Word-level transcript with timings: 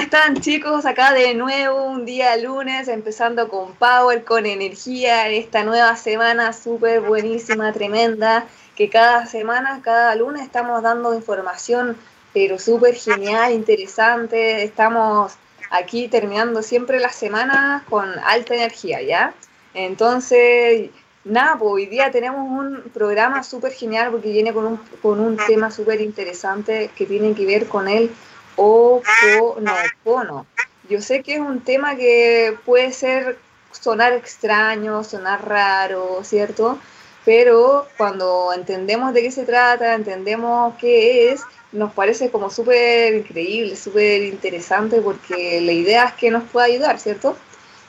están 0.00 0.40
chicos? 0.40 0.86
Acá 0.86 1.12
de 1.12 1.34
nuevo 1.34 1.84
un 1.84 2.04
día 2.04 2.36
lunes, 2.36 2.88
empezando 2.88 3.48
con 3.48 3.74
Power, 3.74 4.24
con 4.24 4.46
energía, 4.46 5.28
esta 5.28 5.64
nueva 5.64 5.96
semana 5.96 6.52
súper 6.52 7.00
buenísima, 7.00 7.72
tremenda, 7.72 8.46
que 8.76 8.88
cada 8.88 9.26
semana, 9.26 9.80
cada 9.82 10.14
lunes 10.14 10.42
estamos 10.42 10.82
dando 10.82 11.14
información, 11.14 11.96
pero 12.32 12.58
súper 12.58 12.94
genial, 12.94 13.52
interesante, 13.52 14.62
estamos 14.62 15.32
aquí 15.70 16.06
terminando 16.06 16.62
siempre 16.62 17.00
las 17.00 17.16
semanas 17.16 17.82
con 17.90 18.08
alta 18.20 18.54
energía, 18.54 19.02
¿ya? 19.02 19.34
Entonces, 19.74 20.90
nada, 21.24 21.56
pues 21.58 21.72
hoy 21.72 21.86
día 21.86 22.10
tenemos 22.12 22.48
un 22.48 22.84
programa 22.94 23.42
súper 23.42 23.72
genial 23.72 24.12
porque 24.12 24.30
viene 24.30 24.52
con 24.52 24.64
un, 24.64 24.76
con 25.02 25.18
un 25.18 25.36
tema 25.36 25.72
súper 25.72 26.00
interesante 26.00 26.90
que 26.94 27.04
tiene 27.04 27.34
que 27.34 27.46
ver 27.46 27.66
con 27.66 27.88
el 27.88 28.10
Oponopono. 28.58 30.46
Yo 30.90 31.00
sé 31.00 31.22
que 31.22 31.34
es 31.34 31.40
un 31.40 31.60
tema 31.60 31.96
que 31.96 32.56
puede 32.64 32.92
ser 32.92 33.38
sonar 33.70 34.12
extraño, 34.12 35.04
sonar 35.04 35.46
raro, 35.48 36.20
¿cierto? 36.24 36.78
Pero 37.24 37.86
cuando 37.96 38.52
entendemos 38.54 39.14
de 39.14 39.22
qué 39.22 39.30
se 39.30 39.44
trata, 39.44 39.94
entendemos 39.94 40.74
qué 40.80 41.32
es, 41.32 41.42
nos 41.72 41.92
parece 41.92 42.30
como 42.30 42.50
súper 42.50 43.14
increíble, 43.14 43.76
súper 43.76 44.22
interesante 44.22 45.00
porque 45.00 45.60
la 45.60 45.72
idea 45.72 46.06
es 46.06 46.14
que 46.14 46.30
nos 46.30 46.44
pueda 46.44 46.66
ayudar, 46.66 46.98
¿cierto? 46.98 47.36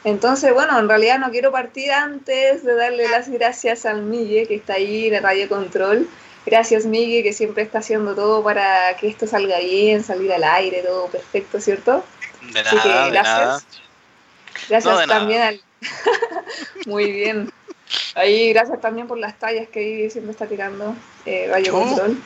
Entonces, 0.04 0.54
bueno, 0.54 0.78
en 0.80 0.88
realidad 0.88 1.20
no 1.20 1.32
quiero 1.32 1.52
partir 1.52 1.92
antes 1.92 2.64
de 2.64 2.76
darle 2.76 3.08
las 3.10 3.30
gracias 3.30 3.86
al 3.86 4.02
Mille, 4.04 4.48
que 4.48 4.56
está 4.56 4.74
ahí 4.74 5.08
en 5.08 5.22
Radio 5.22 5.50
Control, 5.50 6.08
Gracias, 6.50 6.86
Miguel, 6.86 7.22
que 7.22 7.32
siempre 7.32 7.62
está 7.62 7.78
haciendo 7.78 8.16
todo 8.16 8.44
para 8.44 8.98
que 8.98 9.08
esto 9.08 9.28
salga 9.28 9.60
bien, 9.60 10.04
salir 10.04 10.34
al 10.34 10.44
aire, 10.44 10.82
todo 10.82 11.08
perfecto, 11.08 11.62
¿cierto? 11.62 12.04
De 12.42 12.64
nada, 12.64 13.10
gracias. 13.10 13.68
Gracias 14.68 15.08
también 15.08 15.42
al... 15.44 15.62
Muy 16.88 17.12
bien. 17.12 17.54
Ahí, 18.16 18.52
gracias 18.52 18.82
también 18.82 19.08
por 19.08 19.20
las 19.20 19.38
tallas 19.38 19.68
que 19.70 19.80
ahí 19.80 20.10
siempre 20.10 20.32
está 20.32 20.48
tirando 20.48 20.96
eh, 21.28 21.48
Radio 21.52 21.72
Control. 21.72 22.18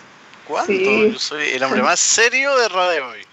¿Cuánto? 0.48 0.72
Yo 0.72 1.20
soy 1.20 1.50
el 1.50 1.64
hombre 1.64 1.82
más 1.82 2.00
serio 2.00 2.56
de 2.58 2.70
radio 2.70 3.10
hoy. 3.10 3.26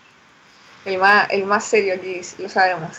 El 0.86 0.98
más, 0.98 1.30
el 1.30 1.44
más 1.44 1.64
serio 1.64 1.94
aquí, 1.94 2.20
lo 2.38 2.48
sabemos. 2.48 2.96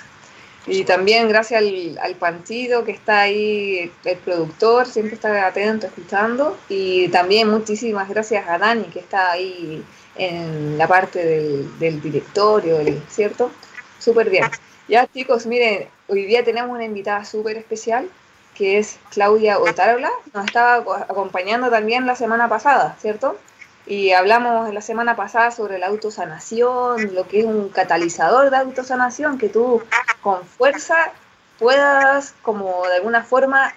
Y 0.67 0.84
también 0.84 1.28
gracias 1.28 1.62
al, 1.62 2.00
al 2.02 2.16
Pantido 2.16 2.84
que 2.84 2.92
está 2.92 3.22
ahí, 3.22 3.92
el 4.06 4.17
productor, 4.17 4.86
siempre 4.86 5.16
está 5.16 5.48
atento, 5.48 5.88
escuchando. 5.88 6.58
Y 6.70 7.08
también 7.09 7.50
muchísimas 7.50 8.08
gracias 8.09 8.48
a 8.48 8.58
Dani 8.58 8.86
que 8.86 9.00
está 9.00 9.32
ahí 9.32 9.84
en 10.16 10.78
la 10.78 10.88
parte 10.88 11.26
del, 11.26 11.80
del 11.80 12.02
directorio, 12.02 12.78
¿cierto? 13.09 13.52
Súper 14.00 14.30
bien. 14.30 14.45
Ya 14.88 15.08
chicos, 15.08 15.45
miren, 15.45 15.88
hoy 16.08 16.26
día 16.26 16.44
tenemos 16.44 16.72
una 16.72 16.86
invitada 16.86 17.26
súper 17.26 17.58
especial 17.58 18.09
que 18.56 18.78
es 18.78 19.00
Claudia 19.09 19.59
Otárola. 19.59 20.12
Nos 20.34 20.45
estaba 20.45 20.76
acompañando 21.08 21.70
también 21.70 22.06
la 22.06 22.16
semana 22.16 22.50
pasada, 22.50 22.95
¿cierto? 23.00 23.38
Y 23.86 24.12
hablamos 24.12 24.74
la 24.74 24.82
semana 24.82 25.16
pasada 25.16 25.52
sobre 25.52 25.80
la 25.80 25.88
autosanación, 25.88 27.16
lo 27.16 27.28
que 27.28 27.40
es 27.40 27.46
un 27.46 27.70
catalizador 27.70 28.50
de 28.50 28.58
autosanación, 28.58 29.38
que 29.38 29.50
tú 29.50 29.82
con 30.22 30.46
fuerza 30.46 31.12
puedas 31.58 32.34
como 32.42 32.86
de 32.88 32.96
alguna 32.96 33.23
forma, 33.23 33.73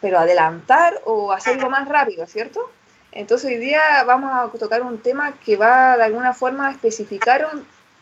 pero 0.00 0.18
adelantar 0.18 1.00
o 1.04 1.32
hacerlo 1.32 1.68
más 1.70 1.88
rápido, 1.88 2.26
¿cierto? 2.26 2.70
Entonces 3.12 3.50
hoy 3.50 3.56
día 3.56 4.04
vamos 4.04 4.32
a 4.32 4.58
tocar 4.58 4.82
un 4.82 4.98
tema 4.98 5.32
que 5.44 5.56
va 5.56 5.96
de 5.96 6.04
alguna 6.04 6.32
forma 6.32 6.68
a 6.68 6.70
especificar 6.72 7.48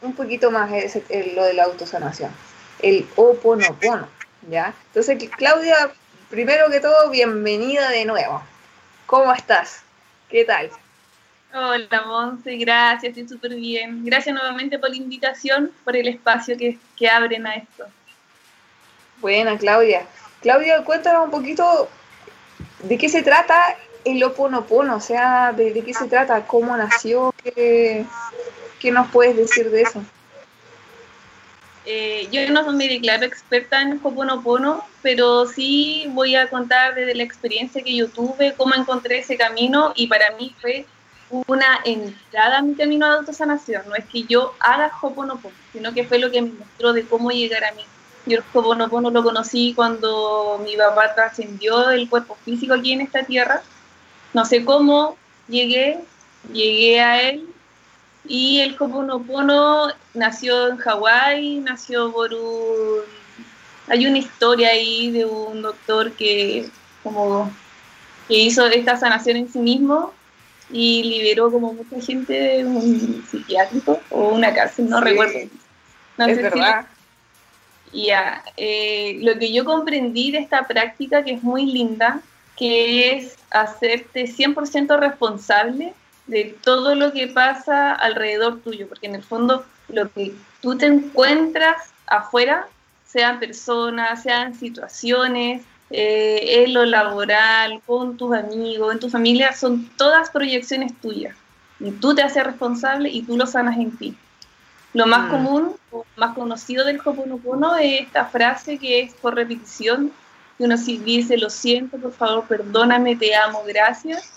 un, 0.02 0.14
poquito 0.14 0.50
más 0.50 0.70
lo 0.70 1.44
de 1.44 1.54
la 1.54 1.64
autosanación, 1.64 2.30
el 2.80 3.06
oponopono, 3.16 4.08
¿ya? 4.48 4.74
Entonces, 4.88 5.18
Claudia, 5.36 5.90
primero 6.30 6.70
que 6.70 6.80
todo, 6.80 7.10
bienvenida 7.10 7.88
de 7.90 8.04
nuevo. 8.04 8.42
¿Cómo 9.06 9.32
estás? 9.32 9.82
¿Qué 10.28 10.44
tal? 10.44 10.70
Hola, 11.54 12.02
Monse, 12.06 12.56
gracias, 12.56 13.16
estoy 13.16 13.26
súper 13.26 13.54
bien. 13.54 14.04
Gracias 14.04 14.34
nuevamente 14.34 14.78
por 14.78 14.90
la 14.90 14.96
invitación, 14.96 15.72
por 15.82 15.96
el 15.96 16.06
espacio 16.08 16.56
que, 16.58 17.08
abren 17.08 17.46
a 17.46 17.54
esto. 17.54 17.86
Buena, 19.20 19.56
Claudia. 19.56 20.06
Claudia, 20.42 20.84
cuéntanos 20.84 21.24
un 21.24 21.30
poquito 21.30 21.88
de 22.82 22.98
qué 22.98 23.08
se 23.08 23.22
trata 23.22 23.76
el 24.04 24.22
Oponopono, 24.22 24.96
o 24.96 25.00
sea, 25.00 25.52
de, 25.52 25.72
qué 25.82 25.94
se 25.94 26.06
trata, 26.06 26.46
cómo 26.46 26.76
nació, 26.76 27.34
qué, 27.42 28.04
nos 28.92 29.10
puedes 29.10 29.36
decir 29.36 29.70
de 29.70 29.82
eso. 29.82 30.04
Eh, 31.86 32.28
yo 32.30 32.46
no 32.52 32.70
me 32.72 32.86
declaro 32.86 33.24
experta 33.24 33.80
en 33.80 33.98
Oponopono, 34.02 34.84
pero 35.00 35.46
sí 35.46 36.04
voy 36.10 36.36
a 36.36 36.50
contar 36.50 36.94
desde 36.94 37.14
la 37.14 37.22
experiencia 37.22 37.82
que 37.82 37.96
yo 37.96 38.08
tuve, 38.08 38.52
cómo 38.54 38.74
encontré 38.74 39.20
ese 39.20 39.38
camino 39.38 39.94
y 39.96 40.06
para 40.06 40.32
mí 40.32 40.54
fue 40.60 40.86
una 41.30 41.80
entrada 41.84 42.58
a 42.58 42.62
mi 42.62 42.74
camino 42.74 43.06
de 43.06 43.18
autosanación. 43.18 43.82
No 43.88 43.94
es 43.94 44.04
que 44.06 44.22
yo 44.24 44.54
haga 44.60 44.90
Hoponopono, 45.00 45.54
sino 45.72 45.92
que 45.92 46.04
fue 46.04 46.18
lo 46.18 46.30
que 46.30 46.42
me 46.42 46.52
mostró 46.52 46.92
de 46.92 47.04
cómo 47.06 47.30
llegar 47.30 47.64
a 47.64 47.72
mí. 47.72 47.82
Yo 48.26 48.38
el 48.38 48.44
Hoponopono 48.52 49.10
lo 49.10 49.22
conocí 49.22 49.72
cuando 49.74 50.60
mi 50.64 50.76
papá 50.76 51.14
trascendió 51.14 51.90
el 51.90 52.08
cuerpo 52.08 52.36
físico 52.44 52.74
aquí 52.74 52.92
en 52.92 53.02
esta 53.02 53.24
tierra. 53.24 53.62
No 54.34 54.44
sé 54.44 54.64
cómo 54.64 55.16
llegué, 55.48 56.00
llegué 56.52 57.00
a 57.00 57.22
él. 57.22 57.48
Y 58.26 58.60
el 58.60 58.76
Hoponopono 58.78 59.88
nació 60.14 60.68
en 60.68 60.76
Hawái, 60.76 61.60
nació 61.60 62.12
por 62.12 62.32
un... 62.34 63.00
Hay 63.88 64.06
una 64.06 64.18
historia 64.18 64.68
ahí 64.68 65.10
de 65.10 65.24
un 65.24 65.62
doctor 65.62 66.12
que 66.12 66.68
como 67.02 67.50
que 68.26 68.34
hizo 68.34 68.66
esta 68.66 68.98
sanación 68.98 69.38
en 69.38 69.50
sí 69.50 69.58
mismo 69.58 70.12
y 70.70 71.02
liberó 71.04 71.50
como 71.50 71.72
mucha 71.72 72.00
gente 72.00 72.32
de 72.32 72.64
un 72.64 73.24
psiquiátrico 73.30 74.00
o 74.10 74.28
una 74.28 74.52
cárcel, 74.52 74.88
no 74.88 75.00
recuerdo. 75.00 75.38
No 76.16 76.26
es 76.26 76.42
verdad. 76.42 76.86
Ya, 77.92 78.44
eh, 78.56 79.18
lo 79.22 79.38
que 79.38 79.52
yo 79.52 79.64
comprendí 79.64 80.30
de 80.30 80.38
esta 80.38 80.66
práctica, 80.66 81.24
que 81.24 81.32
es 81.32 81.42
muy 81.42 81.64
linda, 81.66 82.20
que 82.56 83.16
es 83.16 83.36
hacerte 83.50 84.26
100% 84.26 84.98
responsable 84.98 85.94
de 86.26 86.56
todo 86.62 86.94
lo 86.94 87.12
que 87.12 87.28
pasa 87.28 87.94
alrededor 87.94 88.60
tuyo, 88.60 88.88
porque 88.88 89.06
en 89.06 89.14
el 89.14 89.22
fondo 89.22 89.64
lo 89.88 90.10
que 90.12 90.34
tú 90.60 90.76
te 90.76 90.86
encuentras 90.86 91.76
afuera, 92.06 92.66
sean 93.06 93.40
personas, 93.40 94.22
sean 94.22 94.54
situaciones, 94.54 95.62
eh, 95.90 96.64
en 96.64 96.74
lo 96.74 96.84
laboral, 96.84 97.80
con 97.86 98.16
tus 98.16 98.34
amigos, 98.34 98.92
en 98.92 99.00
tu 99.00 99.08
familia, 99.08 99.54
son 99.54 99.88
todas 99.96 100.30
proyecciones 100.30 100.92
tuyas. 101.00 101.34
Y 101.80 101.92
tú 101.92 102.14
te 102.14 102.22
haces 102.22 102.44
responsable 102.44 103.08
y 103.08 103.22
tú 103.22 103.36
lo 103.36 103.46
sanas 103.46 103.76
en 103.76 103.96
ti. 103.96 104.16
Lo 104.92 105.06
más 105.06 105.28
mm. 105.28 105.30
común, 105.30 105.76
o 105.90 106.04
más 106.16 106.34
conocido 106.34 106.84
del 106.84 107.00
Hoponopono 107.04 107.76
es 107.76 108.02
esta 108.02 108.26
frase 108.26 108.78
que 108.78 109.00
es 109.00 109.14
por 109.14 109.34
repetición, 109.34 110.12
que 110.56 110.64
uno 110.64 110.76
dice, 110.76 111.38
lo 111.38 111.50
siento, 111.50 111.98
por 111.98 112.12
favor, 112.12 112.44
perdóname, 112.46 113.16
te 113.16 113.34
amo, 113.34 113.62
gracias. 113.66 114.30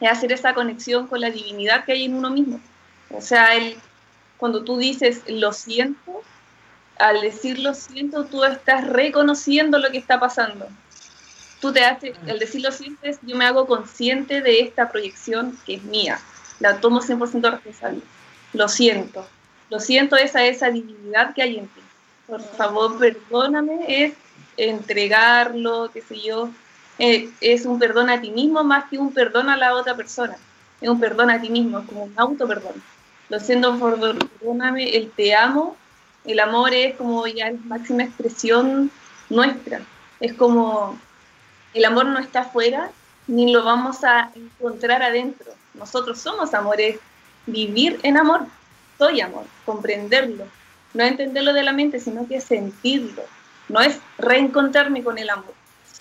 Es 0.00 0.10
hacer 0.10 0.32
esa 0.32 0.54
conexión 0.54 1.06
con 1.06 1.20
la 1.20 1.30
divinidad 1.30 1.84
que 1.84 1.92
hay 1.92 2.04
en 2.04 2.14
uno 2.14 2.30
mismo. 2.30 2.60
O 3.10 3.20
sea, 3.20 3.54
el, 3.54 3.76
cuando 4.36 4.64
tú 4.64 4.76
dices, 4.76 5.22
lo 5.26 5.52
siento, 5.52 6.22
al 6.98 7.20
decir 7.20 7.58
lo 7.58 7.74
siento, 7.74 8.24
tú 8.24 8.44
estás 8.44 8.86
reconociendo 8.86 9.78
lo 9.78 9.90
que 9.90 9.98
está 9.98 10.20
pasando. 10.20 10.68
Tú 11.60 11.72
te 11.72 11.84
haces, 11.84 12.14
al 12.28 12.38
decir 12.38 12.62
lo 12.62 12.70
sientes, 12.70 13.18
yo 13.22 13.36
me 13.36 13.46
hago 13.46 13.66
consciente 13.66 14.42
de 14.42 14.60
esta 14.60 14.90
proyección 14.90 15.58
que 15.64 15.74
es 15.74 15.82
mía. 15.84 16.20
La 16.60 16.80
tomo 16.80 17.00
100% 17.00 17.50
responsable. 17.50 18.00
Lo 18.52 18.68
siento. 18.68 19.26
Lo 19.70 19.80
siento 19.80 20.16
esa, 20.16 20.44
esa 20.44 20.70
divinidad 20.70 21.34
que 21.34 21.42
hay 21.42 21.58
en 21.58 21.68
ti. 21.68 21.80
Por 22.26 22.42
favor, 22.42 22.98
perdóname, 22.98 23.84
es 23.88 24.14
entregarlo, 24.56 25.90
qué 25.92 26.02
sé 26.02 26.20
yo. 26.20 26.50
Eh, 26.98 27.30
es 27.40 27.66
un 27.66 27.78
perdón 27.78 28.08
a 28.08 28.20
ti 28.20 28.30
mismo 28.30 28.62
más 28.62 28.88
que 28.88 28.98
un 28.98 29.12
perdón 29.12 29.48
a 29.48 29.56
la 29.56 29.74
otra 29.74 29.96
persona. 29.96 30.36
Es 30.80 30.88
un 30.88 31.00
perdón 31.00 31.30
a 31.30 31.40
ti 31.40 31.50
mismo, 31.50 31.80
es 31.80 31.86
como 31.86 32.04
un 32.04 32.14
auto 32.16 32.46
perdón. 32.46 32.74
Lo 33.30 33.40
siento, 33.40 33.76
perdóname, 33.78 34.96
el 34.96 35.10
te 35.10 35.34
amo 35.34 35.76
el 36.24 36.40
amor 36.40 36.72
es 36.74 36.96
como 36.96 37.26
ya 37.26 37.50
la 37.50 37.58
máxima 37.64 38.04
expresión 38.04 38.90
nuestra. 39.28 39.82
Es 40.20 40.32
como 40.34 40.98
el 41.74 41.84
amor 41.84 42.06
no 42.06 42.18
está 42.18 42.40
afuera 42.40 42.90
ni 43.26 43.52
lo 43.52 43.64
vamos 43.64 44.04
a 44.04 44.30
encontrar 44.34 45.02
adentro. 45.02 45.52
Nosotros 45.74 46.18
somos 46.18 46.54
amores, 46.54 46.98
vivir 47.46 47.98
en 48.02 48.16
amor. 48.16 48.46
Soy 48.98 49.20
amor, 49.20 49.44
comprenderlo. 49.64 50.46
No 50.92 51.04
entenderlo 51.04 51.52
de 51.52 51.62
la 51.64 51.72
mente, 51.72 51.98
sino 51.98 52.28
que 52.28 52.40
sentirlo. 52.40 53.22
No 53.68 53.80
es 53.80 53.98
reencontrarme 54.18 55.02
con 55.02 55.18
el 55.18 55.30
amor. 55.30 55.52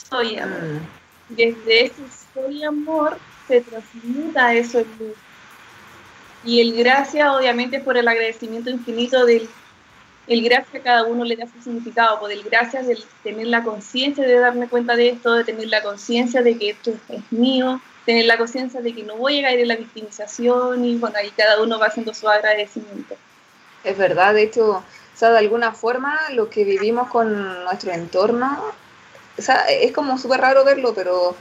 Soy 0.10 0.38
amor. 0.38 0.62
Mm. 0.62 1.36
Desde 1.36 1.86
ese 1.86 2.04
soy 2.34 2.64
amor 2.64 3.18
se 3.48 3.62
transmuta 3.62 4.54
eso 4.54 4.80
en 4.80 4.88
luz. 5.00 5.18
Y 6.44 6.60
el 6.60 6.76
gracias, 6.76 7.28
obviamente, 7.30 7.80
por 7.80 7.98
el 7.98 8.08
agradecimiento 8.08 8.70
infinito 8.70 9.26
del 9.26 9.50
el 10.28 10.44
gracias 10.44 10.76
a 10.76 10.84
cada 10.84 11.04
uno 11.04 11.26
le 11.26 11.36
da 11.36 11.46
su 11.48 11.62
significado, 11.62 12.20
por 12.20 12.32
el 12.32 12.44
gracias 12.44 12.88
de 12.88 12.98
tener 13.24 13.48
la 13.48 13.64
conciencia 13.64 14.26
de 14.26 14.40
darme 14.40 14.68
cuenta 14.68 14.96
de 14.96 15.10
esto, 15.10 15.34
de 15.34 15.44
tener 15.44 15.68
la 15.68 15.84
conciencia 15.84 16.42
de 16.42 16.58
que 16.58 16.70
esto 16.72 16.94
es 17.10 17.32
mío, 17.32 17.82
tener 18.06 18.26
la 18.26 18.38
conciencia 18.38 18.82
de 18.82 18.94
que 18.94 19.04
no 19.04 19.18
voy 19.18 19.40
a 19.40 19.44
caer 19.44 19.60
en 19.60 19.68
la 19.68 19.76
victimización 19.76 20.86
y 20.86 20.98
bueno, 20.98 21.18
ahí 21.18 21.32
cada 21.32 21.62
uno 21.62 21.80
va 21.80 21.88
haciendo 21.88 22.14
su 22.14 22.28
agradecimiento. 22.30 23.16
Es 23.84 23.98
verdad, 23.98 24.34
de 24.34 24.44
hecho, 24.44 24.70
o 24.70 24.84
sea, 25.18 25.32
de 25.32 25.40
alguna 25.40 25.74
forma 25.74 26.18
lo 26.32 26.50
que 26.50 26.64
vivimos 26.64 27.10
con 27.10 27.64
nuestro 27.66 27.92
entorno, 27.92 28.64
o 29.38 29.42
sea, 29.42 29.66
es 29.66 29.92
como 29.92 30.18
súper 30.18 30.40
raro 30.40 30.64
verlo, 30.64 30.94
pero, 30.94 31.36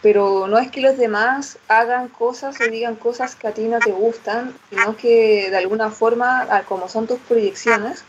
pero 0.00 0.46
no 0.48 0.58
es 0.58 0.70
que 0.70 0.80
los 0.80 0.96
demás 0.96 1.58
hagan 1.68 2.08
cosas 2.08 2.56
o 2.60 2.70
digan 2.70 2.96
cosas 2.96 3.36
que 3.36 3.48
a 3.48 3.52
ti 3.52 3.64
no 3.64 3.78
te 3.78 3.92
gustan, 3.92 4.54
sino 4.70 4.96
que 4.96 5.50
de 5.50 5.56
alguna 5.56 5.90
forma, 5.90 6.48
como 6.66 6.88
son 6.88 7.06
tus 7.06 7.18
proyecciones, 7.20 8.04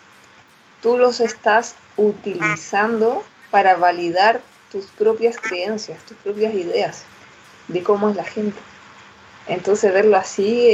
tú 0.84 0.98
los 0.98 1.22
estás 1.22 1.76
utilizando 1.98 3.24
para 3.50 3.78
validar 3.78 4.42
tus 4.72 4.86
propias 4.88 5.38
creencias, 5.40 6.04
tus 6.04 6.18
propias 6.18 6.54
ideas 6.54 7.04
de 7.70 7.82
cómo 7.82 8.10
es 8.10 8.16
la 8.16 8.24
gente. 8.26 8.60
Entonces 9.48 9.94
verlo 9.94 10.18
así 10.18 10.70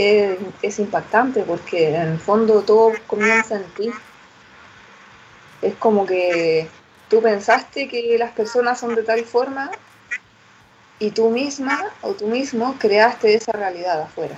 es, 0.61 0.79
impactante 0.79 1.43
porque 1.43 1.89
en 1.89 2.13
el 2.13 2.19
fondo 2.19 2.61
todo 2.63 2.93
comienza 3.07 3.55
en 3.55 3.65
ti. 3.75 3.91
Es 5.61 5.75
como 5.75 6.05
que 6.05 6.67
tú 7.07 7.21
pensaste 7.21 7.87
que 7.87 8.17
las 8.17 8.31
personas 8.31 8.79
son 8.79 8.95
de 8.95 9.03
tal 9.03 9.23
forma 9.25 9.71
y 10.97 11.11
tú 11.11 11.29
misma 11.29 11.83
o 12.01 12.13
tú 12.13 12.27
mismo 12.27 12.75
creaste 12.79 13.35
esa 13.35 13.51
realidad 13.51 14.01
afuera. 14.01 14.37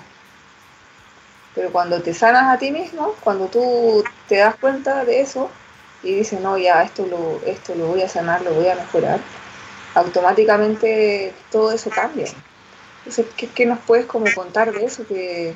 Pero 1.53 1.71
cuando 1.71 2.01
te 2.01 2.13
sanas 2.13 2.53
a 2.53 2.57
ti 2.57 2.71
mismo, 2.71 3.13
cuando 3.23 3.47
tú 3.47 4.03
te 4.27 4.37
das 4.37 4.55
cuenta 4.55 5.03
de 5.03 5.21
eso, 5.21 5.51
y 6.03 6.15
dice, 6.15 6.39
no, 6.39 6.57
ya, 6.57 6.83
esto 6.83 7.05
lo, 7.05 7.41
esto 7.45 7.75
lo 7.75 7.87
voy 7.87 8.01
a 8.01 8.09
sanar, 8.09 8.41
lo 8.41 8.53
voy 8.53 8.67
a 8.67 8.75
mejorar, 8.75 9.19
automáticamente 9.93 11.33
todo 11.51 11.71
eso 11.71 11.89
cambia. 11.89 12.27
Entonces, 13.05 13.25
¿qué, 13.55 13.65
nos 13.65 13.79
puedes 13.79 14.05
como 14.05 14.25
contar 14.33 14.71
de 14.71 14.85
eso? 14.85 15.05
Que 15.07 15.55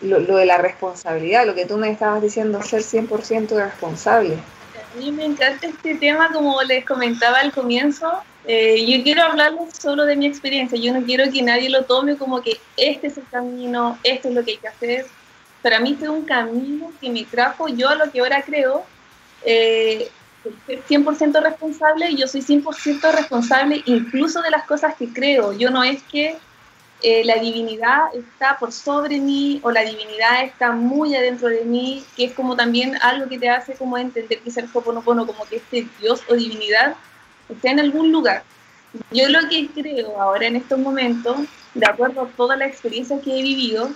lo, 0.00 0.20
de 0.20 0.46
la 0.46 0.58
responsabilidad, 0.58 1.46
lo 1.46 1.54
que 1.54 1.66
tú 1.66 1.76
me 1.76 1.90
estabas 1.90 2.22
diciendo, 2.22 2.62
ser 2.62 2.82
100% 2.82 3.56
responsable. 3.56 4.34
A 4.34 4.98
mí 4.98 5.12
me 5.12 5.24
encanta 5.24 5.66
este 5.66 5.94
tema, 5.94 6.30
como 6.32 6.60
les 6.62 6.84
comentaba 6.84 7.38
al 7.38 7.52
comienzo. 7.52 8.22
Eh, 8.44 8.84
yo 8.84 9.02
quiero 9.04 9.22
hablarles 9.22 9.76
solo 9.78 10.04
de 10.04 10.16
mi 10.16 10.26
experiencia. 10.26 10.76
Yo 10.78 10.92
no 10.92 11.04
quiero 11.04 11.30
que 11.32 11.42
nadie 11.42 11.70
lo 11.70 11.84
tome 11.84 12.16
como 12.16 12.42
que 12.42 12.58
este 12.76 13.06
es 13.06 13.16
el 13.16 13.28
camino, 13.30 13.98
esto 14.02 14.28
es 14.28 14.34
lo 14.34 14.44
que 14.44 14.52
hay 14.52 14.56
que 14.58 14.68
hacer. 14.68 15.06
Para 15.62 15.78
mí 15.78 15.94
fue 15.96 16.08
un 16.08 16.24
camino 16.24 16.92
que 17.00 17.08
me 17.08 17.24
trajo 17.24 17.68
yo 17.68 17.88
a 17.88 17.94
lo 17.94 18.10
que 18.10 18.20
ahora 18.20 18.42
creo, 18.42 18.84
eh, 19.44 20.10
100% 20.88 21.42
responsable 21.42 22.10
y 22.10 22.16
yo 22.16 22.26
soy 22.26 22.42
100% 22.42 23.12
responsable 23.12 23.82
incluso 23.86 24.42
de 24.42 24.50
las 24.50 24.64
cosas 24.64 24.94
que 24.96 25.12
creo. 25.12 25.52
Yo 25.52 25.70
no 25.70 25.84
es 25.84 26.02
que 26.04 26.36
eh, 27.02 27.24
la 27.24 27.36
divinidad 27.36 28.14
está 28.14 28.58
por 28.58 28.72
sobre 28.72 29.18
mí 29.18 29.60
o 29.62 29.70
la 29.70 29.82
divinidad 29.82 30.44
está 30.44 30.72
muy 30.72 31.14
adentro 31.16 31.48
de 31.48 31.64
mí, 31.64 32.04
que 32.16 32.26
es 32.26 32.32
como 32.32 32.54
también 32.54 32.96
algo 33.02 33.28
que 33.28 33.38
te 33.38 33.48
hace 33.48 33.74
como 33.74 33.98
entender 33.98 34.38
que 34.38 34.50
ser 34.50 34.66
Hoponopono, 34.72 35.26
como 35.26 35.44
que 35.46 35.56
este 35.56 35.88
Dios 36.00 36.22
o 36.28 36.34
divinidad 36.34 36.94
está 37.48 37.70
en 37.70 37.80
algún 37.80 38.12
lugar. 38.12 38.44
Yo 39.10 39.28
lo 39.28 39.48
que 39.48 39.68
creo 39.68 40.20
ahora 40.20 40.46
en 40.46 40.56
estos 40.56 40.78
momentos, 40.78 41.38
de 41.74 41.86
acuerdo 41.86 42.22
a 42.22 42.28
toda 42.28 42.56
la 42.56 42.66
experiencia 42.66 43.20
que 43.20 43.38
he 43.38 43.42
vivido, 43.42 43.90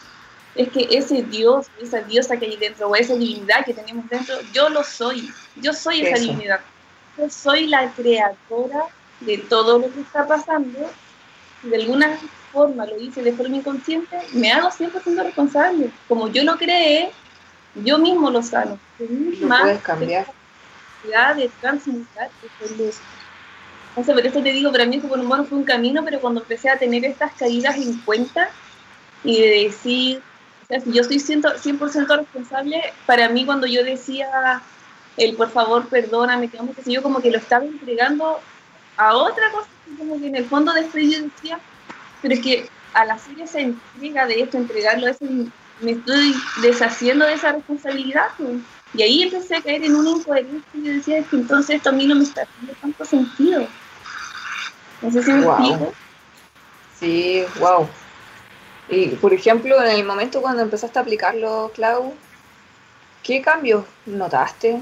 es 0.56 0.70
que 0.70 0.88
ese 0.90 1.22
Dios, 1.22 1.66
esa 1.80 2.00
diosa 2.00 2.36
que 2.36 2.46
hay 2.46 2.56
dentro, 2.56 2.88
o 2.88 2.96
esa 2.96 3.14
divinidad 3.14 3.64
que 3.64 3.74
tenemos 3.74 4.08
dentro, 4.08 4.36
yo 4.52 4.68
lo 4.68 4.82
soy. 4.82 5.30
Yo 5.56 5.72
soy 5.72 6.00
esa 6.00 6.18
divinidad. 6.18 6.60
Yo 7.18 7.28
soy 7.28 7.66
la 7.66 7.90
creadora 7.92 8.86
de 9.20 9.38
todo 9.38 9.78
lo 9.78 9.92
que 9.92 10.00
está 10.00 10.26
pasando. 10.26 10.90
De 11.62 11.76
alguna 11.76 12.18
forma 12.52 12.86
lo 12.86 12.98
hice 12.98 13.22
de 13.22 13.32
forma 13.32 13.56
inconsciente, 13.56 14.18
me 14.32 14.50
hago 14.50 14.68
100% 14.68 15.24
responsable. 15.24 15.90
Como 16.08 16.28
yo 16.28 16.42
lo 16.44 16.56
creé, 16.56 17.10
yo 17.74 17.98
mismo 17.98 18.30
lo 18.30 18.42
sano. 18.42 18.78
Yo 18.98 19.06
misma 19.08 19.60
puedes 19.60 19.82
cambiar. 19.82 20.26
de 21.36 21.50
transmutar 21.60 22.30
luz. 22.78 22.96
Entonces, 23.90 24.14
por 24.14 24.26
eso 24.26 24.42
te 24.42 24.52
digo, 24.52 24.70
para 24.72 24.84
mí 24.84 24.98
bueno, 24.98 25.44
fue 25.44 25.58
un 25.58 25.64
camino, 25.64 26.04
pero 26.04 26.20
cuando 26.20 26.40
empecé 26.40 26.68
a 26.68 26.78
tener 26.78 27.04
estas 27.04 27.32
caídas 27.32 27.76
en 27.76 27.98
cuenta 28.00 28.50
y 29.24 29.40
de 29.40 29.64
decir, 29.64 30.22
yo 30.86 31.02
estoy 31.02 31.18
100%, 31.18 32.16
responsable, 32.16 32.82
para 33.06 33.28
mí 33.28 33.44
cuando 33.44 33.66
yo 33.66 33.84
decía 33.84 34.62
el 35.16 35.36
por 35.36 35.50
favor 35.50 35.86
perdóname, 35.88 36.48
que 36.48 36.58
yo 36.92 37.02
como 37.02 37.20
que 37.20 37.30
lo 37.30 37.38
estaba 37.38 37.64
entregando 37.64 38.40
a 38.96 39.14
otra 39.14 39.50
cosa, 39.52 39.68
como 39.98 40.18
que 40.18 40.26
en 40.26 40.36
el 40.36 40.44
fondo 40.44 40.72
de 40.72 40.80
esto 40.80 40.98
yo 40.98 41.22
decía, 41.22 41.60
pero 42.22 42.34
es 42.34 42.40
que 42.40 42.68
al 42.94 43.10
hacer 43.10 43.38
esa 43.40 43.60
entrega 43.60 44.26
de 44.26 44.40
esto, 44.40 44.56
entregarlo, 44.56 45.06
eso, 45.06 45.24
me 45.80 45.90
estoy 45.90 46.34
deshaciendo 46.62 47.26
de 47.26 47.34
esa 47.34 47.52
responsabilidad. 47.52 48.28
Pues. 48.38 48.56
Y 48.94 49.02
ahí 49.02 49.22
empecé 49.22 49.56
a 49.56 49.60
caer 49.60 49.84
en 49.84 49.94
una 49.94 50.10
incoherencia 50.10 50.62
y 50.72 50.82
yo 50.82 50.92
decía, 50.92 51.22
que 51.22 51.36
entonces 51.36 51.76
esto 51.76 51.90
a 51.90 51.92
mí 51.92 52.06
no 52.06 52.14
me 52.14 52.24
está 52.24 52.42
haciendo 52.42 52.72
tanto 52.80 53.04
sentido. 53.04 53.66
No 55.02 55.10
sé 55.10 55.22
si 55.22 55.30
me 55.30 55.44
explico. 55.44 55.92
Sí, 56.98 57.44
wow. 57.60 57.86
Y, 58.88 59.08
por 59.16 59.32
ejemplo, 59.32 59.82
en 59.82 59.90
el 59.90 60.04
momento 60.04 60.40
cuando 60.40 60.62
empezaste 60.62 60.98
a 60.98 61.02
aplicarlo, 61.02 61.72
Clau, 61.74 62.14
¿qué 63.22 63.42
cambios 63.42 63.84
notaste? 64.06 64.80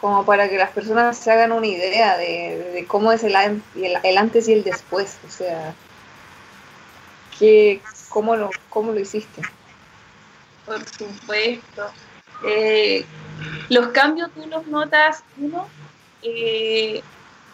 Como 0.00 0.24
para 0.24 0.48
que 0.48 0.56
las 0.56 0.70
personas 0.70 1.18
se 1.18 1.30
hagan 1.30 1.52
una 1.52 1.66
idea 1.66 2.16
de, 2.16 2.84
cómo 2.88 3.12
es 3.12 3.24
el, 3.24 3.34
el, 3.76 4.18
antes 4.18 4.48
y 4.48 4.54
el 4.54 4.64
después. 4.64 5.18
O 5.26 5.30
sea, 5.30 5.74
¿qué, 7.38 7.82
cómo, 8.08 8.36
lo, 8.36 8.50
¿cómo 8.70 8.92
lo 8.92 9.00
hiciste? 9.00 9.42
Por 10.64 10.82
supuesto. 10.88 11.90
Eh, 12.44 13.04
los 13.68 13.88
cambios 13.88 14.30
tú 14.30 14.46
los 14.46 14.66
notas, 14.68 15.24
uno, 15.36 15.68
eh, 16.22 17.02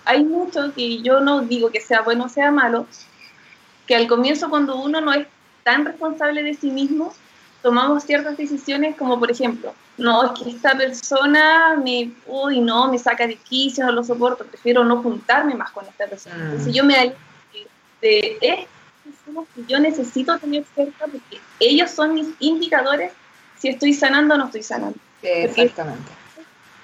hay 0.04 0.24
mucho 0.24 0.72
que 0.74 1.02
yo 1.02 1.20
no 1.20 1.40
digo 1.40 1.70
que 1.70 1.80
sea 1.80 2.02
bueno 2.02 2.24
o 2.24 2.28
sea 2.28 2.50
malo, 2.50 2.86
que 3.86 3.96
al 3.96 4.06
comienzo 4.06 4.50
cuando 4.50 4.76
uno 4.76 5.00
no 5.00 5.12
es 5.12 5.26
tan 5.64 5.84
responsable 5.84 6.42
de 6.42 6.54
sí 6.54 6.70
mismo, 6.70 7.12
tomamos 7.62 8.04
ciertas 8.04 8.36
decisiones 8.36 8.94
como 8.96 9.18
por 9.18 9.30
ejemplo, 9.30 9.74
no, 9.96 10.24
es 10.24 10.40
que 10.40 10.50
esta 10.50 10.76
persona 10.76 11.76
me, 11.82 12.12
uy, 12.26 12.60
no, 12.60 12.90
me 12.90 12.98
saca 12.98 13.26
de 13.26 13.36
quicio, 13.36 13.84
no 13.84 13.92
lo 13.92 14.04
soporto, 14.04 14.44
prefiero 14.44 14.84
no 14.84 15.02
juntarme 15.02 15.54
más 15.54 15.70
con 15.70 15.84
esta 15.86 16.06
persona. 16.06 16.36
Mm. 16.36 16.42
Entonces 16.42 16.74
yo 16.74 16.84
me 16.84 17.14
de 18.00 18.68
personas 19.02 19.48
que 19.54 19.64
yo 19.66 19.78
necesito 19.80 20.38
tener 20.38 20.64
cerca 20.74 21.06
porque 21.06 21.40
ellos 21.58 21.90
son 21.90 22.14
mis 22.14 22.28
indicadores 22.38 23.12
si 23.56 23.68
estoy 23.68 23.94
sanando 23.94 24.34
o 24.34 24.38
no 24.38 24.46
estoy 24.46 24.62
sanando. 24.62 24.98
Exactamente. 25.22 26.10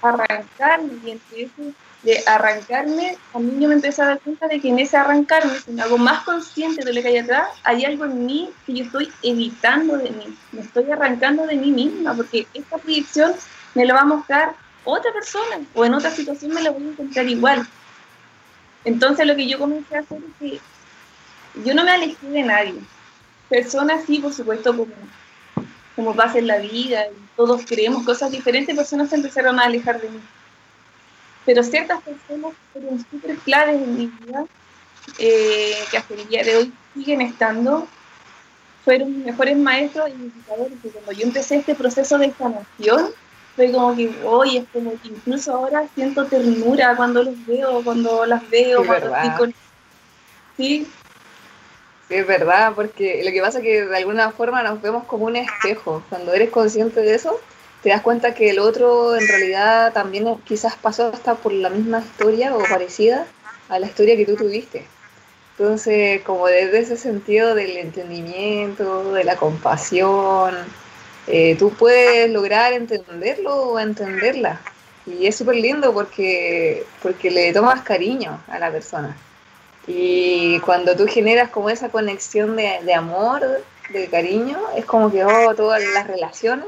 Arrancar 0.01 0.81
y 1.05 1.11
entre 1.11 1.43
eso 1.43 1.75
de 2.03 2.23
arrancarme, 2.27 3.19
a 3.35 3.39
mí 3.39 3.61
yo 3.61 3.69
me 3.69 3.75
empecé 3.75 4.03
a 4.03 4.07
dar 4.07 4.21
cuenta 4.21 4.49
de 4.49 4.61
que 4.61 4.69
en 4.69 4.79
ese 4.79 4.97
arrancarme, 4.97 5.59
si 5.59 5.73
me 5.73 5.83
hago 5.83 5.99
más 5.99 6.25
consciente 6.25 6.85
de 6.85 6.95
lo 6.95 7.03
que 7.03 7.09
hay 7.09 7.19
atrás, 7.19 7.49
hay 7.63 7.85
algo 7.85 8.07
en 8.07 8.25
mí 8.25 8.51
que 8.67 8.73
yo 8.73 8.85
estoy 8.85 9.13
evitando 9.23 9.99
de 9.99 10.11
mí, 10.11 10.37
me 10.53 10.63
estoy 10.63 10.91
arrancando 10.91 11.47
de 11.47 11.57
mí 11.57 11.71
misma, 11.71 12.15
porque 12.15 12.47
esta 12.55 12.79
proyección 12.79 13.33
me 13.75 13.85
lo 13.85 13.95
va 13.95 14.01
a 14.01 14.07
mostrar 14.07 14.55
otra 14.85 15.13
persona 15.13 15.61
o 15.75 15.85
en 15.85 15.93
otra 15.93 16.11
situación 16.11 16.55
me 16.55 16.63
la 16.63 16.71
voy 16.71 16.85
a 16.85 16.91
encontrar 16.91 17.29
igual. 17.29 17.67
Entonces 18.85 19.27
lo 19.27 19.37
que 19.37 19.47
yo 19.47 19.59
comencé 19.59 19.97
a 19.97 20.01
hacer 20.01 20.19
es 20.19 20.39
que 20.39 20.61
yo 21.65 21.75
no 21.75 21.85
me 21.85 21.91
alejé 21.91 22.27
de 22.27 22.43
nadie. 22.43 22.81
Personas 23.51 24.05
sí, 24.07 24.21
por 24.21 24.33
supuesto, 24.33 24.75
como, 24.75 24.95
como 25.97 26.17
pasa 26.17 26.39
en 26.39 26.47
la 26.47 26.59
vida, 26.59 27.05
todos 27.37 27.63
creemos 27.67 28.05
cosas 28.05 28.31
diferentes, 28.31 28.75
personas 28.75 29.11
se 29.11 29.17
empezaron 29.17 29.61
a 29.61 29.65
alejar 29.65 30.01
de 30.01 30.09
mí 30.09 30.21
pero 31.45 31.63
ciertas 31.63 32.01
personas 32.03 32.53
fueron 32.73 33.05
súper 33.11 33.37
claves 33.39 33.77
en 33.77 33.97
mi 33.97 34.07
vida, 34.07 34.45
eh, 35.19 35.75
que 35.91 35.99
hasta 35.99 36.15
el 36.15 36.29
día 36.29 36.45
de 36.45 36.57
hoy 36.57 36.73
siguen 36.95 37.21
estando, 37.23 37.87
fueron 38.85 39.17
mis 39.17 39.27
mejores 39.27 39.57
maestros 39.57 40.09
y 40.09 40.13
indicadores, 40.13 40.73
que 40.83 40.89
cuando 40.91 41.13
yo 41.13 41.27
empecé 41.27 41.57
este 41.57 41.75
proceso 41.75 42.19
de 42.19 42.33
sanación, 42.33 43.11
fue 43.57 43.73
como 43.73 43.97
que, 43.97 44.11
hoy 44.25 44.59
es 44.59 44.65
como 44.73 44.93
que 44.93 45.09
incluso 45.09 45.53
ahora 45.53 45.87
siento 45.95 46.25
ternura 46.27 46.97
cuando 46.97 47.23
los 47.23 47.47
veo, 47.47 47.83
cuando 47.83 48.25
las 48.27 48.49
veo, 48.49 48.85
cuando 48.87 49.15
estoy 49.15 49.31
con... 49.37 49.55
Sí. 50.57 50.87
Sí, 52.09 52.15
es 52.17 52.27
verdad, 52.27 52.73
porque 52.75 53.23
lo 53.25 53.31
que 53.31 53.41
pasa 53.41 53.59
es 53.59 53.65
que 53.65 53.85
de 53.85 53.97
alguna 53.97 54.31
forma 54.33 54.63
nos 54.63 54.83
vemos 54.83 55.05
como 55.05 55.27
un 55.27 55.37
espejo. 55.37 56.03
Cuando 56.09 56.33
eres 56.33 56.51
consciente 56.51 57.01
de 57.01 57.15
eso, 57.15 57.41
te 57.83 57.89
das 57.89 58.03
cuenta 58.03 58.35
que 58.35 58.51
el 58.51 58.59
otro 58.59 59.17
en 59.17 59.27
realidad 59.27 59.93
también 59.93 60.37
quizás 60.45 60.77
pasó 60.77 61.11
hasta 61.13 61.35
por 61.35 61.53
la 61.53 61.71
misma 61.71 62.01
historia 62.01 62.55
o 62.55 62.63
parecida 62.65 63.27
a 63.69 63.79
la 63.79 63.87
historia 63.87 64.17
que 64.17 64.27
tú 64.27 64.37
tuviste. 64.37 64.85
Entonces, 65.59 66.23
como 66.23 66.47
desde 66.47 66.81
ese 66.81 66.97
sentido 66.97 67.55
del 67.55 67.77
entendimiento, 67.77 69.13
de 69.13 69.25
la 69.25 69.37
compasión, 69.37 70.55
eh, 71.27 71.57
tú 71.59 71.71
puedes 71.71 72.31
lograr 72.31 72.73
entenderlo 72.73 73.55
o 73.55 73.79
entenderla. 73.79 74.61
Y 75.07 75.27
es 75.27 75.37
súper 75.37 75.57
lindo 75.57 75.93
porque, 75.93 76.85
porque 77.03 77.31
le 77.31 77.53
tomas 77.53 77.83
cariño 77.83 78.43
a 78.49 78.59
la 78.59 78.71
persona. 78.71 79.17
Y 79.87 80.61
cuando 80.61 80.97
tú 80.97 81.07
generas 81.07 81.51
como 81.51 81.71
esa 81.71 81.89
conexión 81.89 82.57
de, 82.57 82.81
de 82.85 82.95
amor, 82.95 83.63
de 83.91 84.07
cariño, 84.09 84.59
es 84.77 84.85
como 84.85 85.11
que 85.11 85.25
oh, 85.25 85.55
todas 85.55 85.83
las 85.95 86.07
relaciones 86.07 86.67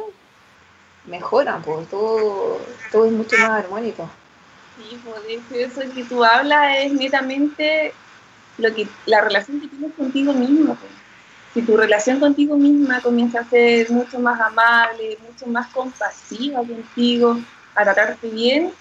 mejoran, 1.07 1.63
pues 1.63 1.89
todo, 1.89 2.61
todo 2.91 3.07
es 3.07 3.13
mucho 3.13 3.37
más 3.39 3.65
armónico. 3.65 4.09
Sí, 4.77 5.01
pues 5.05 5.41
eso 5.53 5.81
que 5.95 6.05
tú 6.05 6.25
hablas 6.25 6.79
es 6.79 6.93
netamente 6.93 7.93
lo 8.59 8.75
que, 8.75 8.89
la 9.07 9.21
relación 9.21 9.61
que 9.61 9.69
tienes 9.69 9.93
contigo 9.95 10.33
mismo. 10.33 10.75
Pues. 10.75 10.93
Si 11.55 11.63
tu 11.63 11.77
relación 11.77 12.21
contigo 12.21 12.57
misma 12.57 13.01
comienza 13.01 13.41
a 13.41 13.49
ser 13.49 13.91
mucho 13.91 14.19
más 14.19 14.41
amable, 14.41 15.19
mucho 15.29 15.47
más 15.47 15.69
compasiva 15.69 16.61
contigo, 16.61 17.39
a 17.75 17.85
tratarte 17.85 18.29
bien, 18.29 18.73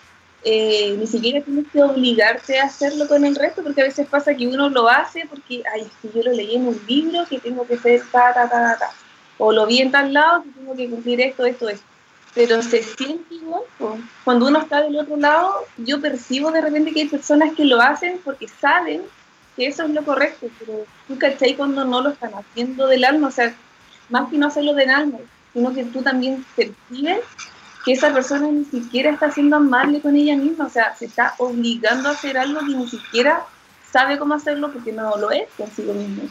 eh, 0.44 0.96
ni 0.98 1.06
siquiera 1.06 1.44
tienes 1.44 1.66
que 1.72 1.84
obligarte 1.84 2.60
a 2.60 2.66
hacerlo 2.66 3.08
con 3.08 3.26
el 3.26 3.36
resto, 3.36 3.62
porque 3.62 3.82
a 3.82 3.86
veces 3.86 4.08
pasa 4.08 4.34
que 4.34 4.48
uno 4.48 4.70
lo 4.70 4.90
hace 4.90 5.26
porque, 5.30 5.64
ay, 5.72 5.88
que 6.02 6.10
yo 6.16 6.24
lo 6.24 6.32
leí 6.32 6.56
en 6.56 6.68
un 6.68 6.82
libro 6.88 7.26
que 7.30 7.40
tengo 7.40 7.66
que 7.68 7.76
hacer 7.76 8.02
ta, 8.12 8.34
ta, 8.34 8.50
ta, 8.50 8.78
ta, 8.80 8.92
o 9.38 9.52
lo 9.52 9.68
vi 9.68 9.82
en 9.82 9.92
tal 9.92 10.14
lado 10.14 10.44
que 10.44 10.50
tengo 10.52 10.76
que 10.76 10.90
cumplir 10.90 11.22
esto, 11.22 11.46
esto, 11.46 11.70
esto. 11.70 11.91
Pero 12.34 12.62
se 12.62 12.82
siente 12.82 13.36
igual, 13.36 13.64
cuando 14.24 14.48
uno 14.48 14.60
está 14.60 14.82
del 14.82 14.98
otro 14.98 15.18
lado, 15.18 15.66
yo 15.78 16.00
percibo 16.00 16.52
de 16.52 16.62
repente 16.62 16.94
que 16.94 17.02
hay 17.02 17.08
personas 17.10 17.54
que 17.56 17.66
lo 17.66 17.82
hacen 17.82 18.22
porque 18.24 18.48
saben 18.48 19.02
que 19.56 19.68
eso 19.68 19.84
es 19.84 19.90
lo 19.90 20.04
correcto, 20.06 20.48
pero 20.60 20.86
tú 21.08 21.20
cachai 21.20 21.56
cuando 21.56 21.84
no 21.84 22.02
lo 22.02 22.12
están 22.12 22.32
haciendo 22.34 22.88
del 22.88 23.04
alma, 23.04 23.28
o 23.28 23.32
sea, 23.32 23.54
más 24.10 24.30
que 24.30 24.38
no 24.38 24.48
hacerlo 24.48 24.74
del 24.74 24.90
alma, 24.90 25.18
sino 25.54 25.74
que 25.74 25.84
tú 25.84 26.02
también 26.02 26.46
percibes 26.56 27.20
que 27.84 27.94
esa 27.94 28.14
persona 28.14 28.48
ni 28.48 28.64
siquiera 28.66 29.12
está 29.12 29.32
siendo 29.32 29.58
amable 29.58 30.00
con 30.00 30.16
ella 30.16 30.38
misma, 30.38 30.68
o 30.68 30.70
sea, 30.70 30.96
se 30.96 31.06
está 31.06 31.34
obligando 31.38 32.08
a 32.08 32.14
hacer 32.14 32.38
algo 32.38 32.60
que 32.62 32.76
ni 32.76 32.88
siquiera 32.88 33.46
sabe 33.92 34.18
cómo 34.18 34.36
hacerlo 34.36 34.72
porque 34.72 34.94
no 34.94 35.18
lo 35.18 35.32
es 35.32 35.50
consigo 35.58 35.94
mismo. 35.94 36.30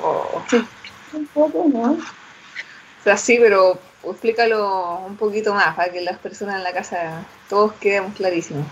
Oh. 0.00 0.42
Sí, 0.48 0.64
un 1.12 1.26
poco, 1.26 1.66
¿no? 1.70 1.92
O 1.92 3.04
sea, 3.04 3.16
sí, 3.16 3.36
pero 3.38 3.78
explícalo 4.10 4.98
un 5.06 5.16
poquito 5.16 5.54
más 5.54 5.74
para 5.74 5.92
que 5.92 6.00
las 6.00 6.18
personas 6.18 6.56
en 6.56 6.64
la 6.64 6.72
casa 6.72 7.24
todos 7.48 7.72
quedemos 7.74 8.14
clarísimos. 8.14 8.66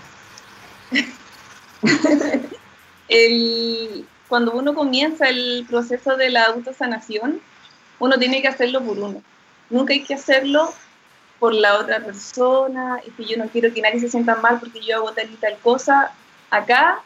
el, 3.07 4.07
cuando 4.27 4.53
uno 4.53 4.73
comienza 4.73 5.29
el 5.29 5.65
proceso 5.69 6.17
de 6.17 6.29
la 6.29 6.45
autosanación, 6.45 7.41
uno 7.99 8.17
tiene 8.17 8.41
que 8.41 8.47
hacerlo 8.47 8.81
por 8.81 8.97
uno. 8.97 9.21
Nunca 9.69 9.93
hay 9.93 10.03
que 10.03 10.15
hacerlo 10.15 10.73
por 11.39 11.53
la 11.53 11.79
otra 11.79 11.99
persona, 11.99 13.01
y 13.05 13.11
que 13.11 13.25
yo 13.25 13.37
no 13.37 13.49
quiero 13.49 13.73
que 13.73 13.81
nadie 13.81 13.99
se 13.99 14.09
sienta 14.09 14.35
mal 14.35 14.59
porque 14.59 14.81
yo 14.81 14.97
hago 14.97 15.11
tal 15.13 15.31
y 15.31 15.37
tal 15.37 15.57
cosa. 15.57 16.11
Acá 16.49 17.01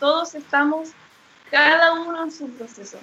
todos 0.00 0.34
estamos, 0.34 0.90
cada 1.50 1.92
uno 1.92 2.24
en 2.24 2.32
su 2.32 2.48
proceso. 2.50 2.98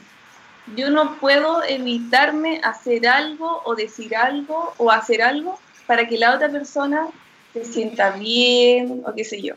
Yo 0.75 0.89
no 0.89 1.19
puedo 1.19 1.63
evitarme 1.63 2.61
hacer 2.63 3.07
algo 3.07 3.61
o 3.65 3.75
decir 3.75 4.15
algo 4.15 4.73
o 4.77 4.91
hacer 4.91 5.21
algo 5.21 5.59
para 5.87 6.07
que 6.07 6.17
la 6.17 6.33
otra 6.33 6.49
persona 6.49 7.07
se 7.53 7.65
sienta 7.65 8.11
bien 8.11 9.03
o 9.05 9.13
qué 9.13 9.25
sé 9.25 9.41
yo. 9.41 9.55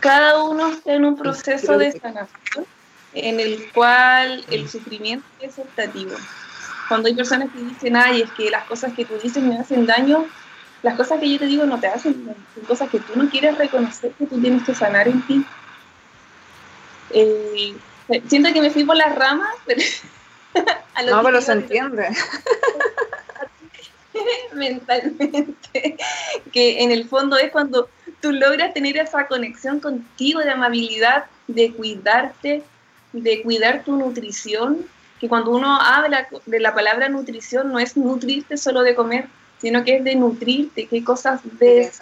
Cada 0.00 0.42
uno 0.42 0.68
está 0.68 0.94
en 0.94 1.04
un 1.04 1.16
proceso 1.16 1.78
de 1.78 1.92
sanación 1.92 2.66
en 3.12 3.40
el 3.40 3.70
cual 3.72 4.44
el 4.50 4.68
sufrimiento 4.68 5.26
es 5.40 5.58
optativo 5.58 6.16
cuando 6.88 7.08
hay 7.08 7.14
personas 7.14 7.50
que 7.52 7.58
dicen, 7.58 7.96
ay, 7.96 8.22
es 8.22 8.30
que 8.32 8.50
las 8.50 8.64
cosas 8.64 8.92
que 8.94 9.04
tú 9.04 9.14
dices 9.22 9.42
me 9.42 9.58
hacen 9.58 9.86
daño, 9.86 10.26
las 10.82 10.94
cosas 10.96 11.20
que 11.20 11.30
yo 11.30 11.38
te 11.38 11.46
digo 11.46 11.66
no 11.66 11.80
te 11.80 11.88
hacen 11.88 12.26
daño, 12.26 12.38
son 12.54 12.64
cosas 12.64 12.90
que 12.90 13.00
tú 13.00 13.12
no 13.16 13.28
quieres 13.28 13.58
reconocer 13.58 14.12
que 14.12 14.26
tú 14.26 14.40
tienes 14.40 14.62
que 14.64 14.74
sanar 14.74 15.08
en 15.08 15.22
ti. 15.22 15.44
Eh, 17.10 17.74
siento 18.28 18.52
que 18.52 18.60
me 18.60 18.70
fui 18.70 18.84
por 18.84 18.96
las 18.96 19.14
ramas, 19.14 19.54
pero... 19.66 19.82
no, 21.10 21.22
pero 21.22 21.40
se 21.40 21.52
entiende. 21.52 22.08
mentalmente, 24.54 25.96
que 26.52 26.82
en 26.82 26.90
el 26.90 27.08
fondo 27.08 27.36
es 27.36 27.50
cuando 27.50 27.88
tú 28.20 28.32
logras 28.32 28.74
tener 28.74 28.96
esa 28.96 29.26
conexión 29.26 29.80
contigo 29.80 30.40
de 30.40 30.50
amabilidad, 30.50 31.26
de 31.46 31.72
cuidarte, 31.72 32.62
de 33.12 33.42
cuidar 33.42 33.84
tu 33.84 33.96
nutrición, 33.96 34.86
que 35.20 35.28
cuando 35.28 35.50
uno 35.50 35.80
habla 35.80 36.28
de 36.46 36.60
la 36.60 36.74
palabra 36.74 37.08
nutrición 37.08 37.72
no 37.72 37.78
es 37.78 37.96
nutrirte 37.96 38.56
solo 38.56 38.82
de 38.82 38.94
comer, 38.94 39.28
sino 39.58 39.84
que 39.84 39.96
es 39.96 40.04
de 40.04 40.14
nutrirte, 40.14 40.86
qué 40.86 41.02
cosas 41.02 41.40
ves, 41.44 42.00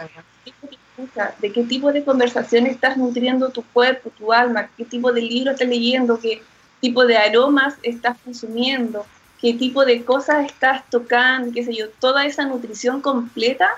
de 1.41 1.53
qué 1.53 1.65
tipo 1.65 1.93
de 1.93 2.05
conversación 2.05 2.67
estás 2.67 2.97
nutriendo 2.97 3.51
tu 3.51 3.63
cuerpo, 3.63 4.11
tu 4.11 4.33
alma, 4.33 4.71
qué 4.77 4.85
tipo 4.85 5.13
de 5.13 5.23
libro 5.23 5.53
estás 5.53 5.69
leyendo, 5.69 6.19
qué 6.21 6.43
tipo 6.81 7.05
de 7.05 7.17
aromas 7.17 7.75
estás 7.83 8.17
consumiendo, 8.25 9.05
qué 9.41 9.55
tipo 9.55 9.85
de 9.85 10.05
cosas 10.05 10.47
estás 10.47 10.89
tocando, 10.91 11.53
qué 11.53 11.65
sé 11.65 11.75
yo, 11.75 11.89
toda 11.91 12.25
esa 12.27 12.45
nutrición 12.45 13.01
completa 13.01 13.69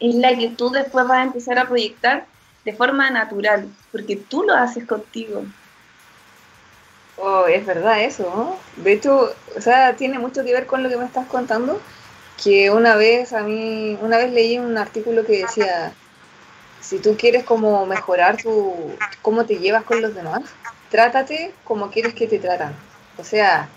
es 0.00 0.14
la 0.14 0.36
que 0.36 0.48
tú 0.48 0.70
después 0.70 1.06
vas 1.06 1.18
a 1.18 1.24
empezar 1.24 1.58
a 1.58 1.68
proyectar 1.68 2.26
de 2.64 2.72
forma 2.72 3.10
natural, 3.10 3.68
porque 3.90 4.16
tú 4.16 4.42
lo 4.42 4.54
haces 4.54 4.86
contigo. 4.86 5.44
Oh, 7.18 7.46
es 7.46 7.64
verdad 7.66 8.02
eso, 8.02 8.24
¿no? 8.24 8.82
De 8.82 8.92
hecho, 8.94 9.34
o 9.56 9.60
sea, 9.60 9.94
tiene 9.94 10.18
mucho 10.18 10.42
que 10.42 10.52
ver 10.52 10.66
con 10.66 10.82
lo 10.82 10.88
que 10.88 10.96
me 10.96 11.04
estás 11.04 11.26
contando, 11.26 11.80
que 12.42 12.70
una 12.70 12.96
vez 12.96 13.32
a 13.32 13.42
mí, 13.42 13.96
una 14.00 14.16
vez 14.16 14.32
leí 14.32 14.58
un 14.58 14.78
artículo 14.78 15.24
que 15.24 15.42
decía, 15.42 15.92
si 16.82 16.98
tú 16.98 17.16
quieres 17.16 17.44
como 17.44 17.86
mejorar 17.86 18.36
tu, 18.36 18.94
cómo 19.22 19.46
te 19.46 19.58
llevas 19.58 19.84
con 19.84 20.02
los 20.02 20.14
demás, 20.14 20.42
trátate 20.90 21.54
como 21.64 21.90
quieres 21.90 22.12
que 22.12 22.26
te 22.26 22.38
tratan. 22.38 22.74
O 23.16 23.24
sea, 23.24 23.68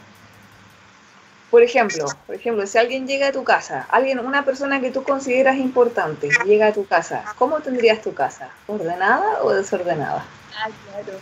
por 1.52 1.62
ejemplo, 1.62 2.06
por 2.26 2.36
ejemplo, 2.36 2.66
si 2.68 2.78
alguien 2.78 3.08
llega 3.08 3.28
a 3.28 3.32
tu 3.32 3.44
casa, 3.44 3.86
alguien, 3.90 4.20
una 4.20 4.44
persona 4.44 4.82
que 4.82 4.92
tú 4.92 5.04
consideras 5.04 5.56
importante, 5.56 6.30
llega 6.46 6.68
a 6.68 6.74
tu 6.74 6.86
casa, 6.86 7.24
¿cómo 7.38 7.62
tendrías 7.62 8.02
tu 8.02 8.14
casa? 8.14 8.50
¿Ordenada 8.68 9.42
o 9.44 9.54
desordenada? 9.54 10.26
Ah, 10.58 10.70
claro. 10.84 11.20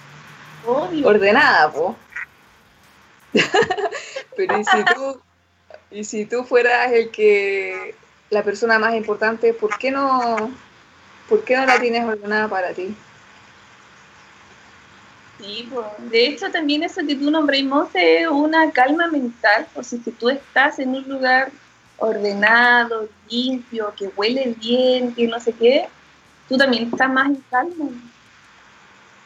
Ordenada, 1.06 1.72
po. 1.72 1.96
Pero 4.38 4.60
¿y 4.60 4.64
si 4.64 4.86
tú, 4.86 5.22
y 5.92 6.04
si 6.06 6.26
tú 6.26 6.46
fueras 6.46 6.92
el 6.94 7.12
que 7.12 7.94
la 8.30 8.44
persona 8.44 8.80
más 8.80 8.96
importante, 8.96 9.54
¿por 9.54 9.78
qué 9.78 9.92
no, 9.92 10.52
por 11.30 11.44
qué 11.44 11.58
no 11.58 11.66
la 11.66 11.80
tienes 11.80 12.04
ordenada 12.06 12.48
para 12.48 12.74
ti? 12.74 12.96
Sí, 15.40 15.68
pues, 15.72 15.86
de 16.10 16.28
hecho 16.28 16.50
también 16.52 16.84
eso 16.84 17.02
que 17.06 17.16
tú 17.16 17.30
nombramos 17.30 17.90
es 17.94 18.28
una 18.28 18.72
calma 18.72 19.08
mental, 19.08 19.68
por 19.74 19.84
si 19.84 19.98
tú 19.98 20.30
estás 20.30 20.80
en 20.80 20.90
un 20.90 21.08
lugar 21.08 21.52
ordenado, 21.98 23.10
limpio, 23.30 23.94
que 23.98 24.10
huele 24.16 24.56
bien, 24.60 25.14
que 25.14 25.28
no 25.28 25.40
sé 25.40 25.54
qué, 25.54 25.88
tú 26.48 26.58
también 26.58 26.90
estás 26.92 27.10
más 27.10 27.28
en 27.28 27.44
calma. 27.50 27.90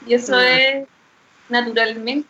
Y 0.06 0.14
eso 0.14 0.36
mm. 0.36 0.40
es 0.40 0.88
naturalmente. 1.50 2.28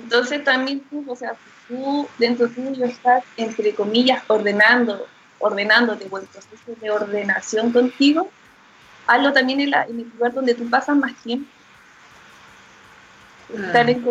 Entonces 0.00 0.42
también 0.44 0.80
tú, 0.90 1.04
o 1.06 1.16
sea, 1.16 1.34
tú 1.68 2.08
dentro 2.18 2.48
tuyo 2.48 2.84
estás, 2.84 3.22
entre 3.36 3.74
comillas, 3.74 4.22
ordenando, 4.26 5.06
ordenándote 5.38 6.06
o 6.10 6.18
el 6.18 6.26
proceso 6.26 6.80
de 6.80 6.90
ordenación 6.90 7.72
contigo, 7.72 8.30
hazlo 9.10 9.32
también 9.32 9.60
en, 9.60 9.74
el 9.74 10.10
lugar 10.14 10.32
donde 10.32 10.54
tú 10.54 10.70
pasas 10.70 10.96
más 10.96 11.14
tiempo. 11.16 11.50
Estar 13.52 13.90
en 13.90 14.02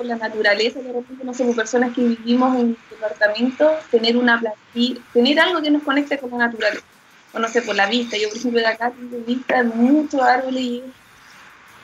con 0.00 0.08
la 0.08 0.16
naturaleza, 0.16 0.80
de 0.80 0.94
repente, 0.94 1.22
no 1.24 1.34
somos 1.34 1.54
personas 1.54 1.94
que 1.94 2.00
vivimos 2.00 2.56
en 2.58 2.74
departamento, 2.88 3.70
tener 3.90 4.16
una 4.16 4.40
plantilla, 4.40 4.98
tener 5.12 5.38
algo 5.38 5.60
que 5.60 5.70
nos 5.70 5.82
conecte 5.82 6.16
con 6.16 6.30
la 6.30 6.46
naturaleza. 6.46 6.86
O 7.34 7.38
no 7.38 7.46
sé, 7.48 7.60
por 7.60 7.76
la 7.76 7.86
vista. 7.86 8.16
Yo, 8.16 8.30
por 8.30 8.38
ejemplo, 8.38 8.60
de 8.60 8.66
acá 8.66 8.92
tengo 8.92 9.22
vista 9.26 9.62
de 9.62 9.64
muchos 9.64 10.22
árboles 10.22 10.62
y 10.62 10.82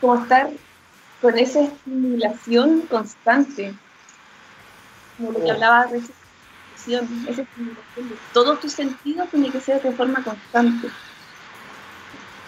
como 0.01 0.23
estar 0.23 0.49
con 1.21 1.39
esa 1.39 1.61
estimulación 1.61 2.81
constante, 2.83 3.75
como 5.19 5.33
lo 5.33 5.41
que 5.41 5.51
oh. 5.51 5.53
hablaba 5.53 5.85
de 5.85 5.99
esa 5.99 6.13
estimulación, 6.75 7.27
esa 7.29 7.43
estimulación 7.43 8.09
de 8.09 8.17
todos 8.33 8.61
tus 8.61 8.73
sentidos 8.73 9.29
tiene 9.29 9.51
que 9.51 9.61
ser 9.61 9.83
de 9.83 9.93
forma 9.93 10.25
constante. 10.25 10.89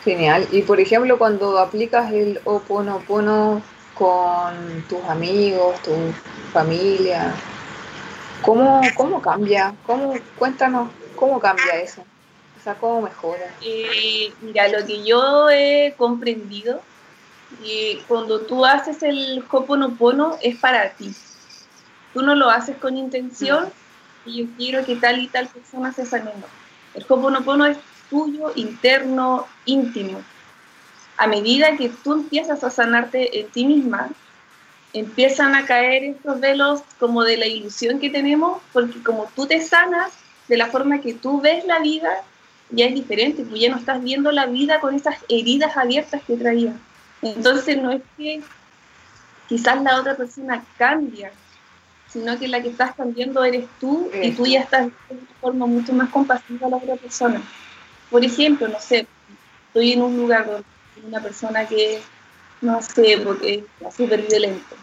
Genial. 0.09 0.49
Y 0.53 0.63
por 0.63 0.81
ejemplo, 0.81 1.19
cuando 1.19 1.59
aplicas 1.59 2.11
el 2.11 2.41
Oponopono 2.45 3.61
con 3.93 4.83
tus 4.89 5.05
amigos, 5.05 5.83
tu 5.83 5.93
familia, 6.51 7.35
¿cómo, 8.41 8.81
cómo 8.95 9.21
cambia? 9.21 9.75
¿Cómo, 9.87 10.15
cuéntanos, 10.39 10.89
¿cómo 11.15 11.39
cambia 11.39 11.83
eso? 11.83 12.01
O 12.59 12.65
sea, 12.65 12.75
¿cómo 12.77 13.03
mejora? 13.03 13.53
Eh, 13.61 14.33
mira, 14.41 14.69
lo 14.69 14.87
que 14.87 15.05
yo 15.05 15.51
he 15.51 15.93
comprendido 15.99 16.81
cuando 18.07 18.41
tú 18.41 18.65
haces 18.65 19.03
el 19.03 19.45
Hoponopono 19.51 20.39
es 20.43 20.57
para 20.57 20.89
ti. 20.93 21.15
Tú 22.15 22.23
no 22.23 22.35
lo 22.35 22.49
haces 22.49 22.79
con 22.79 22.97
intención 22.97 23.71
y 24.25 24.39
yo 24.39 24.47
quiero 24.57 24.87
que 24.87 24.97
tal 24.97 25.19
y 25.19 25.29
tal 25.29 25.49
persona 25.49 25.93
se 25.93 26.07
sane. 26.07 26.31
El 26.95 27.05
Hoponopono 27.07 27.67
es 27.67 27.77
tuyo, 28.11 28.53
interno, 28.57 29.47
íntimo. 29.65 30.21
A 31.17 31.27
medida 31.27 31.77
que 31.77 31.89
tú 31.89 32.13
empiezas 32.13 32.63
a 32.65 32.71
sanarte 32.71 33.41
en 33.41 33.49
ti 33.49 33.67
misma, 33.67 34.11
empiezan 34.93 35.55
a 35.55 35.67
caer 35.67 36.05
estos 36.05 36.41
velos 36.41 36.83
como 36.99 37.25
de 37.25 37.37
la 37.37 37.47
ilusión 37.47 37.99
que 37.99 38.11
tenemos, 38.11 38.63
porque 38.73 39.03
como 39.03 39.29
tú 39.35 39.47
te 39.47 39.61
sanas, 39.61 40.13
de 40.49 40.57
la 40.57 40.69
forma 40.69 41.01
que 41.01 41.15
tú 41.15 41.41
ves 41.41 41.65
la 41.67 41.81
vida, 41.81 42.23
ya 42.71 42.87
es 42.87 42.95
diferente, 42.95 43.45
tú 43.45 43.57
ya 43.57 43.71
no 43.71 43.77
estás 43.77 44.03
viendo 44.03 44.33
la 44.33 44.47
vida 44.47 44.81
con 44.81 44.95
esas 44.95 45.17
heridas 45.29 45.77
abiertas 45.77 46.23
que 46.27 46.37
traía. 46.37 46.73
Entonces 47.23 47.77
no 47.77 47.93
es 47.93 48.03
que 48.17 48.43
quizás 49.49 49.83
la 49.83 50.01
otra 50.01 50.17
persona 50.17 50.65
cambia, 50.77 51.33
sino 52.09 52.39
que 52.39 52.49
la 52.49 52.63
que 52.63 52.69
estás 52.69 52.95
cambiando 52.95 53.45
eres 53.45 53.67
tú 53.81 54.11
y 54.23 54.33
tú 54.33 54.47
ya 54.47 54.61
estás 54.61 54.87
de 54.87 55.19
forma 55.41 55.67
mucho 55.67 55.93
más 55.93 56.09
compasiva 56.11 56.67
a 56.67 56.71
la 56.71 56.77
otra 56.77 56.97
persona. 56.97 57.43
Por 58.11 58.25
ejemplo, 58.25 58.69
no 58.69 58.81
sé, 58.81 59.07
estoy 59.69 59.93
en 59.93 60.03
un 60.03 60.17
lugar 60.17 60.47
donde 60.47 60.65
una 61.07 61.21
persona 61.21 61.67
que, 61.67 62.01
no 62.61 62.81
sé, 62.83 63.21
porque 63.25 63.65
es 63.81 63.95
súper 63.95 64.27
violento. 64.27 64.77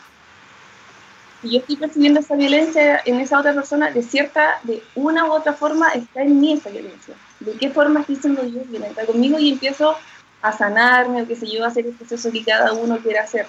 Y 1.44 1.52
yo 1.52 1.60
estoy 1.60 1.76
percibiendo 1.76 2.20
esa 2.20 2.36
violencia 2.36 3.02
en 3.06 3.20
esa 3.20 3.40
otra 3.40 3.54
persona, 3.54 3.92
de 3.92 4.02
cierta, 4.02 4.60
de 4.64 4.82
una 4.96 5.26
u 5.26 5.32
otra 5.32 5.54
forma 5.54 5.90
está 5.90 6.24
en 6.24 6.40
mí 6.40 6.54
esa 6.54 6.70
violencia. 6.70 7.14
¿De 7.40 7.54
qué 7.54 7.70
forma 7.70 8.02
estoy 8.02 8.16
siendo 8.16 8.44
yo 8.46 8.62
violenta 8.66 9.06
conmigo? 9.06 9.38
Y 9.38 9.52
empiezo 9.52 9.96
a 10.42 10.52
sanarme, 10.52 11.24
o 11.24 11.28
qué 11.28 11.36
sé 11.36 11.48
yo, 11.48 11.64
a 11.64 11.68
hacer 11.68 11.86
el 11.86 11.94
proceso 11.94 12.32
que 12.32 12.44
cada 12.44 12.74
uno 12.74 12.98
quiera 12.98 13.24
hacer. 13.24 13.46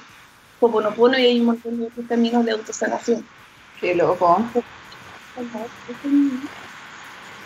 Hoponopono 0.61 1.19
y 1.19 1.27
hay 1.27 1.41
un 1.41 1.47
montón 1.47 1.79
de 1.79 1.87
otros 1.87 2.07
caminos 2.07 2.45
de 2.45 2.53
autosanación. 2.53 3.27
Qué 3.81 3.95
loco. 3.95 4.43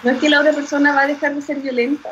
No 0.02 0.12
es 0.12 0.18
que 0.18 0.30
la 0.30 0.40
otra 0.40 0.52
persona 0.52 0.94
va 0.94 1.02
a 1.02 1.06
dejar 1.06 1.34
de 1.34 1.42
ser 1.42 1.58
violenta, 1.58 2.10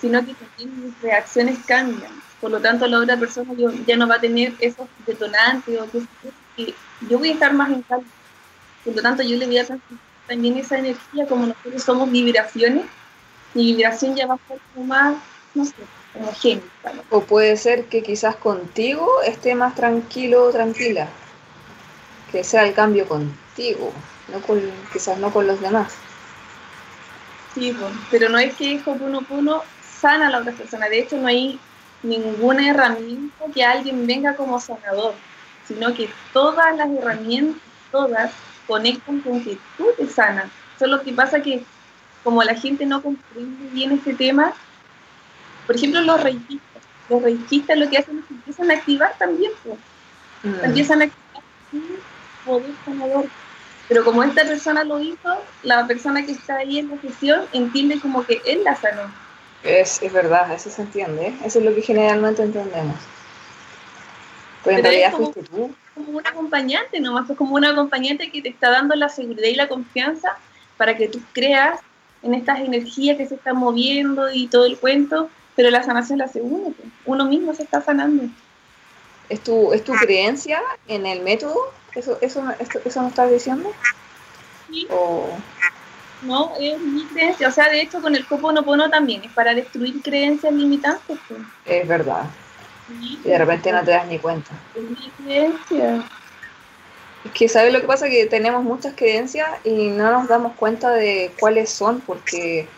sino 0.00 0.24
que 0.24 0.34
también 0.34 0.84
mis 0.84 1.02
reacciones 1.02 1.58
cambian. 1.66 2.12
Por 2.40 2.52
lo 2.52 2.60
tanto, 2.60 2.86
la 2.86 3.00
otra 3.00 3.16
persona 3.16 3.52
ya 3.86 3.96
no 3.96 4.06
va 4.06 4.16
a 4.16 4.20
tener 4.20 4.54
esos 4.60 4.86
detonantes 5.06 5.80
o 5.80 5.88
que, 6.56 6.74
yo 7.08 7.18
voy 7.18 7.30
a 7.30 7.32
estar 7.32 7.52
más 7.52 7.70
en 7.70 7.82
calma. 7.82 8.06
Por 8.84 8.94
lo 8.94 9.02
tanto, 9.02 9.22
yo 9.22 9.36
le 9.36 9.46
voy 9.46 9.58
a 9.58 9.66
transmitir 9.66 9.98
también 10.28 10.56
esa 10.58 10.78
energía, 10.78 11.26
como 11.26 11.46
nosotros 11.46 11.82
somos 11.82 12.10
vibraciones, 12.10 12.84
mi 13.54 13.74
vibración 13.74 14.14
ya 14.14 14.26
va 14.26 14.34
a 14.34 14.48
ser 14.48 14.58
como 14.74 14.86
más, 14.86 15.16
no 15.54 15.64
sé, 15.64 15.72
homogénea. 16.14 16.62
O 17.10 17.22
puede 17.22 17.56
ser 17.56 17.86
que 17.86 18.02
quizás 18.02 18.36
contigo 18.36 19.22
esté 19.22 19.54
más 19.54 19.74
tranquilo 19.74 20.44
o 20.44 20.50
tranquila. 20.50 21.08
Que 22.30 22.44
sea 22.44 22.66
el 22.66 22.74
cambio 22.74 23.08
contigo, 23.08 23.90
no 24.32 24.40
con, 24.42 24.60
quizás 24.92 25.18
no 25.18 25.32
con 25.32 25.46
los 25.46 25.60
demás. 25.60 25.94
Sí, 27.54 27.76
pero 28.10 28.28
no 28.28 28.38
es 28.38 28.54
que 28.54 28.80
Hoponopono 28.84 29.62
sana 29.82 30.28
a 30.28 30.30
la 30.30 30.38
otra 30.38 30.52
persona. 30.52 30.88
De 30.88 31.00
hecho, 31.00 31.16
no 31.16 31.28
hay 31.28 31.58
ninguna 32.02 32.68
herramienta 32.68 33.44
que 33.52 33.64
alguien 33.64 34.06
venga 34.06 34.36
como 34.36 34.60
sanador, 34.60 35.14
sino 35.66 35.94
que 35.94 36.10
todas 36.32 36.76
las 36.76 36.90
herramientas, 36.90 37.60
todas, 37.90 38.30
conectan 38.66 39.20
con 39.20 39.42
que 39.42 39.58
tú 39.76 39.86
te 39.96 40.06
sanas. 40.06 40.46
Solo 40.78 41.02
que 41.02 41.12
pasa 41.12 41.42
que 41.42 41.64
como 42.22 42.42
la 42.44 42.54
gente 42.54 42.86
no 42.86 43.02
comprende 43.02 43.70
bien 43.72 43.92
este 43.92 44.14
tema, 44.14 44.52
por 45.66 45.76
ejemplo, 45.76 46.00
los 46.02 46.22
reikistas, 46.22 46.82
los 47.08 47.22
reikistas 47.22 47.78
lo 47.78 47.88
que 47.90 47.98
hacen 47.98 48.18
es 48.18 48.24
que 48.26 48.34
empiezan 48.34 48.70
a 48.70 48.74
activar 48.74 49.14
también, 49.18 49.52
pues. 49.64 49.78
mm. 50.42 50.64
empiezan 50.64 51.02
a 51.02 51.04
activar 51.04 51.42
un 51.72 51.98
poder 52.44 52.74
sanador 52.84 53.26
pero 53.88 54.04
como 54.04 54.22
esta 54.22 54.44
persona 54.44 54.84
lo 54.84 55.00
hizo, 55.00 55.42
la 55.62 55.86
persona 55.86 56.24
que 56.24 56.32
está 56.32 56.56
ahí 56.56 56.78
en 56.78 56.90
la 56.90 57.00
sesión 57.00 57.46
entiende 57.52 57.98
como 58.00 58.24
que 58.24 58.42
él 58.44 58.62
la 58.62 58.76
sanó. 58.76 59.10
Es, 59.64 60.02
es 60.02 60.12
verdad, 60.12 60.52
eso 60.52 60.70
se 60.70 60.82
entiende. 60.82 61.34
Eso 61.44 61.58
es 61.58 61.64
lo 61.64 61.74
que 61.74 61.80
generalmente 61.80 62.42
entendemos. 62.42 62.96
Pues 64.62 64.76
en 64.76 64.84
realidad 64.84 65.12
como, 65.12 65.32
fuiste 65.32 65.50
tú. 65.50 65.74
Como 65.94 66.18
un 66.18 66.26
acompañante 66.26 67.00
nomás, 67.00 67.26
pues 67.26 67.38
como 67.38 67.54
un 67.54 67.64
acompañante 67.64 68.30
que 68.30 68.42
te 68.42 68.50
está 68.50 68.70
dando 68.70 68.94
la 68.94 69.08
seguridad 69.08 69.48
y 69.48 69.54
la 69.54 69.68
confianza 69.68 70.36
para 70.76 70.96
que 70.96 71.08
tú 71.08 71.20
creas 71.32 71.80
en 72.22 72.34
estas 72.34 72.60
energías 72.60 73.16
que 73.16 73.26
se 73.26 73.36
están 73.36 73.56
moviendo 73.56 74.30
y 74.30 74.48
todo 74.48 74.66
el 74.66 74.78
cuento, 74.78 75.30
pero 75.56 75.70
la 75.70 75.82
sanación 75.82 76.18
la 76.18 76.26
hace 76.26 76.42
uno, 76.42 76.74
uno 77.06 77.24
mismo 77.24 77.54
se 77.54 77.62
está 77.62 77.80
sanando. 77.80 78.24
¿Es 79.28 79.40
tu, 79.40 79.72
¿Es 79.72 79.82
tu 79.82 79.92
creencia 79.92 80.60
en 80.86 81.06
el 81.06 81.22
método 81.22 81.72
¿Eso, 81.94 82.18
eso, 82.20 82.44
eso 82.84 83.02
no 83.02 83.08
estás 83.08 83.30
diciendo? 83.30 83.72
Sí. 84.70 84.86
No, 86.22 86.52
es 86.60 86.78
mi 86.80 87.04
creencia. 87.06 87.48
O 87.48 87.52
sea, 87.52 87.68
de 87.68 87.80
hecho, 87.80 88.00
con 88.00 88.14
el 88.14 88.26
Hoponopono 88.28 88.90
también 88.90 89.24
es 89.24 89.32
para 89.32 89.54
destruir 89.54 90.02
creencias 90.02 90.52
limitantes. 90.52 91.18
Pues. 91.28 91.40
Es 91.64 91.86
verdad. 91.86 92.24
Y 93.00 93.18
de 93.22 93.38
repente 93.38 93.70
no 93.72 93.84
te 93.84 93.90
das 93.90 94.06
ni 94.06 94.18
cuenta. 94.18 94.50
Es 94.74 94.82
mi 94.82 95.10
creencia. 95.10 96.04
Es 97.24 97.32
que, 97.32 97.48
¿sabes 97.48 97.72
lo 97.72 97.80
que 97.80 97.86
pasa? 97.86 98.08
Que 98.08 98.26
tenemos 98.26 98.62
muchas 98.62 98.94
creencias 98.96 99.48
y 99.64 99.88
no 99.88 100.10
nos 100.10 100.28
damos 100.28 100.54
cuenta 100.56 100.92
de 100.92 101.32
cuáles 101.38 101.70
son, 101.70 102.00
porque 102.00 102.68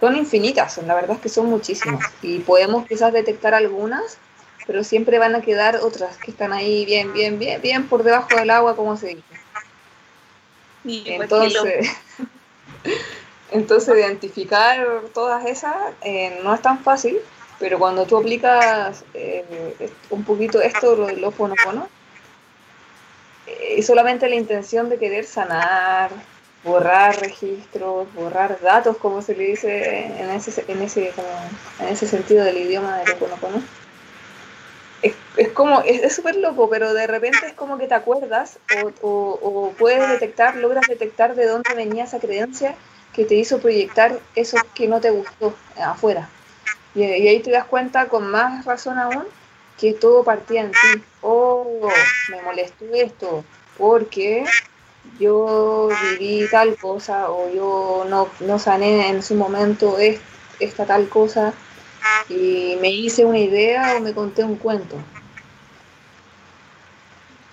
son 0.00 0.16
infinitas, 0.16 0.78
la 0.78 0.94
verdad 0.94 1.16
es 1.16 1.22
que 1.22 1.28
son 1.28 1.46
muchísimas. 1.46 2.04
Y 2.22 2.38
podemos 2.40 2.86
quizás 2.86 3.12
detectar 3.12 3.54
algunas, 3.54 4.18
pero 4.70 4.84
siempre 4.84 5.18
van 5.18 5.34
a 5.34 5.42
quedar 5.42 5.78
otras 5.82 6.16
que 6.18 6.30
están 6.30 6.52
ahí 6.52 6.84
bien, 6.84 7.12
bien, 7.12 7.40
bien, 7.40 7.60
bien 7.60 7.88
por 7.88 8.04
debajo 8.04 8.36
del 8.36 8.50
agua, 8.50 8.76
como 8.76 8.96
se 8.96 9.16
dice. 10.84 11.10
Entonces, 11.10 11.90
entonces 13.50 13.98
identificar 13.98 14.86
todas 15.12 15.44
esas 15.46 15.74
eh, 16.02 16.38
no 16.44 16.54
es 16.54 16.62
tan 16.62 16.78
fácil, 16.84 17.18
pero 17.58 17.80
cuando 17.80 18.06
tú 18.06 18.16
aplicas 18.16 19.02
eh, 19.12 19.90
un 20.10 20.22
poquito 20.22 20.62
esto, 20.62 20.94
lo 20.94 21.06
del 21.08 21.24
ofonofono, 21.24 21.88
eh, 23.48 23.74
y 23.78 23.82
solamente 23.82 24.28
la 24.28 24.36
intención 24.36 24.88
de 24.88 24.98
querer 25.00 25.24
sanar, 25.24 26.12
borrar 26.62 27.18
registros, 27.18 28.06
borrar 28.14 28.60
datos, 28.60 28.98
como 28.98 29.20
se 29.20 29.34
le 29.34 29.46
dice 29.46 30.04
en 30.16 30.30
ese, 30.30 30.64
en 30.68 30.80
ese, 30.80 31.12
en 31.80 31.88
ese 31.88 32.06
sentido 32.06 32.44
del 32.44 32.58
idioma 32.58 32.98
del 32.98 33.10
ofonofono, 33.10 33.60
es, 35.02 35.48
como, 35.54 35.80
es 35.80 36.14
súper 36.14 36.36
loco, 36.36 36.68
pero 36.68 36.92
de 36.92 37.06
repente 37.06 37.46
es 37.46 37.52
como 37.52 37.78
que 37.78 37.86
te 37.86 37.94
acuerdas 37.94 38.58
o, 39.02 39.38
o, 39.42 39.72
puedes 39.78 40.08
detectar, 40.08 40.56
logras 40.56 40.86
detectar 40.88 41.34
de 41.34 41.46
dónde 41.46 41.74
venía 41.74 42.04
esa 42.04 42.18
creencia 42.18 42.74
que 43.14 43.24
te 43.24 43.34
hizo 43.34 43.58
proyectar 43.58 44.18
eso 44.34 44.56
que 44.74 44.88
no 44.88 45.00
te 45.00 45.10
gustó 45.10 45.54
afuera. 45.76 46.28
Y, 46.94 47.02
ahí 47.02 47.40
te 47.40 47.50
das 47.50 47.64
cuenta 47.64 48.08
con 48.08 48.30
más 48.30 48.64
razón 48.64 48.98
aún 48.98 49.24
que 49.78 49.94
todo 49.94 50.24
partía 50.24 50.62
en 50.62 50.72
ti. 50.72 51.04
Oh, 51.22 51.88
me 52.30 52.42
molestó 52.42 52.84
esto, 52.92 53.44
porque 53.78 54.44
yo 55.18 55.88
viví 56.18 56.46
tal 56.50 56.76
cosa 56.76 57.30
o 57.30 57.50
yo 57.50 58.04
no, 58.08 58.28
no 58.40 58.58
sané 58.58 59.08
en 59.08 59.22
su 59.22 59.34
momento 59.34 59.96
esta 60.58 60.84
tal 60.84 61.08
cosa 61.08 61.54
y 62.28 62.76
me 62.80 62.90
hice 62.90 63.24
una 63.24 63.38
idea 63.38 63.96
o 63.96 64.00
me 64.00 64.14
conté 64.14 64.44
un 64.44 64.56
cuento. 64.56 64.96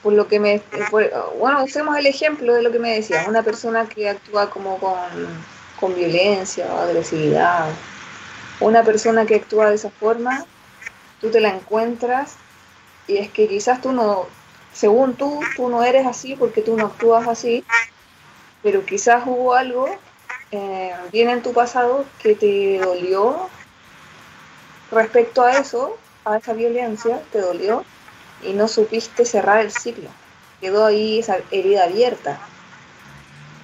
Por 0.03 0.13
lo 0.13 0.27
que 0.27 0.39
me. 0.39 0.62
bueno, 1.39 1.63
usemos 1.63 1.97
el 1.97 2.05
ejemplo 2.05 2.53
de 2.53 2.62
lo 2.62 2.71
que 2.71 2.79
me 2.79 2.93
decía. 2.93 3.25
Una 3.27 3.43
persona 3.43 3.88
que 3.88 4.10
actúa 4.10 4.49
como 4.49 4.77
con, 4.77 4.95
con 5.79 5.95
violencia 5.95 6.67
o 6.73 6.77
agresividad. 6.77 7.69
Una 8.60 8.83
persona 8.83 9.25
que 9.25 9.36
actúa 9.36 9.69
de 9.69 9.75
esa 9.75 9.89
forma, 9.89 10.45
tú 11.19 11.29
te 11.29 11.39
la 11.39 11.49
encuentras 11.49 12.36
y 13.07 13.17
es 13.17 13.31
que 13.31 13.47
quizás 13.47 13.81
tú 13.81 13.91
no, 13.91 14.27
según 14.73 15.15
tú, 15.15 15.39
tú 15.55 15.69
no 15.69 15.83
eres 15.83 16.05
así 16.05 16.36
porque 16.36 16.62
tú 16.62 16.75
no 16.75 16.88
actúas 16.88 17.27
así, 17.27 17.63
pero 18.62 18.86
quizás 18.86 19.23
hubo 19.25 19.53
algo 19.53 19.88
eh, 20.51 20.93
bien 21.12 21.29
en 21.29 21.41
tu 21.41 21.53
pasado 21.53 22.05
que 22.21 22.36
te 22.36 22.79
dolió 22.79 23.49
respecto 24.91 25.43
a 25.43 25.58
eso, 25.58 25.97
a 26.26 26.38
esa 26.38 26.54
violencia, 26.54 27.21
te 27.32 27.39
dolió 27.39 27.84
y 28.43 28.54
no 28.54 28.67
supiste 28.67 29.26
cerrar 29.26 29.60
el 29.60 29.71
ciclo. 29.71 30.10
Quedó 30.62 30.86
ahí 30.86 31.19
esa 31.19 31.38
herida 31.52 31.86
abierta. 31.86 32.39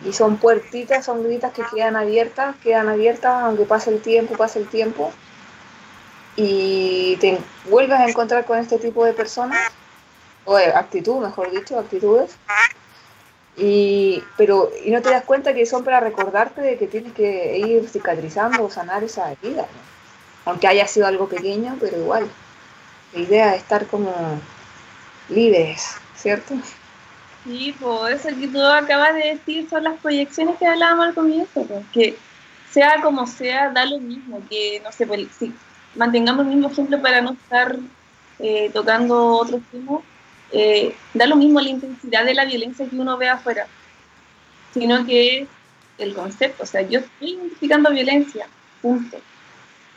Y 0.05 0.13
son 0.13 0.37
puertitas, 0.37 1.05
son 1.05 1.23
gritas 1.23 1.53
que 1.53 1.63
quedan 1.73 1.95
abiertas, 1.95 2.55
quedan 2.61 2.89
abiertas 2.89 3.43
aunque 3.43 3.63
pase 3.63 3.89
el 3.89 4.01
tiempo, 4.01 4.35
pase 4.35 4.59
el 4.59 4.67
tiempo. 4.67 5.11
Y 6.35 7.15
te 7.17 7.39
vuelves 7.69 7.99
a 7.99 8.07
encontrar 8.07 8.45
con 8.45 8.57
este 8.57 8.79
tipo 8.79 9.05
de 9.05 9.13
personas, 9.13 9.71
o 10.45 10.57
de 10.57 10.65
actitud, 10.65 11.21
mejor 11.21 11.51
dicho, 11.51 11.79
actitudes. 11.79 12.35
Y, 13.55 14.23
pero, 14.35 14.71
y 14.83 14.91
no 14.91 15.01
te 15.01 15.11
das 15.11 15.23
cuenta 15.23 15.53
que 15.53 15.65
son 15.65 15.83
para 15.83 15.99
recordarte 15.99 16.61
de 16.61 16.77
que 16.77 16.87
tienes 16.87 17.13
que 17.13 17.57
ir 17.59 17.87
cicatrizando 17.87 18.63
o 18.63 18.69
sanar 18.69 19.03
esa 19.03 19.31
herida. 19.31 19.61
¿no? 19.61 19.92
Aunque 20.45 20.67
haya 20.67 20.87
sido 20.87 21.07
algo 21.07 21.27
pequeño, 21.27 21.77
pero 21.79 21.97
igual. 21.97 22.29
la 23.13 23.19
idea 23.19 23.51
de 23.51 23.57
estar 23.57 23.85
como 23.87 24.11
libres, 25.29 25.95
¿cierto? 26.15 26.55
Sí, 27.43 27.75
pues 27.79 28.25
eso 28.25 28.35
que 28.39 28.47
tú 28.47 28.61
acabas 28.61 29.13
de 29.15 29.35
decir 29.35 29.69
son 29.69 29.83
las 29.83 29.99
proyecciones 29.99 30.57
que 30.57 30.65
hablábamos 30.65 31.07
al 31.07 31.13
comienzo, 31.13 31.67
que 31.91 32.17
sea 32.71 33.01
como 33.01 33.27
sea, 33.27 33.69
da 33.69 33.85
lo 33.85 33.99
mismo, 33.99 34.41
que 34.49 34.81
no 34.83 34.91
sé, 34.91 35.05
pues, 35.05 35.27
si 35.37 35.53
mantengamos 35.95 36.45
el 36.45 36.53
mismo 36.53 36.69
ejemplo 36.69 37.01
para 37.01 37.21
no 37.21 37.33
estar 37.33 37.77
eh, 38.39 38.69
tocando 38.73 39.35
otros 39.37 39.61
temas, 39.71 40.01
eh, 40.51 40.95
da 41.13 41.27
lo 41.27 41.35
mismo 41.35 41.59
la 41.59 41.69
intensidad 41.69 42.25
de 42.25 42.33
la 42.33 42.45
violencia 42.45 42.87
que 42.87 42.95
uno 42.95 43.17
ve 43.17 43.29
afuera, 43.29 43.67
sino 44.73 45.05
que 45.05 45.39
es 45.39 45.47
el 45.97 46.13
concepto, 46.13 46.63
o 46.63 46.65
sea, 46.65 46.81
yo 46.81 46.99
estoy 46.99 47.33
identificando 47.33 47.91
violencia, 47.91 48.47
punto. 48.81 49.17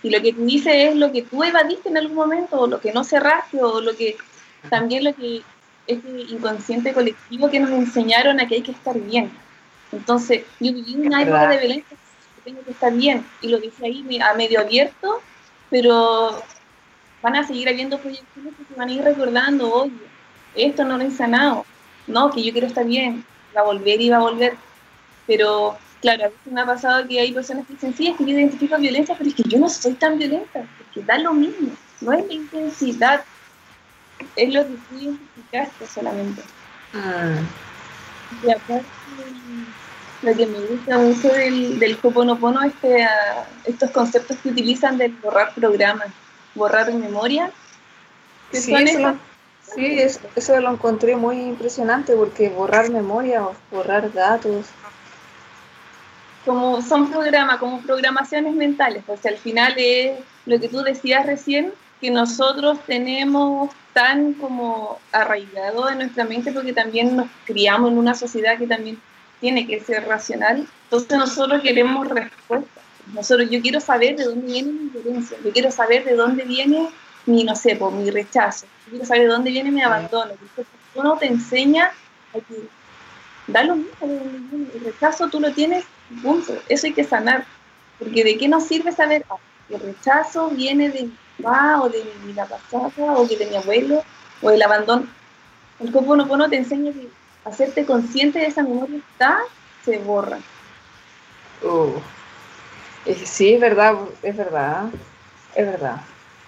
Y 0.07 0.11
lo 0.11 0.23
que 0.23 0.33
tú 0.33 0.47
dices 0.47 0.73
es 0.73 0.95
lo 0.95 1.11
que 1.11 1.23
tú 1.23 1.43
evadiste 1.43 1.89
en 1.89 1.97
algún 1.97 2.15
momento, 2.15 2.61
o 2.61 2.69
lo 2.69 2.81
que 2.81 2.93
no 2.93 3.03
cerraste, 3.03 3.61
o 3.61 3.81
lo 3.81 3.97
que 3.97 4.17
también 4.71 5.03
lo 5.03 5.13
que 5.13 5.43
ese 5.89 6.09
inconsciente 6.29 6.93
colectivo 6.93 7.51
que 7.51 7.59
nos 7.59 7.71
enseñaron 7.71 8.39
a 8.39 8.47
que 8.47 8.55
hay 8.55 8.63
que 8.63 8.71
estar 8.71 8.97
bien. 9.01 9.33
Entonces, 9.91 10.45
yo 10.61 10.73
viví 10.73 10.95
una 10.95 11.23
época 11.23 11.49
de 11.49 11.59
violencia, 11.59 11.97
tengo 12.45 12.63
que 12.63 12.71
estar 12.71 12.93
bien, 12.93 13.27
y 13.41 13.49
lo 13.49 13.59
dije 13.59 13.85
ahí 13.85 14.21
a 14.21 14.35
medio 14.35 14.61
abierto, 14.61 15.21
pero 15.71 16.41
van 17.21 17.35
a 17.35 17.45
seguir 17.45 17.69
habiendo 17.69 17.99
proyecciones 17.99 18.55
que 18.55 18.65
se 18.65 18.79
van 18.79 18.89
a 18.89 18.93
ir 18.93 19.03
recordando, 19.03 19.75
oye, 19.75 19.93
esto 20.55 20.85
no 20.85 20.99
lo 20.99 21.03
he 21.03 21.11
sanado, 21.11 21.67
no, 22.07 22.31
que 22.31 22.45
yo 22.45 22.53
quiero 22.53 22.69
estar 22.69 22.87
bien, 22.87 23.25
va 23.57 23.63
a 23.63 23.65
volver 23.65 24.01
y 24.01 24.09
va 24.09 24.19
a 24.19 24.21
volver. 24.21 24.55
Pero, 25.27 25.77
claro, 26.01 26.25
a 26.25 26.29
veces 26.29 26.53
me 26.53 26.61
ha 26.61 26.67
pasado 26.67 27.07
que 27.07 27.21
hay 27.21 27.33
personas 27.33 27.67
que 27.67 27.75
dicen, 27.75 27.95
sí, 27.95 28.09
es 28.09 28.17
que 28.17 28.25
yo 28.25 28.31
identifico 28.31 28.77
violencia, 28.79 29.15
pero 29.17 29.31
es 29.31 29.37
que 29.37 29.43
yo 29.45 29.59
no 29.59 29.69
soy 29.69 29.95
tan 29.95 30.19
violenta, 30.19 30.61
es 30.61 30.67
que 30.95 31.03
da 31.03 31.19
lo 31.19 31.33
mismo, 31.33 31.71
no 32.01 32.13
es 32.13 32.27
la 32.27 32.33
intensidad, 32.33 33.25
es 34.35 34.55
lo 34.55 34.63
que 34.67 34.75
tú 34.75 34.99
identificaste 34.99 35.87
solamente. 35.87 36.43
Ah. 36.95 37.37
Y 38.43 38.51
aparte, 38.51 38.85
lo 40.23 40.35
que 40.35 40.47
me 40.47 40.59
gusta 40.59 40.99
mucho 40.99 41.29
del, 41.29 41.79
del 41.79 41.99
Hoponopono 42.03 42.63
es 42.63 42.73
que 42.81 43.05
ah, 43.05 43.47
estos 43.65 43.91
conceptos 43.91 44.37
que 44.39 44.49
utilizan 44.49 44.99
de 44.99 45.09
borrar 45.09 45.55
programas, 45.55 46.09
borrar 46.55 46.93
memoria, 46.93 47.51
que 48.51 48.61
sí, 48.61 48.75
eso, 48.75 48.99
lo, 48.99 49.19
sí 49.75 49.99
eso 50.35 50.61
lo 50.61 50.73
encontré 50.73 51.17
muy 51.17 51.41
impresionante 51.41 52.15
porque 52.15 52.49
borrar 52.49 52.91
memoria, 52.91 53.43
borrar 53.71 54.13
datos. 54.13 54.67
Como 56.47 56.81
son 56.81 57.11
programas, 57.11 57.59
como 57.59 57.83
programaciones 57.83 58.55
mentales, 58.55 59.03
pues 59.05 59.27
al 59.27 59.37
final 59.37 59.75
es 59.77 60.19
lo 60.47 60.59
que 60.59 60.69
tú 60.69 60.81
decías 60.81 61.27
recién, 61.27 61.73
que 62.01 62.11
nosotros 62.11 62.79
tenemos 62.87 63.71
tan 63.93 64.35
como 64.35 64.99
arraigado 65.13 65.91
en 65.91 65.99
nuestra 65.99 66.25
mente 66.25 66.53
porque 66.53 66.73
también 66.73 67.17
nos 67.17 67.29
criamos 67.45 67.91
en 67.91 67.99
una 67.99 68.15
sociedad 68.15 68.57
que 68.57 68.67
también 68.67 69.01
tiene 69.41 69.67
que 69.67 69.81
ser 69.81 70.07
racional. 70.07 70.67
Entonces 70.85 71.19
nosotros 71.19 71.63
queremos 71.63 72.09
respuestas. 72.09 72.85
Nosotros, 73.13 73.49
yo 73.51 73.61
quiero 73.61 73.81
saber 73.81 74.17
de 74.17 74.25
dónde 74.25 74.47
viene 74.47 74.73
mi 74.73 74.89
violencia, 74.89 75.37
yo 75.45 75.53
quiero 75.53 75.71
saber 75.71 76.05
de 76.05 76.15
dónde 76.15 76.45
viene 76.45 76.89
mi, 77.25 77.45
no 77.45 77.55
sé, 77.55 77.77
por 77.77 77.93
mi 77.93 78.11
rechazo, 78.11 78.67
yo 78.87 78.91
quiero 78.91 79.05
saber 79.05 79.23
de 79.23 79.29
dónde 79.29 79.51
viene 79.51 79.71
mi 79.71 79.83
abandono. 79.83 80.33
uno 80.95 81.17
te 81.17 81.27
enseña 81.27 81.93
a 82.35 82.39
que 82.41 82.69
da 83.47 83.63
lo 83.63 83.77
mismo. 83.77 83.97
El 84.03 84.81
rechazo 84.85 85.29
tú 85.29 85.41
lo 85.41 85.53
tienes, 85.53 85.85
punto. 86.23 86.55
Eso 86.69 86.87
hay 86.87 86.93
que 86.93 87.05
sanar. 87.05 87.47
Porque 87.99 88.25
de 88.25 88.37
qué 88.37 88.49
nos 88.49 88.65
sirve 88.65 88.93
saber 88.93 89.25
ah, 89.31 89.37
el 89.69 89.81
rechazo 89.81 90.51
viene 90.51 90.91
de 90.91 91.11
o 91.45 91.89
de 91.89 92.05
mi 92.05 92.29
vida 92.29 92.47
pasada, 92.47 92.91
o 92.97 93.27
de 93.27 93.47
mi 93.47 93.57
abuelo, 93.57 94.03
o 94.43 94.51
del 94.51 94.63
abandono. 94.63 95.07
El 95.81 95.93
no 95.93 96.49
te 96.49 96.57
enseña 96.57 96.93
que 96.93 97.09
hacerte 97.45 97.85
consciente 97.85 98.39
de 98.39 98.47
esa 98.47 98.63
memoria 98.63 98.99
está, 98.99 99.41
se 99.85 99.99
borra. 99.99 100.39
Uh, 101.63 101.93
sí, 103.25 103.55
es 103.55 103.61
verdad, 103.61 103.95
es 104.23 104.37
verdad, 104.37 104.87
es 105.55 105.67
verdad. 105.67 106.01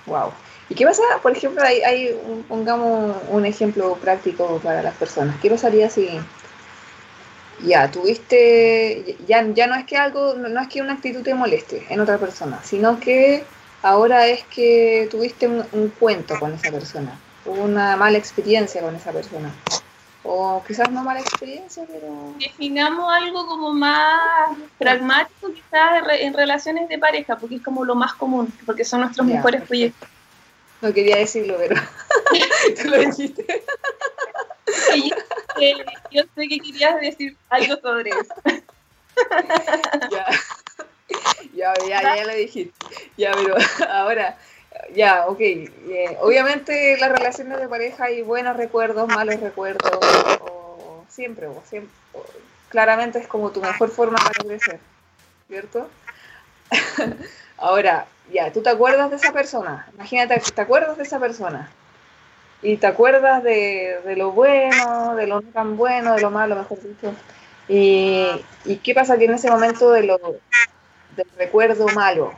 Wow. 0.07 0.33
¿Y 0.71 0.75
qué 0.75 0.85
pasa, 0.85 1.03
por 1.23 1.33
ejemplo, 1.33 1.63
hay 1.63 2.19
pongamos 2.49 3.17
un 3.31 3.47
ejemplo 3.47 3.95
práctico 3.97 4.61
para 4.63 4.83
las 4.83 4.95
personas? 4.97 5.37
¿Qué 5.41 5.51
pasaría 5.51 5.89
si 5.89 6.21
ya 7.61 7.91
tuviste, 7.91 9.17
ya, 9.27 9.47
ya 9.53 9.67
no 9.67 9.75
es 9.75 9.85
que 9.85 9.97
algo, 9.97 10.35
no 10.35 10.61
es 10.61 10.69
que 10.69 10.81
una 10.81 10.95
actitud 10.95 11.23
te 11.23 11.35
moleste 11.35 11.87
en 11.89 12.01
otra 12.01 12.19
persona, 12.19 12.61
sino 12.63 13.01
que 13.01 13.45
ahora 13.83 14.27
es 14.27 14.45
que 14.45 15.09
tuviste 15.11 15.47
un, 15.47 15.93
cuento 15.99 16.39
con 16.39 16.55
esa 16.55 16.71
persona, 16.71 17.19
una 17.45 17.97
mala 17.97 18.19
experiencia 18.19 18.81
con 18.81 18.95
esa 18.95 19.13
persona. 19.13 19.53
O 20.25 20.63
quizás 20.67 20.91
no 20.91 21.03
mala 21.03 21.21
experiencia, 21.21 21.85
pero... 21.87 22.35
Definamos 22.39 23.11
algo 23.11 23.47
como 23.47 23.73
más 23.73 24.51
pragmático 24.77 25.53
quizás 25.53 26.03
en 26.21 26.35
relaciones 26.35 26.89
de 26.89 26.99
pareja, 26.99 27.37
porque 27.37 27.57
es 27.57 27.63
como 27.63 27.85
lo 27.85 27.95
más 27.95 28.13
común, 28.15 28.53
porque 28.67 28.85
son 28.85 29.01
nuestros 29.01 29.27
mejores 29.27 29.63
proyectos. 29.63 30.09
No 30.83 30.93
quería 30.93 31.17
decirlo, 31.17 31.57
pero 31.59 31.81
tú 32.83 32.89
lo 32.89 32.99
dijiste. 32.99 33.63
yo, 36.11 36.23
sé 36.35 36.49
que 36.49 36.59
querías 36.59 37.01
decir 37.01 37.37
algo 37.51 37.77
sobre 37.81 38.11
eso. 38.11 38.35
ya 40.11 40.27
ya, 41.55 41.75
ya, 41.89 42.17
ya 42.17 42.25
lo 42.25 42.35
dijiste. 42.35 42.75
Ya, 43.17 43.33
pero 43.33 43.57
ahora, 43.91 44.39
ya, 44.95 45.27
ok. 45.27 45.41
obviamente 46.21 46.97
las 46.99 47.11
relaciones 47.11 47.59
de 47.59 47.69
pareja 47.69 48.05
hay 48.05 48.23
buenos 48.23 48.57
recuerdos, 48.57 49.09
malos 49.09 49.41
recuerdos, 49.41 49.99
siempre, 51.09 51.47
o 51.47 51.63
siempre. 51.69 51.93
claramente 52.69 53.19
es 53.19 53.27
como 53.27 53.51
tu 53.51 53.61
mejor 53.61 53.91
forma 53.91 54.19
para 54.19 54.45
crecer, 54.45 54.81
¿cierto? 55.49 55.89
ahora, 57.57 58.07
ya, 58.33 58.53
tú 58.53 58.63
te 58.63 58.71
acuerdas 58.71 59.11
de 59.11 59.17
esa 59.17 59.33
persona. 59.33 59.89
Imagínate, 59.95 60.41
te 60.55 60.61
acuerdas 60.61 60.97
de 60.97 61.03
esa 61.03 61.19
persona. 61.19 61.71
Y 62.63 62.77
te 62.77 62.87
acuerdas 62.87 63.43
de, 63.43 64.01
de 64.05 64.17
lo 64.17 64.33
bueno, 64.33 65.15
de 65.15 65.27
lo 65.27 65.43
tan 65.43 65.77
bueno, 65.77 66.15
de 66.15 66.21
lo 66.21 66.31
malo, 66.31 66.57
mejor 66.57 66.83
dicho. 66.83 67.15
Y, 67.69 68.27
y, 68.65 68.77
qué 68.77 68.95
pasa 68.95 69.19
que 69.19 69.27
en 69.27 69.35
ese 69.35 69.51
momento 69.51 69.93
de 69.93 70.05
lo, 70.05 70.19
del 71.17 71.27
recuerdo 71.37 71.87
malo. 71.89 72.33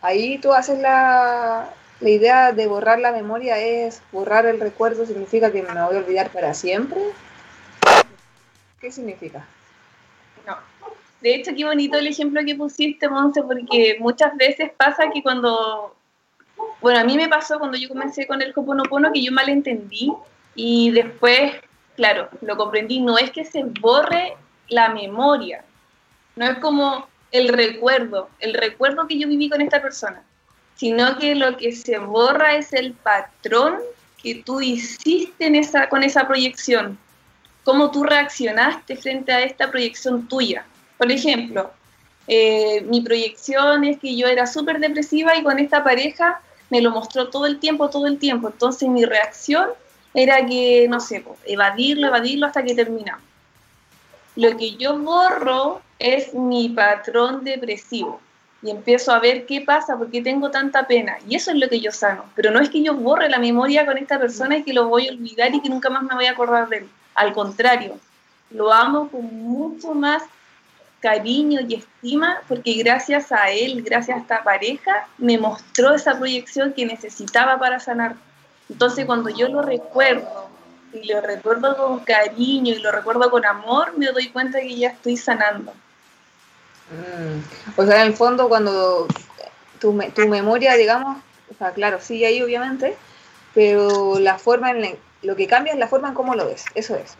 Ahí 0.00 0.38
tú 0.38 0.52
haces 0.52 0.78
la, 0.78 1.68
la 2.00 2.08
idea 2.08 2.52
de 2.52 2.66
borrar 2.66 2.98
la 2.98 3.12
memoria 3.12 3.58
es 3.58 4.02
borrar 4.10 4.46
el 4.46 4.58
recuerdo 4.58 5.04
significa 5.04 5.52
que 5.52 5.62
me 5.62 5.68
voy 5.68 5.96
a 5.96 5.98
olvidar 5.98 6.30
para 6.30 6.54
siempre. 6.54 7.00
¿Qué 8.80 8.90
significa? 8.90 9.46
No. 10.46 10.56
De 11.20 11.34
hecho, 11.34 11.52
qué 11.54 11.66
bonito 11.66 11.98
el 11.98 12.06
ejemplo 12.06 12.40
que 12.46 12.54
pusiste, 12.54 13.08
Monse, 13.08 13.42
porque 13.42 13.98
muchas 14.00 14.34
veces 14.38 14.70
pasa 14.74 15.10
que 15.12 15.22
cuando, 15.22 15.94
bueno, 16.80 17.00
a 17.00 17.04
mí 17.04 17.16
me 17.16 17.28
pasó 17.28 17.58
cuando 17.58 17.76
yo 17.76 17.88
comencé 17.88 18.26
con 18.26 18.40
el 18.42 18.52
Hoponopono 18.54 19.12
que 19.12 19.22
yo 19.22 19.32
mal 19.32 19.48
entendí 19.48 20.12
y 20.54 20.90
después, 20.90 21.52
claro, 21.96 22.28
lo 22.40 22.56
comprendí, 22.56 23.00
no 23.00 23.18
es 23.18 23.30
que 23.30 23.44
se 23.44 23.64
borre 23.64 24.36
la 24.68 24.88
memoria, 24.88 25.64
no 26.36 26.46
es 26.46 26.58
como 26.58 27.08
el 27.32 27.48
recuerdo, 27.48 28.30
el 28.38 28.54
recuerdo 28.54 29.06
que 29.06 29.18
yo 29.18 29.28
viví 29.28 29.48
con 29.48 29.60
esta 29.60 29.82
persona, 29.82 30.22
sino 30.74 31.18
que 31.18 31.34
lo 31.34 31.56
que 31.56 31.72
se 31.72 31.98
borra 31.98 32.56
es 32.56 32.72
el 32.72 32.94
patrón 32.94 33.76
que 34.22 34.36
tú 34.36 34.60
hiciste 34.60 35.50
con 35.88 36.02
esa 36.02 36.26
proyección, 36.26 36.98
cómo 37.64 37.90
tú 37.90 38.04
reaccionaste 38.04 38.96
frente 38.96 39.32
a 39.32 39.42
esta 39.42 39.70
proyección 39.70 40.26
tuya. 40.28 40.64
Por 40.98 41.10
ejemplo, 41.10 41.70
eh, 42.26 42.82
mi 42.82 43.00
proyección 43.00 43.84
es 43.84 43.98
que 43.98 44.16
yo 44.16 44.26
era 44.26 44.46
súper 44.46 44.78
depresiva 44.78 45.36
y 45.36 45.42
con 45.42 45.58
esta 45.58 45.82
pareja 45.82 46.40
me 46.70 46.80
lo 46.80 46.90
mostró 46.90 47.28
todo 47.28 47.46
el 47.46 47.58
tiempo, 47.58 47.90
todo 47.90 48.06
el 48.06 48.18
tiempo. 48.18 48.48
Entonces 48.48 48.88
mi 48.88 49.04
reacción 49.04 49.68
era 50.14 50.44
que, 50.46 50.86
no 50.88 51.00
sé, 51.00 51.24
evadirlo, 51.44 52.06
evadirlo 52.06 52.46
hasta 52.46 52.62
que 52.62 52.74
terminamos. 52.74 53.24
Lo 54.36 54.56
que 54.56 54.76
yo 54.76 54.98
borro 54.98 55.82
es 55.98 56.32
mi 56.34 56.68
patrón 56.70 57.44
depresivo 57.44 58.20
y 58.62 58.70
empiezo 58.70 59.12
a 59.12 59.18
ver 59.18 59.46
qué 59.46 59.62
pasa, 59.62 59.96
por 59.96 60.10
qué 60.10 60.22
tengo 60.22 60.50
tanta 60.50 60.86
pena. 60.86 61.16
Y 61.28 61.34
eso 61.34 61.50
es 61.50 61.56
lo 61.56 61.68
que 61.68 61.80
yo 61.80 61.92
sano. 61.92 62.24
Pero 62.34 62.50
no 62.50 62.60
es 62.60 62.68
que 62.70 62.82
yo 62.82 62.94
borre 62.94 63.28
la 63.28 63.38
memoria 63.38 63.86
con 63.86 63.98
esta 63.98 64.18
persona 64.18 64.58
y 64.58 64.62
que 64.62 64.72
lo 64.72 64.88
voy 64.88 65.08
a 65.08 65.12
olvidar 65.12 65.54
y 65.54 65.60
que 65.60 65.68
nunca 65.68 65.90
más 65.90 66.02
me 66.02 66.14
voy 66.14 66.26
a 66.26 66.32
acordar 66.32 66.68
de 66.68 66.78
él. 66.78 66.88
Al 67.14 67.32
contrario, 67.32 67.98
lo 68.50 68.72
amo 68.72 69.08
con 69.08 69.24
mucho 69.24 69.94
más 69.94 70.22
cariño 71.00 71.60
y 71.66 71.76
estima 71.76 72.42
porque 72.46 72.74
gracias 72.74 73.32
a 73.32 73.50
él, 73.50 73.82
gracias 73.82 74.18
a 74.18 74.20
esta 74.20 74.44
pareja, 74.44 75.08
me 75.18 75.38
mostró 75.38 75.94
esa 75.94 76.18
proyección 76.18 76.72
que 76.72 76.86
necesitaba 76.86 77.58
para 77.58 77.80
sanar. 77.80 78.16
Entonces 78.68 79.06
cuando 79.06 79.30
yo 79.30 79.48
lo 79.48 79.62
recuerdo 79.62 80.48
y 80.92 81.06
lo 81.10 81.20
recuerdo 81.20 81.76
con 81.76 82.00
cariño 82.00 82.74
y 82.74 82.78
lo 82.80 82.92
recuerdo 82.92 83.30
con 83.30 83.44
amor, 83.44 83.96
me 83.96 84.06
doy 84.06 84.28
cuenta 84.28 84.60
que 84.60 84.76
ya 84.76 84.88
estoy 84.88 85.16
sanando. 85.16 85.72
Mm. 86.90 87.80
O 87.80 87.86
sea, 87.86 88.02
en 88.02 88.08
el 88.08 88.14
fondo, 88.14 88.48
cuando 88.48 89.06
tu, 89.80 89.98
tu 90.14 90.28
memoria, 90.28 90.74
digamos, 90.74 91.18
o 91.50 91.54
sea, 91.54 91.72
claro, 91.72 92.00
sigue 92.00 92.26
ahí 92.26 92.42
obviamente, 92.42 92.96
pero 93.54 94.18
la 94.18 94.38
forma 94.38 94.70
en 94.70 94.98
lo 95.22 95.36
que 95.36 95.46
cambia 95.46 95.72
es 95.72 95.78
la 95.78 95.88
forma 95.88 96.08
en 96.08 96.14
cómo 96.14 96.34
lo 96.34 96.46
ves, 96.46 96.64
eso 96.74 96.96
es. 96.96 97.16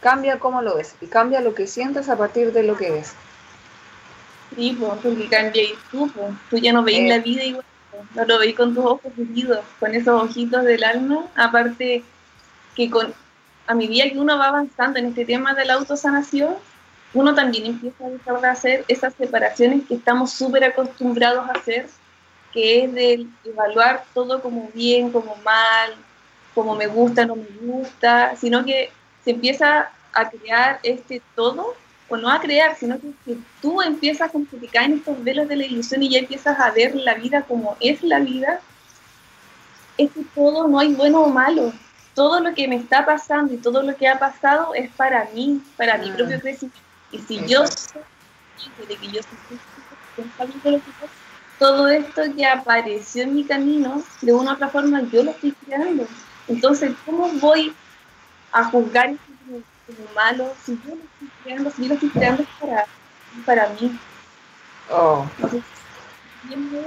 Cambia 0.00 0.38
cómo 0.38 0.62
lo 0.62 0.76
ves 0.76 0.94
y 1.00 1.06
cambia 1.06 1.40
lo 1.40 1.54
que 1.54 1.66
sientes 1.66 2.08
a 2.08 2.16
partir 2.16 2.52
de 2.52 2.62
lo 2.62 2.76
que 2.76 2.90
ves. 2.90 3.14
Sí, 4.54 4.76
pues, 4.78 4.92
porque 5.02 5.28
cambia 5.28 5.62
y 5.62 5.74
tú, 5.90 6.10
pues. 6.10 6.30
tú 6.50 6.58
ya 6.58 6.72
no 6.72 6.82
veis 6.82 7.08
la 7.08 7.16
eh. 7.16 7.20
vida 7.20 7.44
igual, 7.44 7.64
no 8.14 8.24
lo 8.24 8.38
veis 8.38 8.56
con 8.56 8.74
tus 8.74 8.84
ojos 8.84 9.12
vividos, 9.16 9.60
con 9.78 9.94
esos 9.94 10.22
ojitos 10.22 10.64
del 10.64 10.84
alma, 10.84 11.26
aparte 11.36 12.02
que 12.74 12.90
con 12.90 13.12
a 13.68 13.74
medida 13.74 14.08
que 14.08 14.18
uno 14.18 14.38
va 14.38 14.48
avanzando 14.48 14.98
en 14.98 15.06
este 15.06 15.26
tema 15.26 15.52
de 15.52 15.66
la 15.66 15.74
autosanación, 15.74 16.56
uno 17.12 17.34
también 17.34 17.66
empieza 17.66 18.06
a 18.06 18.10
dejar 18.10 18.40
de 18.40 18.48
hacer 18.48 18.84
esas 18.88 19.14
separaciones 19.14 19.86
que 19.86 19.94
estamos 19.94 20.32
súper 20.32 20.64
acostumbrados 20.64 21.48
a 21.48 21.52
hacer, 21.52 21.86
que 22.52 22.84
es 22.84 22.94
de 22.94 23.26
evaluar 23.44 24.04
todo 24.14 24.40
como 24.40 24.70
bien, 24.72 25.10
como 25.10 25.36
mal, 25.36 25.94
como 26.54 26.74
me 26.76 26.86
gusta, 26.86 27.26
no 27.26 27.36
me 27.36 27.46
gusta, 27.60 28.34
sino 28.36 28.64
que 28.64 28.90
se 29.28 29.32
empieza 29.32 29.90
a 30.14 30.30
crear 30.30 30.80
este 30.82 31.20
todo, 31.34 31.74
o 32.08 32.16
no 32.16 32.30
a 32.30 32.40
crear, 32.40 32.74
sino 32.78 32.98
que, 32.98 33.12
que 33.26 33.36
tú 33.60 33.82
empiezas 33.82 34.30
a 34.30 34.32
simplificar 34.32 34.84
en 34.84 34.94
estos 34.94 35.22
velos 35.22 35.46
de 35.48 35.56
la 35.56 35.66
ilusión 35.66 36.02
y 36.02 36.08
ya 36.08 36.20
empiezas 36.20 36.58
a 36.58 36.70
ver 36.70 36.94
la 36.94 37.12
vida 37.12 37.42
como 37.42 37.76
es 37.78 38.02
la 38.02 38.20
vida, 38.20 38.62
este 39.98 40.24
todo 40.34 40.66
no 40.66 40.78
hay 40.78 40.94
bueno 40.94 41.20
o 41.20 41.28
malo, 41.28 41.74
todo 42.14 42.40
lo 42.40 42.54
que 42.54 42.68
me 42.68 42.76
está 42.76 43.04
pasando 43.04 43.52
y 43.52 43.58
todo 43.58 43.82
lo 43.82 43.94
que 43.96 44.08
ha 44.08 44.18
pasado 44.18 44.72
es 44.74 44.90
para 44.92 45.28
mí, 45.34 45.62
para 45.76 45.98
mi 45.98 46.10
propio 46.10 46.38
mm. 46.38 46.40
crecimiento. 46.40 46.80
Y 47.12 47.18
si 47.18 47.46
yo 47.46 47.66
soy 47.66 48.86
de 48.88 48.96
que 48.96 49.08
yo 49.08 49.20
soy 49.22 50.80
todo 51.58 51.88
esto 51.88 52.22
que 52.34 52.46
apareció 52.46 53.24
en 53.24 53.34
mi 53.34 53.44
camino, 53.44 54.02
de 54.22 54.32
una 54.32 54.52
u 54.52 54.54
otra 54.54 54.68
forma 54.68 55.02
yo 55.12 55.22
lo 55.22 55.32
estoy 55.32 55.52
creando. 55.52 56.06
Entonces, 56.48 56.92
¿cómo 57.04 57.28
voy 57.34 57.74
a 58.52 58.64
juzgar 58.64 59.14
como 59.86 60.14
malo 60.14 60.52
si 60.64 60.78
yo 60.84 60.94
lo 60.94 61.02
estoy 61.02 61.30
creando, 61.42 61.70
si 61.70 61.82
yo 61.82 61.88
lo 61.88 61.94
estoy 61.94 62.08
creando 62.10 62.44
para, 62.60 62.86
para 63.46 63.68
mí? 63.70 63.98
Oh. 64.90 65.26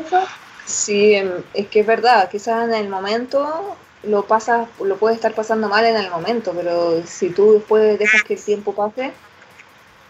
eso? 0.06 0.24
Sí, 0.66 1.16
em, 1.16 1.44
es 1.54 1.68
que 1.68 1.82
es 1.82 1.88
verdad, 1.88 2.30
quizás 2.30 2.68
en 2.68 2.74
el 2.74 2.90
momento 2.90 3.76
lo 4.04 4.26
pasas, 4.26 4.68
lo 4.84 4.98
puedes 4.98 5.18
estar 5.18 5.34
pasando 5.34 5.68
mal 5.68 5.86
en 5.86 5.96
el 5.96 6.10
momento, 6.10 6.54
pero 6.56 7.04
si 7.06 7.30
tú 7.30 7.54
después 7.54 8.00
dejas 8.00 8.24
que 8.24 8.36
el 8.36 8.44
tiempo 8.44 8.74
pase 8.74 9.14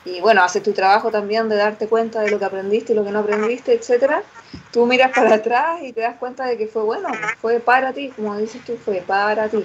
y 0.04 0.20
bueno, 0.20 0.44
haces 0.44 0.64
tu 0.64 0.74
trabajo 0.74 1.12
también 1.12 1.48
de 1.50 1.56
darte 1.58 1.88
cuenta 1.88 2.22
de 2.22 2.32
lo 2.32 2.40
que 2.40 2.46
aprendiste 2.46 2.94
y 2.94 2.96
lo 2.96 3.04
que 3.04 3.12
no 3.12 3.20
aprendiste, 3.20 3.74
etcétera, 3.74 4.24
tú 4.72 4.86
miras 4.86 5.12
para 5.12 5.36
atrás 5.36 5.80
y 5.82 5.94
te 5.94 6.02
das 6.02 6.18
cuenta 6.18 6.46
de 6.46 6.58
que 6.58 6.68
fue 6.68 6.84
bueno, 6.84 7.10
fue 7.40 7.60
para 7.60 7.94
ti, 7.94 8.10
como 8.10 8.36
dices 8.38 8.64
tú, 8.66 8.78
fue 8.78 9.04
para 9.06 9.50
ti 9.50 9.64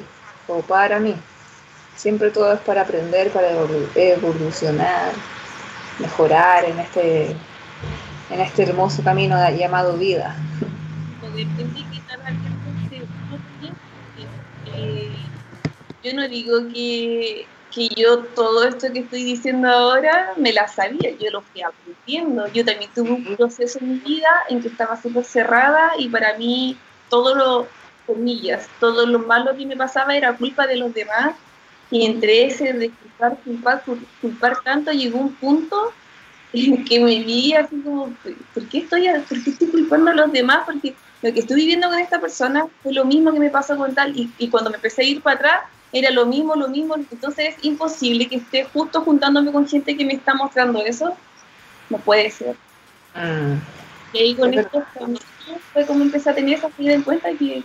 o 0.48 0.60
para 0.60 0.98
mí. 0.98 1.14
Siempre 1.96 2.30
todo 2.30 2.52
es 2.52 2.60
para 2.60 2.82
aprender, 2.82 3.30
para 3.30 3.48
evolucionar, 3.94 5.12
mejorar 5.98 6.64
en 6.66 6.78
este 6.78 7.34
en 8.30 8.40
este 8.40 8.64
hermoso 8.64 9.02
camino 9.02 9.36
llamado 9.50 9.96
vida. 9.96 10.36
yo 16.02 16.14
no 16.14 16.28
digo 16.28 16.68
que, 16.72 17.46
que, 17.74 17.88
yo 17.96 18.18
todo 18.18 18.64
esto 18.64 18.92
que 18.92 19.00
estoy 19.00 19.24
diciendo 19.24 19.68
ahora 19.68 20.32
me 20.36 20.52
la 20.52 20.68
sabía, 20.68 21.10
yo 21.18 21.30
lo 21.30 21.42
fui 21.42 21.62
aprendiendo. 21.62 22.46
Yo 22.48 22.64
también 22.64 22.90
tuve 22.94 23.10
un 23.10 23.36
proceso 23.36 23.78
en 23.80 23.94
mi 23.94 23.98
vida 23.98 24.28
en 24.48 24.62
que 24.62 24.68
estaba 24.68 25.00
súper 25.00 25.24
cerrada 25.24 25.92
y 25.98 26.08
para 26.08 26.36
mí 26.38 26.76
todo 27.08 27.34
lo, 27.34 27.66
comillas, 28.06 28.68
todo 28.78 29.04
lo 29.06 29.18
malo 29.18 29.56
que 29.56 29.66
me 29.66 29.76
pasaba 29.76 30.16
era 30.16 30.36
culpa 30.36 30.66
de 30.66 30.76
los 30.76 30.94
demás 30.94 31.34
y 31.90 32.06
entre 32.06 32.46
ese 32.46 32.72
de 32.72 32.90
culpar, 32.90 33.38
culpar, 33.44 33.82
culpar 34.20 34.62
tanto 34.64 34.92
llegó 34.92 35.18
un 35.18 35.34
punto 35.34 35.92
en 36.52 36.84
que 36.84 37.00
me 37.00 37.22
vi 37.22 37.54
así 37.54 37.80
como, 37.80 38.14
¿por 38.54 38.68
qué 38.68 38.78
estoy, 38.78 39.08
por 39.28 39.42
qué 39.42 39.50
estoy 39.50 39.68
culpando 39.68 40.10
a 40.10 40.14
los 40.14 40.32
demás? 40.32 40.62
Porque 40.66 40.94
lo 41.22 41.32
que 41.32 41.40
estoy 41.40 41.56
viviendo 41.56 41.88
con 41.88 41.98
esta 41.98 42.20
persona 42.20 42.66
fue 42.82 42.92
lo 42.92 43.04
mismo 43.04 43.32
que 43.32 43.40
me 43.40 43.50
pasó 43.50 43.76
con 43.76 43.94
tal, 43.94 44.16
y, 44.16 44.30
y 44.38 44.48
cuando 44.48 44.70
me 44.70 44.76
empecé 44.76 45.02
a 45.02 45.04
ir 45.04 45.22
para 45.22 45.36
atrás, 45.36 45.60
era 45.92 46.10
lo 46.10 46.26
mismo, 46.26 46.54
lo 46.56 46.68
mismo, 46.68 46.96
entonces 46.96 47.54
es 47.56 47.64
imposible 47.64 48.28
que 48.28 48.36
esté 48.36 48.64
justo 48.64 49.02
juntándome 49.02 49.52
con 49.52 49.68
gente 49.68 49.96
que 49.96 50.04
me 50.04 50.14
está 50.14 50.34
mostrando 50.34 50.84
eso, 50.84 51.16
no 51.88 51.98
puede 51.98 52.30
ser. 52.30 52.56
Mm. 53.14 53.58
Y 54.12 54.18
ahí 54.18 54.34
con 54.34 54.52
esto 54.52 54.84
fue 55.72 55.86
como 55.86 56.02
empecé 56.02 56.30
a 56.30 56.34
tener 56.34 56.58
esa 56.58 56.68
vida 56.76 56.94
en 56.94 57.02
cuenta 57.02 57.30
que 57.32 57.62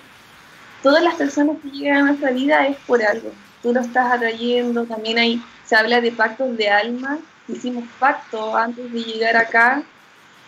todas 0.84 1.04
las 1.04 1.16
personas 1.16 1.58
que 1.62 1.70
llegan 1.70 1.98
a 1.98 2.06
nuestra 2.08 2.32
vida 2.32 2.68
es 2.68 2.78
por 2.88 3.04
algo, 3.04 3.32
tú 3.62 3.74
lo 3.74 3.82
estás 3.82 4.12
atrayendo, 4.12 4.86
también 4.86 5.18
ahí 5.20 5.42
se 5.66 5.76
habla 5.76 6.02
de 6.02 6.12
pactos 6.12 6.58
de 6.58 6.70
alma, 6.70 7.20
hicimos 7.48 7.86
pacto 8.00 8.56
antes 8.56 8.92
de 8.92 9.04
llegar 9.04 9.38
acá, 9.38 9.84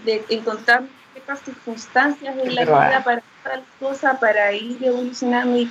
de 0.04 0.23
encontrar 0.30 0.84
ciertas 1.13 1.39
circunstancias 1.41 2.36
en 2.38 2.56
la 2.56 2.63
vida 2.63 3.04
para 3.04 3.23
tal 3.43 3.63
cosa, 3.80 4.19
para 4.19 4.52
ir 4.54 4.84
evolucionando 4.84 5.58
y 5.58 5.69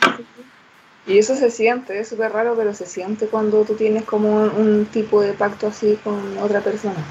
y 1.05 1.19
eso 1.19 1.35
se 1.35 1.51
siente, 1.51 1.99
es 1.99 2.09
súper 2.09 2.33
raro, 2.33 2.55
pero 2.57 2.75
se 2.75 2.87
siente 2.87 3.27
cuando 3.27 3.65
tú 3.65 3.75
tienes 3.75 4.05
como 4.05 4.29
un, 4.29 4.87
tipo 4.87 5.21
de 5.21 5.33
pacto 5.33 5.67
así 5.67 5.99
con 6.05 6.39
otra 6.39 6.61
persona. 6.61 7.05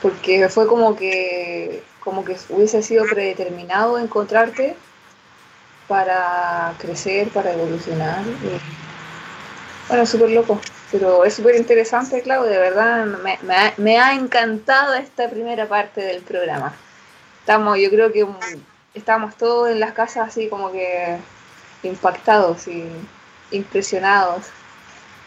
Porque 0.00 0.48
fue 0.48 0.68
como 0.68 0.94
que, 0.94 1.82
como 1.98 2.24
que 2.24 2.36
hubiese 2.48 2.82
sido 2.82 3.04
predeterminado 3.06 3.98
encontrarte 3.98 4.76
para 5.88 6.74
crecer, 6.78 7.30
para 7.30 7.52
evolucionar. 7.52 8.24
Bueno, 9.88 10.06
súper 10.06 10.30
loco, 10.30 10.60
pero 10.90 11.24
es 11.24 11.34
súper 11.34 11.56
interesante, 11.56 12.22
claro, 12.22 12.44
de 12.44 12.58
verdad 12.58 13.06
me, 13.06 13.38
me 13.76 13.98
ha 13.98 14.14
encantado 14.14 14.94
esta 14.94 15.28
primera 15.28 15.68
parte 15.68 16.00
del 16.00 16.22
programa 16.22 16.74
estamos, 17.46 17.78
yo 17.78 17.90
creo 17.90 18.10
que 18.10 18.26
estamos 18.92 19.36
todos 19.36 19.70
en 19.70 19.78
las 19.78 19.92
casas 19.92 20.26
así 20.26 20.48
como 20.48 20.72
que 20.72 21.16
impactados 21.84 22.66
y 22.66 22.84
impresionados 23.52 24.46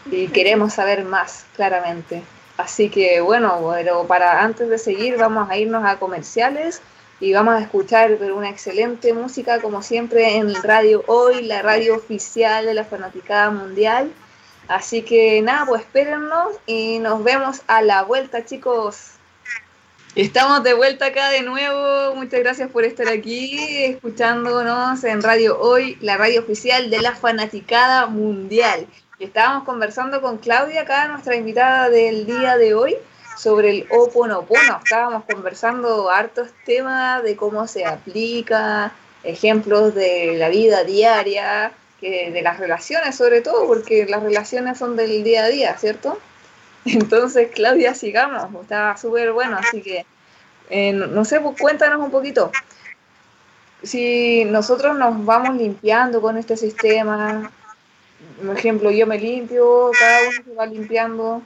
y 0.04 0.28
queremos 0.28 0.74
saber 0.74 1.02
más 1.02 1.46
claramente. 1.56 2.22
Así 2.58 2.90
que 2.90 3.22
bueno, 3.22 3.72
pero 3.74 4.06
para 4.06 4.42
antes 4.42 4.68
de 4.68 4.76
seguir 4.76 5.16
vamos 5.16 5.48
a 5.48 5.56
irnos 5.56 5.82
a 5.86 5.98
comerciales 5.98 6.82
y 7.20 7.32
vamos 7.32 7.54
a 7.54 7.62
escuchar 7.62 8.12
una 8.34 8.50
excelente 8.50 9.14
música 9.14 9.62
como 9.62 9.80
siempre 9.80 10.36
en 10.36 10.54
Radio 10.62 11.02
Hoy, 11.06 11.44
la 11.44 11.62
radio 11.62 11.96
oficial 11.96 12.66
de 12.66 12.74
la 12.74 12.84
Fanaticada 12.84 13.50
Mundial. 13.50 14.12
Así 14.70 15.02
que 15.02 15.42
nada, 15.42 15.66
pues 15.66 15.80
espérennos 15.80 16.54
y 16.64 17.00
nos 17.00 17.24
vemos 17.24 17.62
a 17.66 17.82
la 17.82 18.04
vuelta 18.04 18.44
chicos. 18.44 19.14
Estamos 20.14 20.62
de 20.62 20.74
vuelta 20.74 21.06
acá 21.06 21.30
de 21.30 21.42
nuevo. 21.42 22.14
Muchas 22.14 22.38
gracias 22.38 22.70
por 22.70 22.84
estar 22.84 23.08
aquí 23.08 23.58
escuchándonos 23.82 25.02
en 25.02 25.24
Radio 25.24 25.60
Hoy, 25.60 25.98
la 26.00 26.16
radio 26.16 26.42
oficial 26.42 26.88
de 26.88 27.00
la 27.00 27.16
Fanaticada 27.16 28.06
Mundial. 28.06 28.86
estábamos 29.18 29.64
conversando 29.64 30.22
con 30.22 30.38
Claudia, 30.38 30.82
acá 30.82 31.08
nuestra 31.08 31.34
invitada 31.34 31.90
del 31.90 32.24
día 32.24 32.56
de 32.56 32.72
hoy, 32.72 32.96
sobre 33.36 33.70
el 33.70 33.86
Oponopono. 33.90 34.78
Estábamos 34.84 35.24
conversando 35.24 36.10
hartos 36.10 36.50
temas 36.64 37.24
de 37.24 37.34
cómo 37.34 37.66
se 37.66 37.86
aplica, 37.86 38.92
ejemplos 39.24 39.96
de 39.96 40.36
la 40.38 40.48
vida 40.48 40.84
diaria, 40.84 41.72
de 42.00 42.42
las 42.42 42.58
relaciones 42.58 43.16
sobre 43.16 43.40
todo, 43.42 43.66
porque 43.66 44.06
las 44.06 44.22
relaciones 44.22 44.78
son 44.78 44.96
del 44.96 45.22
día 45.22 45.44
a 45.44 45.48
día, 45.48 45.76
¿cierto? 45.76 46.18
Entonces, 46.84 47.50
Claudia, 47.54 47.94
sigamos, 47.94 48.62
está 48.62 48.96
súper 48.96 49.32
bueno, 49.32 49.58
así 49.58 49.82
que, 49.82 50.06
eh, 50.70 50.92
no 50.92 51.24
sé, 51.24 51.40
pues 51.40 51.60
cuéntanos 51.60 52.00
un 52.00 52.10
poquito. 52.10 52.50
Si 53.82 54.44
nosotros 54.44 54.96
nos 54.96 55.24
vamos 55.24 55.56
limpiando 55.56 56.20
con 56.20 56.36
este 56.36 56.56
sistema, 56.56 57.50
por 58.44 58.56
ejemplo, 58.56 58.90
yo 58.90 59.06
me 59.06 59.18
limpio, 59.18 59.90
cada 59.98 60.28
uno 60.28 60.42
se 60.44 60.54
va 60.54 60.66
limpiando 60.66 61.42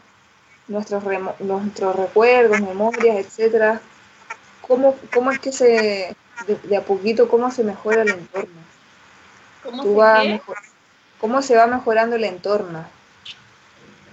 nuestros, 0.69 1.05
nuestros 1.41 1.97
recuerdos, 1.97 2.61
memorias, 2.61 3.17
etcétera. 3.17 3.81
¿Cómo, 4.61 4.97
¿Cómo 5.13 5.31
es 5.31 5.39
que 5.39 5.53
se, 5.53 6.17
de, 6.65 6.77
a 6.77 6.81
poquito, 6.83 7.29
cómo 7.29 7.51
se 7.51 7.65
mejora 7.65 8.03
el 8.03 8.11
entorno? 8.11 8.64
¿Cómo, 9.65 9.83
se 9.83 10.41
¿Cómo 11.21 11.43
se 11.43 11.57
va 11.57 11.67
mejorando 11.67 12.17
el 12.17 12.25
entorno? 12.25 12.85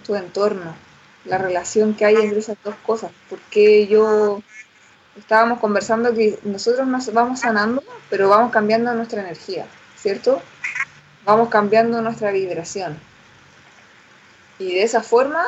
Tu 0.06 0.16
entorno 0.16 0.74
la 1.26 1.38
relación 1.38 1.94
que 1.94 2.06
hay 2.06 2.16
entre 2.16 2.40
esas 2.40 2.58
dos 2.64 2.76
cosas, 2.86 3.12
porque 3.30 3.88
yo 3.88 4.42
estábamos 5.18 5.60
conversando 5.60 6.14
que 6.14 6.40
nosotros 6.44 6.88
nos 6.88 7.12
vamos 7.14 7.42
sanando, 7.42 7.84
pero 8.10 8.30
vamos 8.30 8.52
cambiando 8.52 8.94
nuestra 8.94 9.22
energía, 9.22 9.68
¿cierto? 9.98 10.42
Vamos 11.26 11.50
cambiando 11.50 12.02
nuestra 12.02 12.32
vibración. 12.32 13.00
Y 14.58 14.76
de 14.76 14.84
esa 14.84 15.02
forma, 15.02 15.46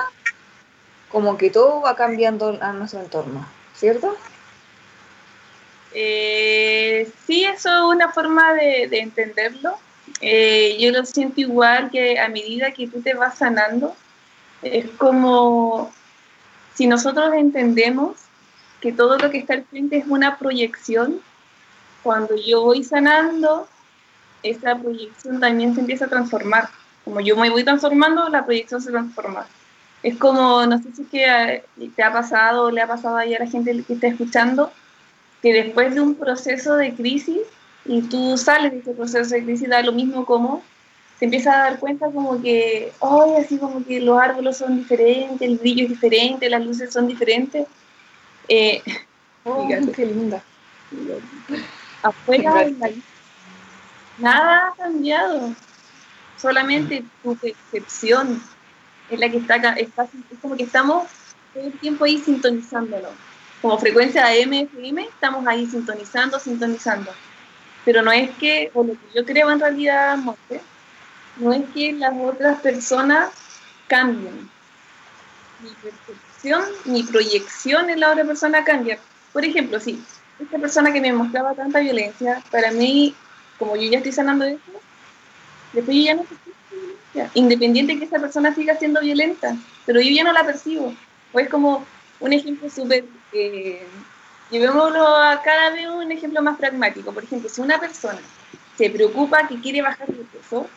como 1.09 1.37
que 1.37 1.49
todo 1.49 1.81
va 1.81 1.95
cambiando 1.95 2.57
a 2.61 2.73
nuestro 2.73 2.99
entorno, 2.99 3.47
¿cierto? 3.75 4.15
Eh, 5.93 7.11
sí, 7.25 7.45
eso 7.45 7.69
es 7.69 7.95
una 7.95 8.11
forma 8.11 8.53
de, 8.53 8.83
entenderlo. 8.91 9.77
Eh, 10.25 10.77
yo 10.79 10.91
lo 10.91 11.05
siento 11.05 11.41
igual 11.41 11.91
que 11.91 12.17
a 12.17 12.29
medida 12.29 12.71
que 12.71 12.87
tú 12.87 13.01
te 13.01 13.13
vas 13.13 13.37
sanando, 13.37 13.93
es 14.61 14.89
como 14.91 15.91
si 16.73 16.87
nosotros 16.87 17.33
entendemos 17.33 18.15
que 18.79 18.93
todo 18.93 19.17
lo 19.17 19.29
que 19.29 19.39
está 19.39 19.53
al 19.53 19.65
frente 19.65 19.97
es 19.97 20.05
una 20.07 20.37
proyección, 20.37 21.19
cuando 22.03 22.37
yo 22.37 22.61
voy 22.61 22.85
sanando, 22.85 23.67
esa 24.43 24.77
proyección 24.77 25.41
también 25.41 25.75
se 25.75 25.81
empieza 25.81 26.05
a 26.05 26.09
transformar. 26.09 26.69
Como 27.03 27.19
yo 27.19 27.35
me 27.35 27.49
voy 27.49 27.65
transformando, 27.65 28.29
la 28.29 28.45
proyección 28.45 28.81
se 28.81 28.91
transforma. 28.91 29.45
Es 30.03 30.17
como, 30.17 30.65
no 30.65 30.77
sé 30.77 30.93
si 30.95 31.01
es 31.01 31.07
que 31.09 31.25
eh, 31.25 31.89
te 31.97 32.01
ha 32.01 32.13
pasado 32.13 32.63
o 32.63 32.71
le 32.71 32.81
ha 32.81 32.87
pasado 32.87 33.17
ahí 33.17 33.35
a 33.35 33.39
la 33.39 33.47
gente 33.47 33.83
que 33.85 33.93
está 33.93 34.07
escuchando, 34.07 34.71
que 35.41 35.51
después 35.51 35.93
de 35.93 35.99
un 35.99 36.15
proceso 36.15 36.77
de 36.77 36.93
crisis, 36.93 37.41
y 37.85 38.01
tú 38.03 38.37
sales 38.37 38.71
de 38.71 38.79
ese 38.79 38.93
proceso 38.93 39.35
de 39.35 39.43
crisis, 39.43 39.69
da 39.69 39.81
lo 39.81 39.91
mismo 39.91 40.25
como 40.25 40.63
te 41.19 41.25
empiezas 41.25 41.55
a 41.55 41.59
dar 41.59 41.79
cuenta 41.79 42.07
como 42.07 42.41
que, 42.41 42.91
hoy 42.99 43.35
así 43.41 43.57
como 43.57 43.83
que 43.85 43.99
los 44.01 44.19
árboles 44.19 44.57
son 44.57 44.79
diferentes, 44.79 45.41
el 45.41 45.57
brillo 45.57 45.83
es 45.83 45.89
diferente, 45.89 46.49
las 46.49 46.65
luces 46.65 46.91
son 46.91 47.07
diferentes. 47.07 47.65
Eh, 48.47 48.81
oh, 49.45 49.67
qué 49.95 50.05
linda. 50.05 50.43
Afuera 52.01 52.67
nada 54.17 54.67
ha 54.67 54.75
cambiado, 54.75 55.53
solamente 56.37 57.03
tu 57.23 57.35
percepción 57.37 58.43
es 59.09 59.19
la 59.19 59.29
que 59.29 59.37
está 59.37 59.55
acá, 59.55 59.73
es 59.73 59.89
como 60.41 60.57
que 60.57 60.63
estamos 60.63 61.07
todo 61.53 61.63
el 61.65 61.79
tiempo 61.79 62.03
ahí 62.03 62.17
sintonizándonos. 62.17 63.11
Como 63.61 63.77
frecuencia 63.79 64.25
AM, 64.25 64.53
FM, 64.53 65.03
estamos 65.03 65.47
ahí 65.47 65.65
sintonizando, 65.67 66.37
sintonizando. 66.37 67.11
Pero 67.85 68.01
no 68.01 68.11
es 68.11 68.29
que, 68.31 68.71
o 68.73 68.83
lo 68.83 68.93
que 68.93 69.07
yo 69.15 69.25
creo 69.25 69.51
en 69.51 69.59
realidad, 69.59 70.17
no 71.37 71.53
es 71.53 71.63
que 71.73 71.93
las 71.93 72.13
otras 72.17 72.61
personas 72.61 73.31
cambien. 73.87 74.49
Mi 75.61 75.69
percepción, 75.81 76.63
mi 76.85 77.03
proyección 77.03 77.89
en 77.89 77.99
la 77.99 78.11
otra 78.11 78.25
persona 78.25 78.63
cambia. 78.63 78.99
Por 79.31 79.43
ejemplo, 79.43 79.79
si 79.79 80.01
esta 80.39 80.57
persona 80.57 80.93
que 80.93 81.01
me 81.01 81.13
mostraba 81.13 81.53
tanta 81.53 81.79
violencia, 81.79 82.41
para 82.51 82.71
mí, 82.71 83.15
como 83.57 83.75
yo 83.75 83.89
ya 83.89 83.97
estoy 83.97 84.11
sanando 84.11 84.45
eso, 84.45 84.59
después 85.73 85.97
yo 85.97 86.03
ya 86.03 86.15
no 86.15 86.25
violencia. 86.71 87.31
Independiente 87.33 87.93
de 87.93 87.99
que 87.99 88.05
esa 88.05 88.19
persona 88.19 88.53
siga 88.55 88.75
siendo 88.77 89.01
violenta, 89.01 89.55
pero 89.85 90.01
yo 90.01 90.09
ya 90.09 90.23
no 90.23 90.33
la 90.33 90.45
percibo. 90.45 90.93
O 91.31 91.39
es 91.39 91.49
como 91.49 91.85
un 92.19 92.33
ejemplo 92.33 92.69
súper... 92.69 93.05
Eh, 93.33 93.85
llevémoslo 94.53 95.07
a 95.07 95.41
cada 95.41 95.71
vez 95.71 95.87
un 95.87 96.11
ejemplo 96.11 96.41
más 96.41 96.57
pragmático. 96.57 97.11
Por 97.11 97.23
ejemplo, 97.23 97.49
si 97.49 97.59
una 97.59 97.79
persona 97.79 98.19
se 98.77 98.89
preocupa 98.89 99.47
que 99.47 99.59
quiere 99.59 99.81
bajar 99.81 100.07
de 100.07 100.23
peso, 100.25 100.67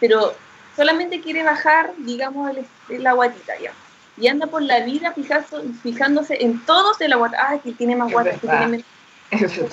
pero 0.00 0.34
solamente 0.74 1.20
quiere 1.20 1.42
bajar, 1.42 1.92
digamos, 1.98 2.56
el, 2.88 3.02
la 3.02 3.12
guatita, 3.12 3.58
ya. 3.60 3.72
Y 4.16 4.28
anda 4.28 4.46
por 4.46 4.62
la 4.62 4.80
vida 4.80 5.14
fijándose 5.82 6.42
en 6.42 6.64
todos 6.64 6.98
de 6.98 7.08
la 7.08 7.16
guata. 7.16 7.36
Ah, 7.38 7.58
que 7.58 7.72
tiene 7.72 7.96
más 7.96 8.10
guata, 8.10 8.32
que 8.32 8.46
tiene 8.46 8.66
menos. 8.66 8.86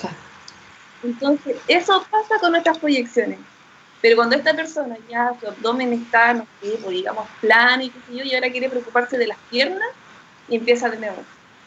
Entonces, 1.02 1.56
eso 1.66 2.04
pasa 2.10 2.38
con 2.40 2.52
nuestras 2.52 2.78
proyecciones. 2.78 3.38
Pero 4.02 4.16
cuando 4.16 4.36
esta 4.36 4.54
persona 4.54 4.96
ya 5.08 5.32
su 5.40 5.46
abdomen 5.46 5.92
está, 5.94 6.34
no 6.34 6.46
sé, 6.60 6.78
pues, 6.82 6.90
digamos, 6.90 7.26
plano 7.40 7.82
y 7.82 7.90
qué 7.90 7.98
sé 8.06 8.16
yo, 8.18 8.24
y 8.24 8.34
ahora 8.34 8.50
quiere 8.50 8.68
preocuparse 8.68 9.16
de 9.16 9.26
las 9.26 9.38
piernas, 9.50 9.88
y 10.48 10.56
empieza 10.56 10.88
de 10.88 10.98
nuevo. 10.98 11.22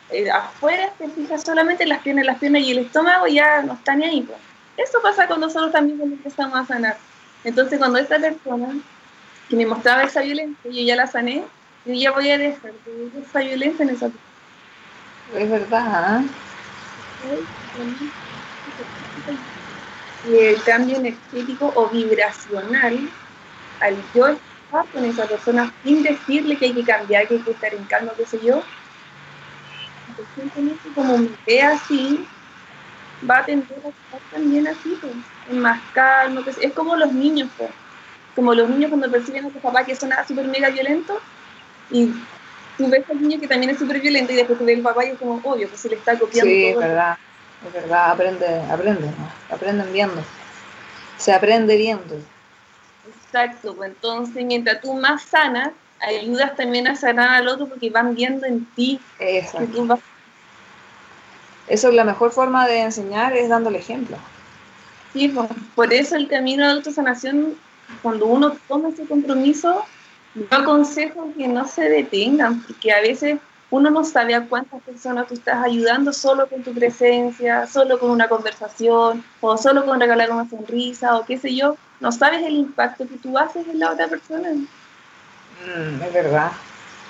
Eh, 0.09 0.29
afuera 0.29 0.93
se 0.97 1.09
fija 1.09 1.37
solamente 1.37 1.83
en 1.83 1.89
las 1.89 2.01
piernas, 2.01 2.25
las 2.25 2.37
piernas 2.37 2.61
y 2.61 2.71
el 2.71 2.79
estómago 2.79 3.27
ya 3.27 3.61
no 3.63 3.73
está 3.73 3.95
ni 3.95 4.05
ahí. 4.05 4.21
Pues. 4.21 4.37
Eso 4.77 5.01
pasa 5.01 5.27
con 5.27 5.39
nosotros 5.39 5.71
también 5.71 5.97
cuando 5.97 6.15
empezamos 6.15 6.59
a 6.59 6.65
sanar. 6.65 6.97
Entonces, 7.43 7.79
cuando 7.79 7.99
esta 7.99 8.19
persona 8.19 8.75
que 9.49 9.55
me 9.55 9.65
mostraba 9.65 10.03
esa 10.03 10.21
violencia, 10.21 10.71
yo 10.71 10.81
ya 10.81 10.95
la 10.95 11.07
sané, 11.07 11.43
yo 11.85 11.93
ya 11.93 12.11
voy 12.11 12.29
a 12.29 12.37
dejar 12.37 12.71
de 12.85 13.21
esa 13.21 13.39
violencia 13.39 13.83
en 13.83 13.89
esa 13.89 14.09
Es 15.35 15.49
verdad. 15.49 16.21
Y 20.29 20.35
el 20.37 20.63
cambio 20.63 20.97
energético 20.97 21.71
o 21.75 21.89
vibracional, 21.89 23.09
al 23.81 23.97
yo 24.13 24.27
estar 24.27 24.85
con 24.93 25.05
esa 25.05 25.27
persona 25.27 25.73
sin 25.83 26.01
decirle 26.01 26.57
que 26.57 26.65
hay 26.65 26.73
que 26.73 26.83
cambiar, 26.83 27.27
que 27.27 27.35
hay 27.35 27.41
que 27.41 27.51
estar 27.51 27.73
en 27.73 27.83
calma, 27.85 28.13
qué 28.17 28.25
sé 28.25 28.39
yo, 28.43 28.63
como 30.95 31.17
me 31.17 31.29
ve 31.45 31.61
así, 31.61 32.25
va 33.29 33.39
a 33.39 33.45
tender 33.45 33.77
a 33.77 33.89
estar 33.89 34.21
también 34.31 34.67
así, 34.67 34.97
pues, 34.99 35.13
en 35.49 35.59
más 35.59 35.81
calmo, 35.93 36.41
es 36.61 36.73
como 36.73 36.95
los 36.95 37.11
niños, 37.13 37.49
pues. 37.57 37.71
como 38.35 38.53
los 38.53 38.69
niños 38.69 38.89
cuando 38.89 39.11
perciben 39.11 39.45
a 39.45 39.51
sus 39.51 39.61
papás 39.61 39.85
que 39.85 39.95
son 39.95 40.11
súper 40.27 40.47
mega 40.47 40.69
violentos, 40.69 41.17
y 41.89 42.11
tú 42.77 42.89
ves 42.89 43.03
al 43.09 43.21
niño 43.21 43.39
que 43.39 43.47
también 43.47 43.71
es 43.71 43.79
súper 43.79 43.99
violento 44.01 44.33
y 44.33 44.35
después 44.35 44.57
tú 44.57 44.65
ves 44.65 44.77
al 44.77 44.83
papá 44.83 45.05
y 45.05 45.09
es 45.09 45.19
como, 45.19 45.39
obvio, 45.43 45.69
que 45.69 45.77
se 45.77 45.89
le 45.89 45.95
está 45.95 46.17
copiando 46.17 46.49
sí, 46.49 46.65
es 46.65 46.77
verdad, 46.77 47.17
es 47.65 47.73
verdad, 47.73 48.11
aprende, 48.11 48.61
aprende, 48.69 49.09
aprenden 49.49 49.93
viendo, 49.93 50.23
se 51.17 51.33
aprende 51.33 51.77
viendo. 51.77 52.19
Exacto, 53.25 53.75
pues 53.75 53.89
entonces 53.89 54.45
mientras 54.45 54.81
tú 54.81 54.93
más 54.93 55.23
sanas, 55.23 55.71
ayudas 56.03 56.55
también 56.55 56.87
a 56.87 56.95
sanar 56.95 57.29
al 57.29 57.47
otro 57.47 57.67
porque 57.67 57.89
van 57.89 58.15
viendo 58.15 58.45
en 58.45 58.65
ti 58.75 58.99
Exacto. 59.19 59.99
Eso 61.67 61.89
es 61.89 61.93
la 61.95 62.03
mejor 62.03 62.31
forma 62.31 62.67
de 62.67 62.81
enseñar, 62.81 63.35
es 63.35 63.49
dándole 63.49 63.79
ejemplo. 63.79 64.17
Sí, 65.13 65.33
por 65.75 65.93
eso 65.93 66.15
el 66.15 66.27
camino 66.27 66.65
de 66.65 66.73
autosanación, 66.73 67.55
cuando 68.01 68.25
uno 68.25 68.55
toma 68.67 68.89
ese 68.89 69.05
compromiso, 69.05 69.85
yo 70.35 70.45
aconsejo 70.49 71.31
que 71.37 71.47
no 71.47 71.67
se 71.67 71.87
detengan, 71.87 72.61
porque 72.63 72.91
a 72.91 72.99
veces 72.99 73.39
uno 73.69 73.89
no 73.89 74.03
sabe 74.03 74.35
a 74.35 74.47
cuántas 74.47 74.81
personas 74.81 75.27
tú 75.27 75.35
estás 75.35 75.63
ayudando 75.63 76.11
solo 76.11 76.47
con 76.47 76.63
tu 76.63 76.73
presencia, 76.73 77.65
solo 77.65 77.99
con 77.99 78.11
una 78.11 78.27
conversación, 78.27 79.23
o 79.41 79.57
solo 79.57 79.85
con 79.85 79.99
regalar 79.99 80.31
una 80.31 80.49
sonrisa, 80.49 81.17
o 81.17 81.25
qué 81.25 81.37
sé 81.37 81.55
yo. 81.55 81.77
No 81.99 82.11
sabes 82.11 82.43
el 82.43 82.55
impacto 82.55 83.07
que 83.07 83.17
tú 83.17 83.37
haces 83.37 83.67
en 83.67 83.79
la 83.79 83.91
otra 83.91 84.07
persona. 84.07 84.49
Mm, 85.61 86.01
es 86.01 86.13
verdad. 86.13 86.51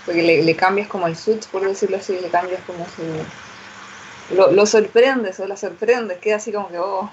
Porque 0.06 0.22
le, 0.22 0.56
cambias 0.56 0.88
como 0.88 1.08
el 1.08 1.16
switch, 1.16 1.48
por 1.48 1.66
decirlo 1.66 1.98
así, 1.98 2.18
le 2.20 2.30
cambias 2.30 2.62
como 2.68 2.86
su... 2.86 4.36
Lo, 4.36 4.52
lo 4.52 4.66
sorprendes 4.66 5.40
o 5.40 5.48
la 5.48 5.56
sorprendes, 5.58 6.18
queda 6.20 6.38
así 6.38 6.52
como 6.52 6.70
que, 6.70 6.80
oh, 6.80 7.10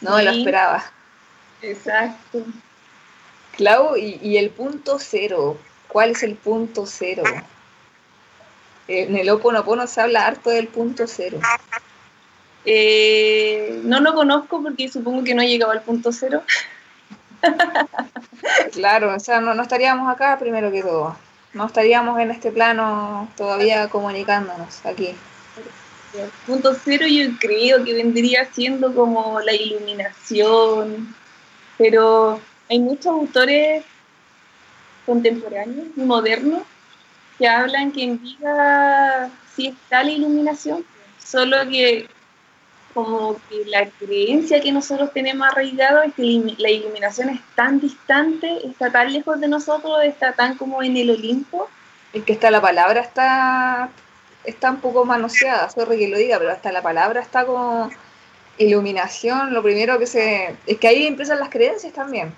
no 0.00 0.20
lo 0.20 0.30
esperaba. 0.30 0.84
Exacto. 1.62 2.44
Clau, 3.56 3.96
y, 3.96 4.36
el 4.36 4.50
punto 4.50 4.98
cero, 4.98 5.58
¿cuál 5.88 6.10
es 6.10 6.22
el 6.22 6.34
punto 6.34 6.84
cero? 6.86 7.22
En 8.88 9.16
el 9.16 9.30
Oponopono 9.30 9.86
se 9.86 10.00
habla 10.00 10.26
harto 10.26 10.50
del 10.50 10.68
punto 10.68 11.06
cero. 11.06 11.40
Eh, 12.64 13.80
no 13.84 14.00
lo 14.00 14.14
conozco 14.14 14.62
porque 14.62 14.88
supongo 14.88 15.24
que 15.24 15.34
no 15.34 15.42
he 15.42 15.48
llegado 15.48 15.72
al 15.72 15.82
punto 15.82 16.12
cero. 16.12 16.42
claro, 18.72 19.14
o 19.14 19.20
sea, 19.20 19.40
no, 19.40 19.54
no 19.54 19.62
estaríamos 19.62 20.12
acá 20.12 20.38
primero 20.38 20.70
que 20.70 20.82
todo. 20.82 21.16
No 21.52 21.66
estaríamos 21.66 22.18
en 22.20 22.30
este 22.30 22.50
plano 22.50 23.28
todavía 23.36 23.88
comunicándonos 23.88 24.84
aquí. 24.84 25.14
El 26.14 26.30
punto 26.46 26.74
cero 26.74 27.06
yo 27.06 27.30
creo 27.38 27.84
que 27.84 27.94
vendría 27.94 28.46
siendo 28.52 28.94
como 28.94 29.40
la 29.40 29.54
iluminación, 29.54 31.14
pero 31.78 32.40
hay 32.68 32.78
muchos 32.78 33.06
autores 33.06 33.84
contemporáneos 35.04 35.88
y 35.96 36.00
modernos 36.00 36.62
que 37.38 37.48
hablan 37.48 37.92
que 37.92 38.04
en 38.04 38.22
vida 38.22 39.30
sí 39.54 39.68
está 39.68 40.02
la 40.02 40.10
iluminación, 40.10 40.84
solo 41.22 41.56
que 41.68 42.08
como 42.96 43.36
que 43.50 43.66
la 43.66 43.86
creencia 43.90 44.58
que 44.62 44.72
nosotros 44.72 45.12
tenemos 45.12 45.46
arraigado 45.46 46.00
es 46.00 46.14
que 46.14 46.22
la 46.56 46.70
iluminación 46.70 47.28
es 47.28 47.40
tan 47.54 47.78
distante, 47.78 48.66
está 48.66 48.90
tan 48.90 49.12
lejos 49.12 49.38
de 49.38 49.48
nosotros, 49.48 50.02
está 50.02 50.32
tan 50.32 50.56
como 50.56 50.82
en 50.82 50.96
el 50.96 51.10
Olimpo. 51.10 51.68
Es 52.14 52.24
que 52.24 52.32
está 52.32 52.50
la 52.50 52.62
palabra 52.62 53.02
está, 53.02 53.90
está 54.44 54.70
un 54.70 54.78
poco 54.78 55.04
manoseada, 55.04 55.68
sorry 55.68 55.98
que 55.98 56.08
lo 56.08 56.16
diga, 56.16 56.38
pero 56.38 56.50
hasta 56.50 56.72
la 56.72 56.80
palabra 56.80 57.20
está 57.20 57.44
como 57.44 57.90
iluminación, 58.56 59.52
lo 59.52 59.62
primero 59.62 59.98
que 59.98 60.06
se... 60.06 60.56
Es 60.66 60.78
que 60.78 60.88
ahí 60.88 61.06
empiezan 61.06 61.38
las 61.38 61.50
creencias 61.50 61.92
también. 61.92 62.34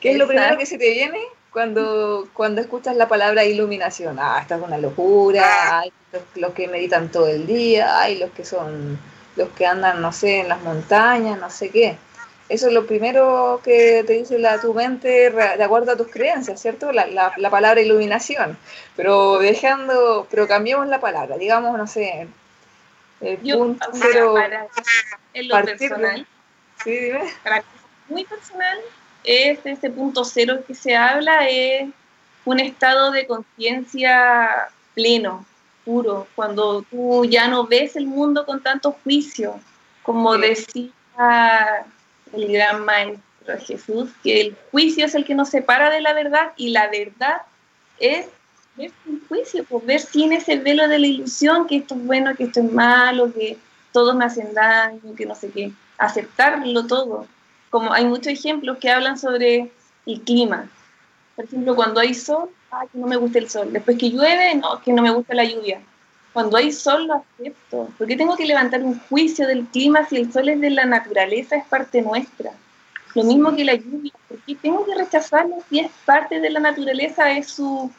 ¿Qué 0.00 0.10
es 0.10 0.18
lo 0.18 0.26
primero 0.26 0.58
que 0.58 0.66
se 0.66 0.76
te 0.76 0.90
viene 0.90 1.20
cuando, 1.52 2.26
cuando 2.32 2.60
escuchas 2.60 2.96
la 2.96 3.06
palabra 3.06 3.44
iluminación? 3.44 4.18
Ah, 4.18 4.40
esta 4.42 4.56
es 4.56 4.62
una 4.62 4.76
locura, 4.76 5.78
hay 5.78 5.92
los 6.34 6.52
que 6.52 6.66
meditan 6.66 7.12
todo 7.12 7.28
el 7.28 7.46
día, 7.46 8.00
hay 8.00 8.18
los 8.18 8.32
que 8.32 8.44
son 8.44 8.98
los 9.36 9.48
que 9.50 9.66
andan, 9.66 10.00
no 10.00 10.12
sé, 10.12 10.40
en 10.40 10.48
las 10.48 10.60
montañas, 10.62 11.38
no 11.38 11.50
sé 11.50 11.70
qué. 11.70 11.96
Eso 12.48 12.68
es 12.68 12.74
lo 12.74 12.86
primero 12.86 13.60
que 13.64 14.04
te 14.06 14.12
dice 14.12 14.38
la, 14.38 14.60
tu 14.60 14.74
mente 14.74 15.30
de 15.30 15.64
acuerdo 15.64 15.92
a 15.92 15.96
tus 15.96 16.08
creencias, 16.08 16.60
¿cierto? 16.60 16.92
La, 16.92 17.32
la, 17.36 17.50
palabra 17.50 17.80
iluminación. 17.80 18.58
Pero 18.96 19.38
dejando, 19.38 20.26
pero 20.30 20.46
cambiemos 20.46 20.86
la 20.88 21.00
palabra, 21.00 21.38
digamos, 21.38 21.76
no 21.78 21.86
sé, 21.86 22.28
el 23.22 23.38
punto 23.38 23.88
cero. 23.94 24.34
en 25.32 25.48
lo 25.48 25.64
personal, 25.64 26.26
sí, 26.82 26.90
dime. 26.90 27.20
muy 28.08 28.24
personal, 28.24 28.78
es 29.24 29.58
ese 29.64 29.88
punto 29.88 30.24
cero 30.24 30.62
que 30.66 30.74
se 30.74 30.94
habla, 30.94 31.48
es 31.48 31.88
un 32.44 32.60
estado 32.60 33.10
de 33.10 33.26
conciencia 33.26 34.68
pleno, 34.94 35.46
puro, 35.84 36.26
cuando 36.34 36.82
tú 36.82 37.24
ya 37.24 37.48
no 37.48 37.66
ves 37.66 37.96
el 37.96 38.06
mundo 38.06 38.44
con 38.46 38.62
tanto 38.62 38.96
juicio, 39.04 39.60
como 40.02 40.36
decía 40.36 40.90
el 42.32 42.52
gran 42.52 42.84
maestro 42.84 43.22
Jesús, 43.66 44.10
que 44.22 44.40
el 44.40 44.56
juicio 44.70 45.06
es 45.06 45.14
el 45.14 45.24
que 45.24 45.34
nos 45.34 45.50
separa 45.50 45.90
de 45.90 46.00
la 46.00 46.12
verdad 46.14 46.52
y 46.56 46.70
la 46.70 46.88
verdad 46.88 47.42
es 47.98 48.26
ver 48.76 48.90
sin 49.04 49.26
juicio, 49.28 49.64
pues 49.64 49.86
ver 49.86 50.00
sin 50.00 50.32
ese 50.32 50.56
velo 50.56 50.88
de 50.88 50.98
la 50.98 51.06
ilusión 51.06 51.66
que 51.66 51.76
esto 51.76 51.94
es 51.94 52.04
bueno, 52.04 52.34
que 52.34 52.44
esto 52.44 52.60
es 52.60 52.72
malo, 52.72 53.32
que 53.32 53.58
todos 53.92 54.14
me 54.14 54.24
hacen 54.24 54.54
daño, 54.54 55.14
que 55.16 55.26
no 55.26 55.34
sé 55.34 55.50
qué, 55.50 55.72
aceptarlo 55.98 56.86
todo. 56.86 57.26
Como 57.70 57.92
hay 57.92 58.04
muchos 58.04 58.28
ejemplos 58.28 58.78
que 58.78 58.90
hablan 58.90 59.18
sobre 59.18 59.70
el 60.06 60.20
clima. 60.22 60.68
Por 61.36 61.44
ejemplo, 61.44 61.74
cuando 61.74 62.00
hay 62.00 62.14
sol, 62.14 62.50
ah, 62.74 62.86
que 62.90 62.98
no 62.98 63.06
me 63.06 63.16
gusta 63.16 63.38
el 63.38 63.48
sol. 63.48 63.72
Después 63.72 63.98
que 63.98 64.10
llueve, 64.10 64.54
no, 64.56 64.80
que 64.82 64.92
no 64.92 65.02
me 65.02 65.10
gusta 65.10 65.34
la 65.34 65.44
lluvia. 65.44 65.80
Cuando 66.32 66.56
hay 66.56 66.72
sol 66.72 67.06
lo 67.06 67.14
acepto. 67.14 67.88
¿Por 67.96 68.06
qué 68.06 68.16
tengo 68.16 68.36
que 68.36 68.46
levantar 68.46 68.82
un 68.82 68.98
juicio 69.08 69.46
del 69.46 69.66
clima 69.66 70.06
si 70.08 70.16
el 70.16 70.32
sol 70.32 70.48
es 70.48 70.60
de 70.60 70.70
la 70.70 70.84
naturaleza, 70.84 71.56
es 71.56 71.64
parte 71.66 72.02
nuestra? 72.02 72.52
Lo 73.14 73.22
mismo 73.22 73.54
que 73.54 73.64
la 73.64 73.74
lluvia. 73.74 74.12
¿Por 74.28 74.38
qué 74.38 74.56
tengo 74.56 74.84
que 74.84 74.94
rechazarlo 74.96 75.56
si 75.68 75.78
es 75.80 75.90
parte 76.04 76.40
de 76.40 76.50
la 76.50 76.60
naturaleza, 76.60 77.30
es 77.30 77.48
su 77.48 77.90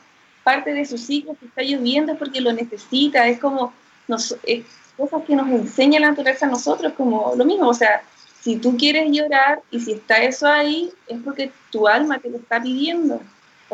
parte 0.44 0.74
de 0.74 0.86
su 0.86 0.98
ciclo? 0.98 1.36
Si 1.40 1.46
está 1.46 1.64
lloviendo 1.64 2.12
es 2.12 2.18
porque 2.18 2.42
lo 2.42 2.52
necesita. 2.52 3.26
Es 3.28 3.40
como 3.40 3.74
nos, 4.08 4.36
cosas 4.98 5.24
que 5.26 5.36
nos 5.36 5.48
enseña 5.50 6.02
la 6.02 6.10
naturaleza 6.10 6.46
a 6.46 6.50
nosotros, 6.50 6.94
como 6.98 7.34
lo 7.38 7.46
mismo. 7.46 7.70
O 7.70 7.74
sea, 7.74 8.04
si 8.42 8.58
tú 8.58 8.76
quieres 8.76 9.10
llorar 9.12 9.62
y 9.72 9.80
si 9.80 9.94
está 9.94 10.18
eso 10.18 10.48
ahí, 10.48 10.92
es 11.08 11.20
porque 11.24 11.52
tu 11.72 11.88
alma 11.88 12.20
te 12.20 12.30
lo 12.30 12.38
está 12.38 12.62
pidiendo 12.62 13.22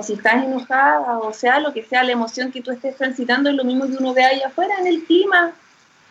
o 0.01 0.03
si 0.03 0.13
estás 0.13 0.43
enojada, 0.43 1.19
o 1.19 1.31
sea, 1.31 1.59
lo 1.59 1.71
que 1.73 1.83
sea 1.83 2.03
la 2.03 2.13
emoción 2.13 2.51
que 2.51 2.61
tú 2.61 2.71
estés 2.71 2.97
transitando, 2.97 3.51
es 3.51 3.55
lo 3.55 3.63
mismo 3.63 3.85
que 3.85 3.97
uno 3.97 4.15
ve 4.15 4.23
allá 4.23 4.47
afuera 4.47 4.73
en 4.79 4.87
el 4.87 5.03
clima. 5.03 5.51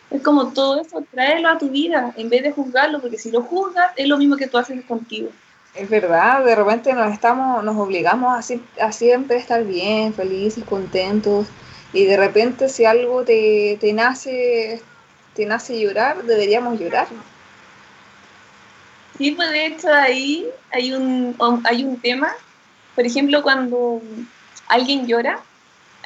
Es 0.09 0.21
como 0.21 0.53
todo 0.53 0.79
eso, 0.79 1.03
tráelo 1.11 1.49
a 1.49 1.57
tu 1.57 1.69
vida 1.69 2.13
en 2.15 2.29
vez 2.29 2.43
de 2.43 2.53
juzgarlo, 2.53 3.01
porque 3.01 3.17
si 3.17 3.31
lo 3.31 3.41
juzgas, 3.41 3.91
es 3.97 4.07
lo 4.07 4.17
mismo 4.17 4.37
que 4.37 4.47
tú 4.47 4.57
haces 4.57 4.83
contigo. 4.85 5.29
Es 5.75 5.89
verdad, 5.89 6.43
de 6.45 6.55
repente 6.55 6.93
nos 6.93 7.11
estamos, 7.11 7.63
nos 7.63 7.75
obligamos 7.77 8.29
a, 8.33 8.85
a 8.85 8.91
siempre 8.93 9.37
estar 9.37 9.63
bien, 9.65 10.13
felices, 10.13 10.63
contentos, 10.63 11.47
y 11.91 12.05
de 12.05 12.15
repente 12.15 12.69
si 12.69 12.85
algo 12.85 13.23
te, 13.23 13.77
te 13.81 13.91
nace, 13.91 14.81
te 15.35 15.45
nace 15.45 15.79
llorar, 15.79 16.23
deberíamos 16.23 16.79
llorar. 16.79 17.07
Sí, 19.17 19.31
pues 19.31 19.49
de 19.51 19.65
hecho 19.65 19.93
ahí 19.93 20.47
hay 20.71 20.93
un, 20.93 21.35
hay 21.65 21.83
un 21.83 21.97
tema 21.99 22.33
por 22.95 23.05
ejemplo, 23.05 23.41
cuando 23.41 24.01
alguien 24.67 25.07
llora, 25.07 25.39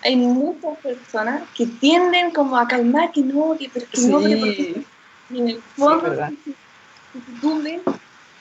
hay 0.04 0.16
muchas 0.16 0.78
personas 0.80 1.44
que 1.56 1.66
tienden 1.66 2.32
como 2.32 2.58
a 2.58 2.68
calmar 2.68 3.12
que 3.12 3.22
no, 3.22 3.58
que, 3.58 3.70
pero 3.74 3.86
que 3.92 4.02
no, 4.02 4.22
pero 4.22 4.40
porque 4.40 4.86
en 5.32 5.50
el 5.50 5.62
fondo, 5.76 6.28
si, 6.28 7.38
tú 7.42 7.62
ves 7.62 7.82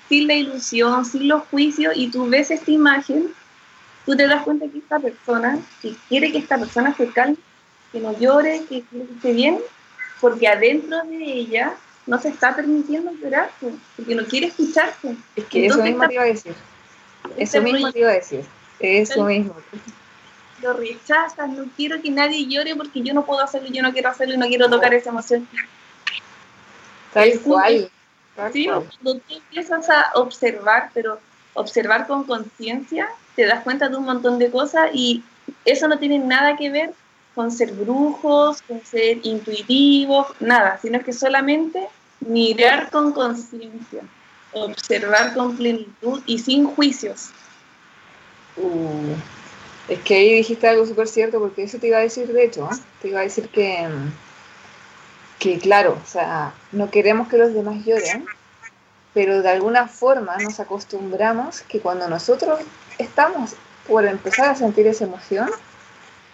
sin 0.08 0.26
la 0.26 0.34
ilusión, 0.34 1.04
sin 1.06 1.28
los 1.28 1.44
juicios, 1.44 1.94
y 1.96 2.10
tú 2.10 2.28
ves 2.28 2.50
esta 2.50 2.70
imagen, 2.70 3.32
tú 4.04 4.14
te 4.14 4.26
das 4.26 4.42
cuenta 4.42 4.68
que 4.68 4.78
esta 4.78 4.98
persona, 4.98 5.58
que 5.80 5.94
quiere 6.08 6.30
que 6.30 6.38
esta 6.38 6.58
persona 6.58 6.94
se 6.94 7.08
calme, 7.08 7.36
que 7.92 8.00
no 8.00 8.18
llore, 8.18 8.64
que, 8.68 8.82
que 8.82 9.02
esté 9.02 9.32
bien, 9.32 9.58
porque 10.20 10.48
adentro 10.48 11.02
de 11.04 11.16
ella 11.16 11.74
no 12.06 12.20
se 12.20 12.28
está 12.28 12.54
permitiendo 12.54 13.10
llorar, 13.12 13.50
porque 13.96 14.14
no 14.14 14.24
quiere 14.26 14.48
escucharse. 14.48 15.16
Es 15.34 15.44
que 15.46 15.66
eso 15.66 15.82
mismo 15.82 16.06
te 16.06 16.14
iba 16.14 16.24
a 16.24 16.26
decir 16.26 16.54
eso 17.36 17.60
mismo 17.62 17.90
te 17.92 18.00
iba 18.00 18.10
a 18.10 18.14
decir. 18.14 18.44
Eso 18.78 19.24
mismo. 19.24 19.54
Lo 20.62 20.72
rechazas, 20.72 21.48
no 21.48 21.64
quiero 21.76 22.00
que 22.00 22.10
nadie 22.10 22.46
llore 22.46 22.74
porque 22.74 23.02
yo 23.02 23.12
no 23.12 23.24
puedo 23.24 23.40
hacerlo, 23.40 23.68
yo 23.70 23.82
no 23.82 23.92
quiero 23.92 24.08
hacerlo 24.08 24.34
y 24.34 24.38
no 24.38 24.46
quiero 24.46 24.68
tocar 24.70 24.94
esa 24.94 25.10
emoción. 25.10 25.48
Tal 27.12 27.38
cual. 27.40 27.90
sí, 28.52 28.66
cuando 28.66 29.20
tú 29.20 29.34
empiezas 29.34 29.88
a 29.90 30.12
observar, 30.14 30.90
pero 30.94 31.18
observar 31.54 32.06
con 32.06 32.24
conciencia, 32.24 33.08
te 33.36 33.46
das 33.46 33.62
cuenta 33.62 33.88
de 33.88 33.96
un 33.96 34.04
montón 34.04 34.38
de 34.38 34.50
cosas 34.50 34.90
y 34.92 35.22
eso 35.64 35.88
no 35.88 35.98
tiene 35.98 36.18
nada 36.18 36.56
que 36.56 36.70
ver 36.70 36.92
con 37.34 37.50
ser 37.50 37.72
brujos, 37.72 38.62
con 38.62 38.84
ser 38.84 39.18
intuitivos, 39.22 40.28
nada, 40.40 40.78
sino 40.80 41.00
que 41.00 41.12
solamente 41.12 41.88
mirar 42.20 42.90
con 42.90 43.12
conciencia 43.12 44.02
observar 44.54 45.34
con 45.34 45.56
plenitud 45.56 46.22
y 46.26 46.38
sin 46.38 46.66
juicios. 46.66 47.30
Uh, 48.56 49.14
es 49.88 49.98
que 50.00 50.14
ahí 50.14 50.34
dijiste 50.36 50.68
algo 50.68 50.86
súper 50.86 51.08
cierto, 51.08 51.38
porque 51.40 51.64
eso 51.64 51.78
te 51.78 51.88
iba 51.88 51.98
a 51.98 52.02
decir, 52.02 52.32
de 52.32 52.44
hecho, 52.44 52.68
¿eh? 52.72 52.76
te 53.02 53.08
iba 53.08 53.20
a 53.20 53.24
decir 53.24 53.48
que, 53.48 53.86
que, 55.38 55.58
claro, 55.58 55.98
o 56.02 56.06
sea, 56.06 56.54
no 56.72 56.90
queremos 56.90 57.28
que 57.28 57.36
los 57.36 57.52
demás 57.52 57.84
lloren, 57.84 58.26
pero 59.12 59.42
de 59.42 59.50
alguna 59.50 59.86
forma 59.88 60.36
nos 60.38 60.58
acostumbramos 60.60 61.60
que 61.62 61.80
cuando 61.80 62.08
nosotros 62.08 62.60
estamos 62.98 63.54
por 63.86 64.06
empezar 64.06 64.48
a 64.48 64.54
sentir 64.54 64.86
esa 64.86 65.04
emoción, 65.04 65.50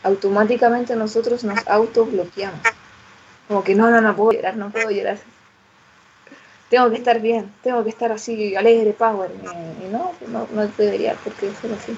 automáticamente 0.02 0.94
nosotros 0.94 1.42
nos 1.42 1.66
autobloqueamos. 1.66 2.60
Como 3.48 3.64
que 3.64 3.74
no, 3.74 3.90
no, 3.90 4.00
no 4.00 4.14
puedo 4.14 4.32
llorar, 4.32 4.56
no 4.56 4.70
puedo 4.70 4.90
llorar 4.90 5.18
tengo 6.70 6.88
que 6.88 6.96
estar 6.96 7.20
bien, 7.20 7.52
tengo 7.62 7.82
que 7.82 7.90
estar 7.90 8.12
así, 8.12 8.54
alegre, 8.54 8.92
power. 8.92 9.30
Y 9.82 9.90
no, 9.90 10.12
no, 10.28 10.46
no 10.52 10.66
debería, 10.78 11.16
porque 11.22 11.52
ser 11.60 11.72
así. 11.72 11.96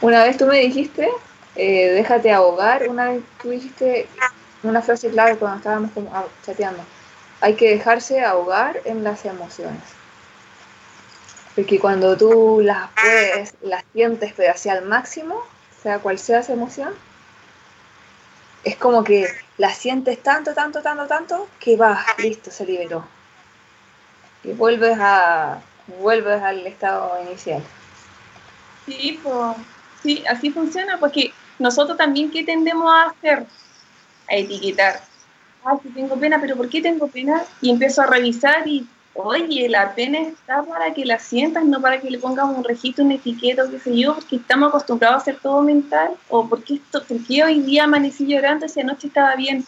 Una 0.00 0.24
vez 0.24 0.36
tú 0.36 0.46
me 0.46 0.58
dijiste, 0.58 1.08
eh, 1.54 1.92
déjate 1.92 2.32
ahogar, 2.32 2.88
una 2.88 3.10
vez 3.10 3.22
tú 3.40 3.50
dijiste 3.50 4.08
una 4.64 4.82
frase 4.82 5.10
clave 5.10 5.36
cuando 5.36 5.58
estábamos 5.58 5.90
chateando, 6.44 6.84
hay 7.40 7.54
que 7.54 7.70
dejarse 7.70 8.24
ahogar 8.24 8.80
en 8.84 9.04
las 9.04 9.24
emociones. 9.24 9.82
Porque 11.54 11.78
cuando 11.78 12.16
tú 12.16 12.60
las 12.62 12.90
puedes, 13.00 13.54
las 13.62 13.84
sientes 13.92 14.32
pero 14.36 14.52
hacia 14.52 14.74
el 14.74 14.86
máximo, 14.86 15.40
sea 15.80 16.00
cual 16.00 16.18
sea 16.18 16.40
esa 16.40 16.52
emoción, 16.52 16.92
es 18.64 18.76
como 18.76 19.04
que 19.04 19.28
la 19.56 19.72
sientes 19.72 20.20
tanto, 20.20 20.52
tanto, 20.52 20.82
tanto, 20.82 21.06
tanto, 21.06 21.48
que 21.60 21.76
va, 21.76 22.04
listo, 22.18 22.50
se 22.50 22.66
liberó 22.66 23.04
y 24.44 24.52
vuelves 24.52 24.96
a 25.00 25.60
vuelves 26.00 26.42
al 26.42 26.66
estado 26.66 27.12
inicial. 27.26 27.62
Sí, 28.86 29.20
pues, 29.22 29.56
sí, 30.02 30.24
así 30.28 30.50
funciona, 30.50 30.98
porque 30.98 31.32
nosotros 31.58 31.96
también, 31.96 32.30
¿qué 32.30 32.44
tendemos 32.44 32.90
a 32.92 33.10
hacer? 33.10 33.46
A 34.28 34.34
etiquetar. 34.34 35.00
Ah, 35.64 35.76
sí 35.82 35.88
tengo 35.90 36.16
pena, 36.16 36.40
pero 36.40 36.56
¿por 36.56 36.68
qué 36.68 36.82
tengo 36.82 37.06
pena? 37.06 37.44
Y 37.60 37.70
empiezo 37.70 38.02
a 38.02 38.06
revisar 38.06 38.66
y, 38.66 38.86
oye, 39.14 39.68
la 39.68 39.94
pena 39.94 40.18
está 40.20 40.62
para 40.64 40.92
que 40.92 41.04
la 41.04 41.18
sientas, 41.18 41.64
no 41.64 41.80
para 41.80 42.00
que 42.00 42.10
le 42.10 42.18
pongamos 42.18 42.56
un 42.56 42.64
registro, 42.64 43.04
una 43.04 43.14
etiqueta 43.14 43.64
qué 43.70 43.78
sé 43.78 43.96
yo, 43.96 44.14
porque 44.14 44.36
estamos 44.36 44.70
acostumbrados 44.70 45.18
a 45.18 45.22
hacer 45.22 45.38
todo 45.40 45.62
mental, 45.62 46.10
o 46.28 46.48
porque, 46.48 46.74
esto, 46.74 47.04
porque 47.06 47.44
hoy 47.44 47.60
día 47.60 47.84
amanecí 47.84 48.26
llorando 48.26 48.66
y 48.74 48.80
anoche 48.80 49.06
estaba 49.06 49.36
bien 49.36 49.64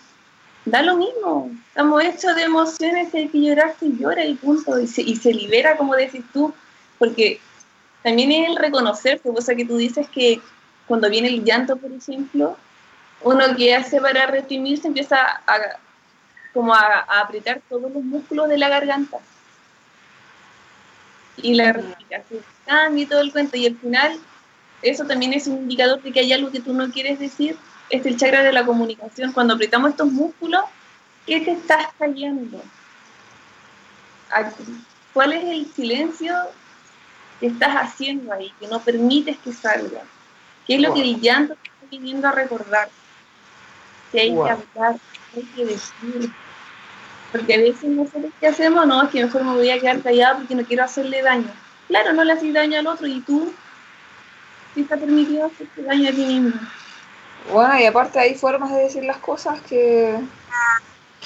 da 0.65 0.83
lo 0.83 0.97
mismo. 0.97 1.51
Estamos 1.69 2.03
hechos 2.03 2.35
de 2.35 2.43
emociones 2.43 3.15
hay 3.15 3.29
que 3.29 3.41
llorar, 3.41 3.75
se 3.79 3.91
llora 3.97 4.25
y 4.25 4.35
punto. 4.35 4.79
Y 4.79 4.87
se, 4.87 5.03
y 5.03 5.17
se 5.17 5.33
libera, 5.33 5.77
como 5.77 5.95
decís 5.95 6.25
tú, 6.33 6.55
porque 6.99 7.41
también 8.03 8.33
es 8.33 8.49
el 8.49 8.57
reconocerse, 8.57 9.29
cosa 9.31 9.55
que 9.55 9.65
tú 9.65 9.77
dices 9.77 10.09
que 10.09 10.41
cuando 10.87 11.09
viene 11.09 11.29
el 11.29 11.45
llanto, 11.45 11.77
por 11.77 11.91
ejemplo, 11.93 12.57
uno 13.23 13.57
que 13.57 13.75
hace 13.75 14.01
para 14.01 14.27
reprimirse 14.27 14.89
empieza 14.89 15.17
a, 15.47 15.79
como 16.53 16.75
a, 16.75 17.01
apretar 17.21 17.63
todos 17.69 17.91
los 17.91 18.05
músculos 18.05 18.49
de 18.49 18.59
la 18.59 18.69
garganta. 18.69 19.19
Y 21.37 21.55
la 21.55 21.73
respiración 21.73 22.99
y 22.99 23.07
todo 23.07 23.21
el 23.21 23.33
cuento. 23.33 23.57
Y 23.57 23.67
al 23.67 23.77
final, 23.77 24.19
eso 24.83 25.05
también 25.05 25.33
es 25.33 25.47
un 25.47 25.59
indicador 25.59 26.01
de 26.01 26.13
que 26.13 26.21
hay 26.21 26.33
algo 26.33 26.51
que 26.51 26.61
tú 26.61 26.73
no 26.73 26.91
quieres 26.91 27.19
decir 27.19 27.57
es 27.97 28.07
el 28.07 28.17
chakra 28.17 28.43
de 28.43 28.53
la 28.53 28.67
comunicación. 28.67 29.33
Cuando 29.33 29.55
apretamos 29.55 29.91
estos 29.91 30.11
músculos, 30.11 30.63
¿qué 31.27 31.41
te 31.41 31.53
estás 31.53 31.87
cayendo? 31.99 32.61
¿Cuál 35.13 35.33
es 35.33 35.45
el 35.45 35.73
silencio 35.73 36.35
que 37.39 37.47
estás 37.47 37.75
haciendo 37.77 38.33
ahí, 38.33 38.53
que 38.59 38.67
no 38.67 38.81
permites 38.81 39.37
que 39.39 39.53
salga? 39.53 40.03
¿Qué 40.67 40.77
es 40.77 40.81
lo 40.81 40.93
que 40.93 41.03
el 41.03 41.21
llanto 41.21 41.55
te 41.55 41.69
está 41.69 41.87
viniendo 41.91 42.27
a 42.27 42.33
recordar? 42.33 42.89
Que 44.11 44.21
hay 44.21 44.35
que 44.35 44.51
hablar, 44.51 44.97
hay 45.37 45.43
que 45.55 45.65
decir. 45.65 46.33
Porque 47.31 47.55
a 47.55 47.59
veces 47.59 47.91
no 47.91 48.07
sabes 48.07 48.33
qué 48.41 48.49
hacemos, 48.49 48.87
no, 48.87 49.03
es 49.03 49.11
que 49.11 49.25
mejor 49.25 49.45
me 49.45 49.55
voy 49.55 49.71
a 49.71 49.79
quedar 49.81 50.01
callada 50.01 50.39
porque 50.39 50.55
no 50.55 50.65
quiero 50.65 50.85
hacerle 50.85 51.23
daño. 51.23 51.51
Claro, 51.89 52.13
no 52.13 52.25
le 52.25 52.33
haces 52.33 52.53
daño 52.53 52.79
al 52.79 52.87
otro 52.87 53.07
y 53.07 53.21
tú, 53.21 53.53
si 54.75 54.83
está 54.83 54.97
permitido 54.97 55.47
hacerte 55.47 55.83
daño 55.83 56.09
a 56.09 56.13
ti 56.13 56.25
mismo. 56.25 56.53
Bueno, 57.53 57.79
y 57.79 57.85
aparte 57.85 58.19
hay 58.19 58.35
formas 58.35 58.71
de 58.73 58.83
decir 58.83 59.05
las 59.05 59.19
cosas 59.19 59.61
que, 59.63 60.19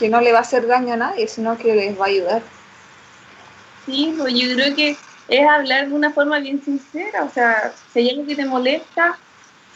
no 0.09 0.21
le 0.21 0.33
va 0.33 0.39
a 0.39 0.43
hacer 0.43 0.67
daño 0.67 0.95
a 0.95 0.97
nadie, 0.97 1.29
sino 1.29 1.57
que 1.57 1.75
les 1.75 1.99
va 1.99 2.05
a 2.05 2.09
ayudar. 2.09 2.43
Sí, 3.87 4.15
pues 4.17 4.35
yo 4.35 4.55
creo 4.55 4.75
que 4.75 4.97
es 5.29 5.49
hablar 5.49 5.89
de 5.89 5.95
una 5.95 6.11
forma 6.13 6.39
bien 6.39 6.63
sincera, 6.63 7.25
o 7.25 7.31
sea, 7.31 7.73
si 7.93 8.01
hay 8.01 8.11
algo 8.11 8.27
que 8.27 8.37
te 8.37 8.45
molesta, 8.45 9.19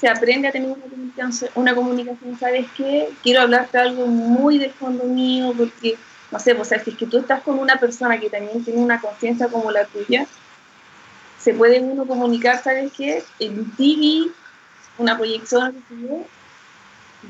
se 0.01 0.09
aprende 0.09 0.49
a 0.49 0.53
tener 0.53 0.71
una 0.71 0.83
comunicación, 0.83 1.51
una 1.55 1.75
comunicación 1.75 2.39
¿sabes 2.39 2.67
qué? 2.77 3.11
Quiero 3.23 3.43
hablarte 3.43 3.79
algo 3.79 4.07
muy 4.07 4.59
del 4.59 4.73
fondo 4.73 5.05
mío, 5.05 5.53
porque, 5.57 5.97
no 6.31 6.39
sé, 6.39 6.55
pues, 6.55 6.69
o 6.69 6.71
sea, 6.71 6.83
si 6.83 6.91
es 6.91 6.97
que 6.97 7.07
tú 7.07 7.19
estás 7.19 7.43
con 7.43 7.59
una 7.59 7.77
persona 7.77 8.19
que 8.19 8.31
también 8.31 8.65
tiene 8.65 8.81
una 8.81 9.01
conciencia 9.01 9.49
como 9.49 9.71
la 9.71 9.85
tuya, 9.85 10.27
se 11.39 11.55
puede 11.55 11.81
uno 11.81 12.07
comunicar, 12.07 12.63
¿sabes 12.63 12.93
qué? 12.97 13.23
En 13.39 13.71
TV, 13.77 14.33
una 14.99 15.17
proyección, 15.17 15.83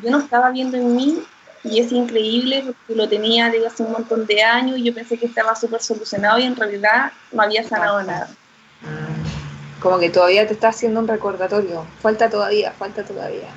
yo, 0.03 0.11
no 0.11 0.19
estaba 0.19 0.51
viendo 0.51 0.77
en 0.77 0.97
mí 0.97 1.23
y 1.65 1.81
es 1.81 1.93
increíble 1.93 2.65
porque 2.67 2.95
lo 2.95 3.09
tenía 3.09 3.51
desde 3.51 3.67
hace 3.67 3.83
un 3.83 3.93
montón 3.93 4.27
de 4.27 4.43
años 4.43 4.79
y 4.79 4.85
yo 4.85 4.95
pensé 4.95 5.19
que 5.19 5.27
estaba 5.27 5.55
súper 5.55 5.83
solucionado 5.83 6.39
y 6.39 6.45
en 6.45 6.57
realidad 6.57 7.13
no 7.31 7.43
había 7.43 7.63
sanado 7.63 8.03
nada. 8.03 8.29
Como 9.81 9.99
que 9.99 10.11
todavía 10.11 10.47
te 10.47 10.55
está 10.55 10.69
haciendo 10.69 11.01
un 11.01 11.09
recordatorio. 11.09 11.85
Falta 12.01 12.31
todavía, 12.31 12.73
falta 12.73 13.05
todavía. 13.05 13.49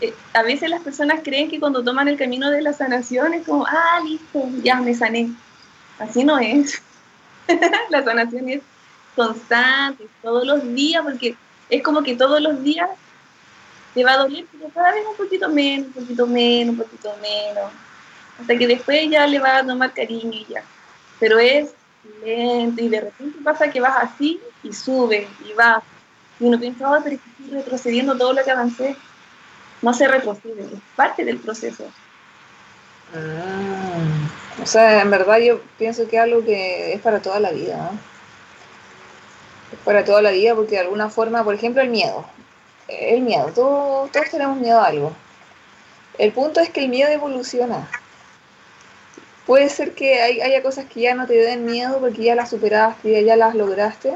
Eh, 0.00 0.14
a 0.32 0.42
veces 0.42 0.70
las 0.70 0.82
personas 0.82 1.20
creen 1.22 1.50
que 1.50 1.60
cuando 1.60 1.82
toman 1.82 2.08
el 2.08 2.16
camino 2.16 2.50
de 2.50 2.62
la 2.62 2.72
sanación 2.72 3.34
es 3.34 3.46
como, 3.46 3.66
ah, 3.66 4.00
listo, 4.04 4.48
ya 4.62 4.80
me 4.80 4.94
sané. 4.94 5.30
Así 5.98 6.24
no 6.24 6.38
es. 6.38 6.80
la 7.90 8.04
sanación 8.04 8.48
es 8.48 8.60
constante, 9.16 10.06
todos 10.22 10.46
los 10.46 10.62
días, 10.74 11.02
porque 11.02 11.36
es 11.70 11.82
como 11.82 12.02
que 12.02 12.16
todos 12.16 12.40
los 12.40 12.62
días 12.62 12.88
te 13.94 14.04
va 14.04 14.12
a 14.12 14.18
doler, 14.18 14.44
pero 14.52 14.70
cada 14.72 14.92
vez 14.92 15.04
un 15.08 15.16
poquito 15.16 15.48
menos, 15.48 15.88
un 15.88 15.92
poquito 15.92 16.26
menos, 16.26 16.72
un 16.74 16.82
poquito 16.82 17.14
menos, 17.20 17.72
hasta 18.40 18.56
que 18.56 18.66
después 18.66 19.10
ya 19.10 19.26
le 19.26 19.38
va 19.38 19.58
a 19.58 19.66
tomar 19.66 19.92
cariño 19.92 20.32
y 20.32 20.46
ya. 20.48 20.62
Pero 21.18 21.38
es 21.38 21.70
lento 22.24 22.82
y 22.82 22.88
de 22.88 23.00
repente 23.00 23.38
pasa 23.42 23.70
que 23.70 23.80
vas 23.80 23.96
así 24.02 24.40
y 24.62 24.72
sube 24.72 25.28
y 25.44 25.52
va. 25.54 25.82
Y 26.40 26.44
uno 26.44 26.58
piensa, 26.58 26.90
oh, 26.90 27.00
pero 27.02 27.16
estoy 27.16 27.50
retrocediendo 27.50 28.16
todo 28.16 28.32
lo 28.32 28.44
que 28.44 28.50
avancé. 28.50 28.96
No 29.82 29.92
se 29.92 30.08
retrocede, 30.08 30.62
es 30.62 30.80
parte 30.94 31.24
del 31.24 31.38
proceso. 31.38 31.84
Ah, 33.14 34.62
o 34.62 34.66
sea, 34.66 35.02
en 35.02 35.10
verdad 35.10 35.38
yo 35.38 35.60
pienso 35.78 36.06
que 36.08 36.18
algo 36.18 36.44
que 36.44 36.92
es 36.92 37.00
para 37.00 37.20
toda 37.20 37.40
la 37.40 37.50
vida. 37.50 37.90
Es 37.92 38.17
para 39.88 40.04
toda 40.04 40.20
la 40.20 40.32
vida 40.32 40.54
porque 40.54 40.72
de 40.72 40.80
alguna 40.82 41.08
forma, 41.08 41.42
por 41.42 41.54
ejemplo, 41.54 41.80
el 41.80 41.88
miedo 41.88 42.26
el 42.88 43.22
miedo, 43.22 43.50
todos, 43.54 44.10
todos 44.10 44.30
tenemos 44.30 44.58
miedo 44.58 44.80
a 44.80 44.86
algo. 44.86 45.12
El 46.18 46.32
punto 46.32 46.60
es 46.60 46.70
que 46.70 46.80
el 46.80 46.88
miedo 46.88 47.10
evoluciona. 47.10 47.88
Puede 49.46 49.68
ser 49.68 49.94
que 49.94 50.20
haya 50.20 50.62
cosas 50.62 50.86
que 50.86 51.00
ya 51.00 51.14
no 51.14 51.26
te 51.26 51.34
den 51.34 51.64
miedo 51.64 52.00
porque 52.00 52.22
ya 52.22 52.34
las 52.34 52.50
superaste, 52.50 53.24
ya 53.24 53.36
las 53.36 53.54
lograste, 53.54 54.14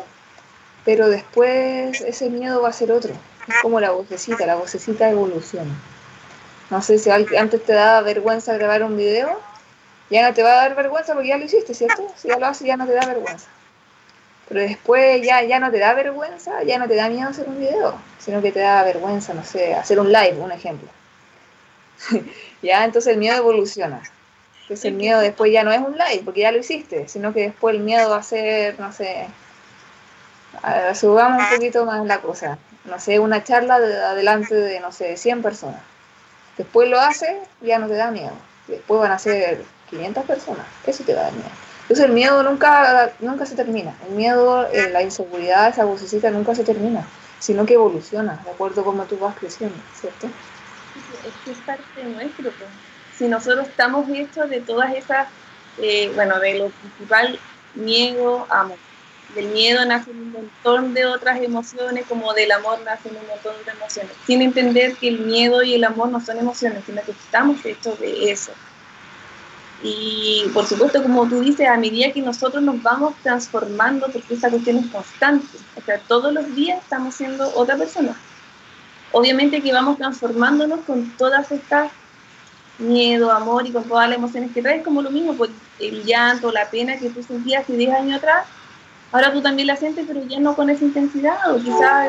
pero 0.84 1.08
después 1.08 2.00
ese 2.02 2.28
miedo 2.28 2.60
va 2.60 2.68
a 2.68 2.72
ser 2.72 2.92
otro. 2.92 3.14
Es 3.48 3.54
como 3.62 3.80
la 3.80 3.92
vocecita, 3.92 4.46
la 4.46 4.56
vocecita 4.56 5.08
evoluciona. 5.08 5.72
No 6.70 6.82
sé 6.82 6.98
si 6.98 7.10
antes 7.10 7.64
te 7.64 7.72
daba 7.72 8.00
vergüenza 8.02 8.54
grabar 8.54 8.82
un 8.82 8.96
video, 8.96 9.38
ya 10.10 10.28
no 10.28 10.34
te 10.34 10.42
va 10.42 10.52
a 10.52 10.56
dar 10.56 10.74
vergüenza 10.74 11.14
porque 11.14 11.28
ya 11.28 11.38
lo 11.38 11.44
hiciste, 11.44 11.74
¿cierto? 11.74 12.12
Si 12.16 12.28
ya 12.28 12.38
lo 12.38 12.46
haces, 12.46 12.66
ya 12.66 12.76
no 12.76 12.86
te 12.86 12.92
da 12.92 13.06
vergüenza. 13.06 13.46
Pero 14.52 14.66
después 14.66 15.26
ya, 15.26 15.42
ya 15.44 15.58
no 15.58 15.70
te 15.70 15.78
da 15.78 15.94
vergüenza, 15.94 16.62
ya 16.62 16.78
no 16.78 16.86
te 16.86 16.94
da 16.94 17.08
miedo 17.08 17.26
hacer 17.26 17.48
un 17.48 17.58
video, 17.58 17.94
sino 18.18 18.42
que 18.42 18.52
te 18.52 18.60
da 18.60 18.82
vergüenza, 18.82 19.32
no 19.32 19.44
sé, 19.44 19.72
hacer 19.72 19.98
un 19.98 20.12
live, 20.12 20.36
un 20.38 20.52
ejemplo. 20.52 20.90
ya, 22.62 22.84
entonces 22.84 23.14
el 23.14 23.18
miedo 23.18 23.38
evoluciona. 23.38 24.02
Entonces 24.60 24.84
el 24.84 24.92
miedo 24.92 25.20
después 25.20 25.50
ya 25.50 25.64
no 25.64 25.72
es 25.72 25.80
un 25.80 25.92
live, 25.92 26.20
porque 26.22 26.42
ya 26.42 26.52
lo 26.52 26.58
hiciste, 26.58 27.08
sino 27.08 27.32
que 27.32 27.44
después 27.44 27.74
el 27.74 27.80
miedo 27.80 28.10
va 28.10 28.18
a 28.18 28.22
ser, 28.22 28.78
no 28.78 28.92
sé, 28.92 29.26
subamos 30.96 31.44
un 31.44 31.56
poquito 31.56 31.86
más 31.86 32.04
la 32.04 32.20
cosa. 32.20 32.58
No 32.84 33.00
sé, 33.00 33.20
una 33.20 33.42
charla 33.44 33.80
de 33.80 33.96
adelante 34.04 34.54
de, 34.54 34.80
no 34.80 34.92
sé, 34.92 35.16
100 35.16 35.40
personas. 35.40 35.80
Después 36.58 36.90
lo 36.90 37.00
haces, 37.00 37.36
ya 37.62 37.78
no 37.78 37.88
te 37.88 37.94
da 37.94 38.10
miedo. 38.10 38.32
Después 38.66 39.00
van 39.00 39.12
a 39.12 39.18
ser 39.18 39.64
500 39.88 40.26
personas. 40.26 40.66
Eso 40.86 41.04
te 41.04 41.14
va 41.14 41.22
a 41.22 41.24
dar 41.24 41.32
miedo. 41.32 41.61
Entonces 41.92 42.08
el 42.08 42.14
miedo 42.14 42.42
nunca, 42.42 43.12
nunca 43.20 43.44
se 43.44 43.54
termina. 43.54 43.94
El 44.08 44.14
miedo, 44.14 44.66
eh, 44.72 44.88
la 44.90 45.02
inseguridad, 45.02 45.68
esa 45.68 45.84
vocecita 45.84 46.30
nunca 46.30 46.54
se 46.54 46.64
termina, 46.64 47.06
sino 47.38 47.66
que 47.66 47.74
evoluciona 47.74 48.40
de 48.46 48.50
acuerdo 48.50 48.80
a 48.80 48.84
cómo 48.84 49.04
tú 49.04 49.18
vas 49.18 49.36
creciendo, 49.38 49.76
¿cierto? 50.00 50.26
Es 50.26 51.34
que 51.44 51.50
es 51.50 51.58
parte 51.58 52.02
nuestro. 52.04 52.44
Pues. 52.44 52.70
Si 53.18 53.28
nosotros 53.28 53.68
estamos 53.68 54.08
hechos 54.08 54.48
de 54.48 54.62
todas 54.62 54.94
esas, 54.94 55.28
eh, 55.82 56.10
bueno, 56.14 56.40
de 56.40 56.60
lo 56.60 56.70
principal, 56.70 57.38
miedo, 57.74 58.46
amor. 58.48 58.78
Del 59.34 59.48
miedo 59.48 59.84
nace 59.84 60.12
un 60.12 60.32
montón 60.32 60.94
de 60.94 61.04
otras 61.04 61.42
emociones, 61.42 62.06
como 62.08 62.32
del 62.32 62.52
amor 62.52 62.80
nacen 62.86 63.14
un 63.14 63.26
montón 63.26 63.52
de 63.66 63.72
emociones. 63.72 64.12
Sin 64.26 64.40
entender 64.40 64.96
que 64.96 65.08
el 65.08 65.18
miedo 65.18 65.62
y 65.62 65.74
el 65.74 65.84
amor 65.84 66.08
no 66.08 66.24
son 66.24 66.38
emociones, 66.38 66.84
sino 66.86 67.02
que 67.02 67.10
estamos 67.10 67.62
hechos 67.66 68.00
de 68.00 68.32
eso. 68.32 68.52
Y 69.82 70.44
por 70.54 70.66
supuesto, 70.66 71.02
como 71.02 71.26
tú 71.28 71.40
dices, 71.40 71.68
a 71.68 71.76
medida 71.76 72.12
que 72.12 72.22
nosotros 72.22 72.62
nos 72.62 72.80
vamos 72.82 73.14
transformando, 73.22 74.06
porque 74.12 74.34
esa 74.34 74.48
cuestión 74.48 74.78
es 74.78 74.86
constante, 74.86 75.58
o 75.76 75.80
sea, 75.80 75.98
todos 75.98 76.32
los 76.32 76.54
días 76.54 76.80
estamos 76.82 77.14
siendo 77.14 77.52
otra 77.56 77.76
persona. 77.76 78.16
Obviamente 79.10 79.60
que 79.60 79.72
vamos 79.72 79.98
transformándonos 79.98 80.80
con 80.86 81.10
todas 81.16 81.50
estas 81.50 81.90
miedo, 82.78 83.30
amor 83.30 83.66
y 83.66 83.72
con 83.72 83.84
todas 83.84 84.08
las 84.08 84.18
emociones 84.18 84.52
que 84.52 84.62
traes, 84.62 84.84
como 84.84 85.02
lo 85.02 85.10
mismo, 85.10 85.34
pues 85.34 85.50
el 85.78 86.04
llanto, 86.04 86.50
la 86.52 86.70
pena 86.70 86.96
que 86.96 87.10
tú 87.10 87.22
sentías 87.22 87.62
hace 87.62 87.76
10 87.76 87.92
años 87.92 88.18
atrás, 88.18 88.46
ahora 89.10 89.32
tú 89.32 89.42
también 89.42 89.68
la 89.68 89.76
sientes, 89.76 90.04
pero 90.06 90.24
ya 90.24 90.40
no 90.40 90.54
con 90.54 90.70
esa 90.70 90.84
intensidad, 90.84 91.54
o 91.54 91.56
quizás, 91.56 92.08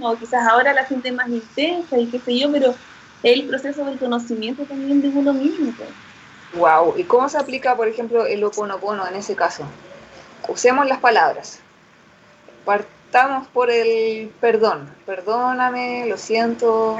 o 0.00 0.16
quizás 0.16 0.46
ahora 0.48 0.72
la 0.72 0.86
sientes 0.86 1.12
más 1.14 1.28
intensa 1.28 1.98
y 1.98 2.06
qué 2.06 2.18
sé 2.18 2.38
yo, 2.38 2.50
pero 2.50 2.74
el 3.22 3.44
proceso 3.44 3.84
del 3.84 3.98
conocimiento 3.98 4.64
también 4.64 5.00
de 5.00 5.08
uno 5.08 5.32
mismo. 5.32 5.72
Pues. 5.76 5.88
Wow. 6.54 6.94
¿Y 6.96 7.04
cómo 7.04 7.28
se 7.28 7.38
aplica, 7.38 7.76
por 7.76 7.88
ejemplo, 7.88 8.26
el 8.26 8.44
oponopono 8.44 9.06
en 9.06 9.16
ese 9.16 9.34
caso? 9.34 9.64
Usemos 10.48 10.86
las 10.86 10.98
palabras. 10.98 11.60
Partamos 12.64 13.46
por 13.48 13.70
el 13.70 14.30
perdón. 14.40 14.88
Perdóname, 15.06 16.06
lo 16.06 16.16
siento, 16.18 16.98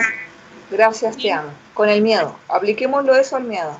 gracias, 0.70 1.16
te 1.16 1.32
amo. 1.32 1.50
Con 1.74 1.88
el 1.88 2.02
miedo. 2.02 2.36
Apliquémoslo 2.48 3.14
eso 3.14 3.36
al 3.36 3.44
miedo. 3.44 3.78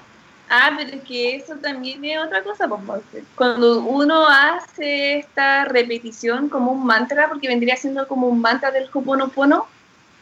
Ah, 0.55 0.73
pero 0.77 0.91
es 0.91 1.03
que 1.05 1.37
eso 1.37 1.55
también 1.57 2.05
es 2.05 2.19
otra 2.19 2.43
cosa, 2.43 2.69
pues, 2.69 3.25
Cuando 3.35 3.81
uno 3.81 4.29
hace 4.29 5.17
esta 5.17 5.65
repetición 5.65 6.51
como 6.51 6.73
un 6.73 6.85
mantra, 6.85 7.29
porque 7.31 7.49
vendría 7.49 7.77
siendo 7.77 8.07
como 8.07 8.27
un 8.27 8.43
mantra 8.43 8.71
del 8.71 8.91
Hoponopono, 8.93 9.67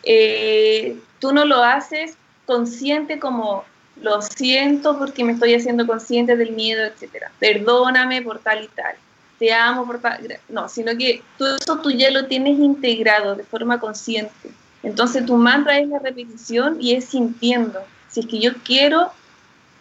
eh, 0.04 0.96
tú 1.18 1.32
no 1.32 1.44
lo 1.44 1.64
haces 1.64 2.16
consciente 2.46 3.18
como 3.18 3.64
lo 4.00 4.22
siento 4.22 4.98
porque 4.98 5.24
me 5.24 5.32
estoy 5.32 5.54
haciendo 5.54 5.86
consciente 5.86 6.36
del 6.36 6.52
miedo, 6.52 6.84
etcétera. 6.84 7.30
Perdóname 7.38 8.22
por 8.22 8.38
tal 8.38 8.64
y 8.64 8.68
tal. 8.68 8.94
Te 9.38 9.52
amo 9.52 9.86
por 9.86 10.00
tal. 10.00 10.38
No, 10.48 10.68
sino 10.68 10.96
que 10.96 11.22
todo 11.38 11.56
eso 11.56 11.78
tú 11.78 11.90
ya 11.90 12.10
lo 12.10 12.26
tienes 12.26 12.58
integrado 12.58 13.34
de 13.34 13.44
forma 13.44 13.78
consciente. 13.78 14.50
Entonces 14.82 15.26
tu 15.26 15.36
mantra 15.36 15.78
es 15.78 15.88
la 15.88 15.98
repetición 15.98 16.78
y 16.80 16.94
es 16.94 17.06
sintiendo. 17.06 17.80
Si 18.08 18.20
es 18.20 18.26
que 18.26 18.40
yo 18.40 18.52
quiero 18.64 19.10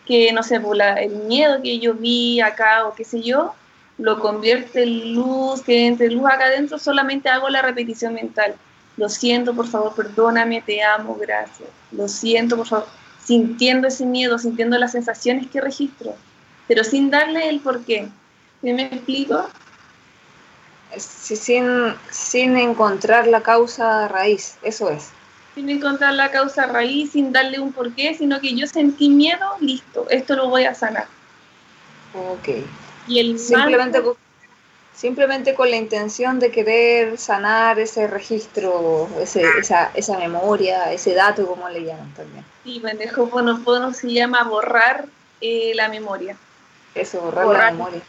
que, 0.06 0.32
no 0.34 0.44
sé, 0.44 0.60
el 0.98 1.12
miedo 1.28 1.62
que 1.62 1.80
yo 1.80 1.94
vi 1.94 2.42
acá 2.42 2.86
o 2.88 2.96
qué 2.96 3.06
sé 3.06 3.22
yo, 3.22 3.54
lo 3.98 4.20
convierte 4.20 4.84
en 4.84 5.14
luz, 5.14 5.62
que 5.62 5.88
entre 5.88 6.10
luz 6.10 6.26
acá 6.26 6.46
adentro, 6.46 6.80
solamente 6.80 7.30
hago 7.30 7.50
la 7.50 7.62
repetición 7.62 8.14
mental. 8.14 8.56
Lo 8.98 9.08
siento, 9.08 9.54
por 9.54 9.68
favor, 9.68 9.94
perdóname, 9.96 10.62
te 10.62 10.82
amo, 10.84 11.16
gracias. 11.16 11.70
Lo 11.92 12.08
siento, 12.08 12.58
por 12.58 12.68
favor 12.68 12.88
sintiendo 13.30 13.88
ese 13.88 14.08
miedo, 14.08 14.40
sintiendo 14.40 14.76
las 14.80 14.94
sensaciones 14.94 15.46
que 15.52 15.62
registro, 15.62 16.16
pero 16.68 16.84
sin 16.84 17.12
darle 17.12 17.48
el 17.48 17.60
por 17.60 17.86
qué. 17.86 18.08
¿Me 18.64 18.86
explico? 18.88 19.48
sin, 20.98 21.94
sin 22.10 22.58
encontrar 22.58 23.28
la 23.28 23.42
causa 23.42 24.08
raíz, 24.08 24.58
eso 24.64 24.90
es. 24.90 25.10
Sin 25.54 25.70
encontrar 25.70 26.16
la 26.16 26.32
causa 26.32 26.66
raíz, 26.66 27.12
sin 27.12 27.32
darle 27.32 27.60
un 27.60 27.72
porqué, 27.72 28.16
sino 28.16 28.42
que 28.42 28.56
yo 28.56 28.66
sentí 28.66 29.10
miedo, 29.10 29.46
listo, 29.60 30.08
esto 30.10 30.36
lo 30.36 30.50
voy 30.50 30.64
a 30.64 30.74
sanar. 30.74 31.06
Ok. 32.16 32.66
Y 33.08 33.20
el 33.20 33.38
Simplemente 33.38 34.02
simplemente 35.00 35.56
con 35.56 35.70
la 35.70 35.78
intención 35.78 36.40
de 36.40 36.52
querer 36.52 37.18
sanar 37.18 37.80
ese 37.80 38.06
registro, 38.06 39.08
ese, 39.22 39.44
esa, 39.58 39.92
esa 39.94 40.18
memoria, 40.18 40.92
ese 40.92 41.14
dato, 41.14 41.48
como 41.48 41.70
le 41.70 41.86
llaman 41.86 42.14
también. 42.16 42.44
Sí, 42.66 42.82
pendejo, 42.82 43.28
bueno, 43.28 43.60
bueno, 43.60 43.94
se 43.94 44.12
llama 44.12 44.44
borrar 44.44 45.06
eh, 45.40 45.72
la 45.74 45.88
memoria. 45.88 46.36
Eso, 46.96 47.22
borrar, 47.22 47.48
la 47.48 47.72
memoria. 47.72 48.02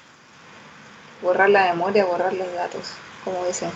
Borrar 1.23 1.51
la 1.51 1.69
memoria, 1.69 2.05
borrar 2.07 2.33
los 2.33 2.53
datos, 2.55 2.91
como 3.25 3.47
dicen. 3.47 3.71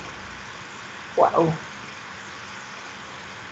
Wow. 1.15 1.53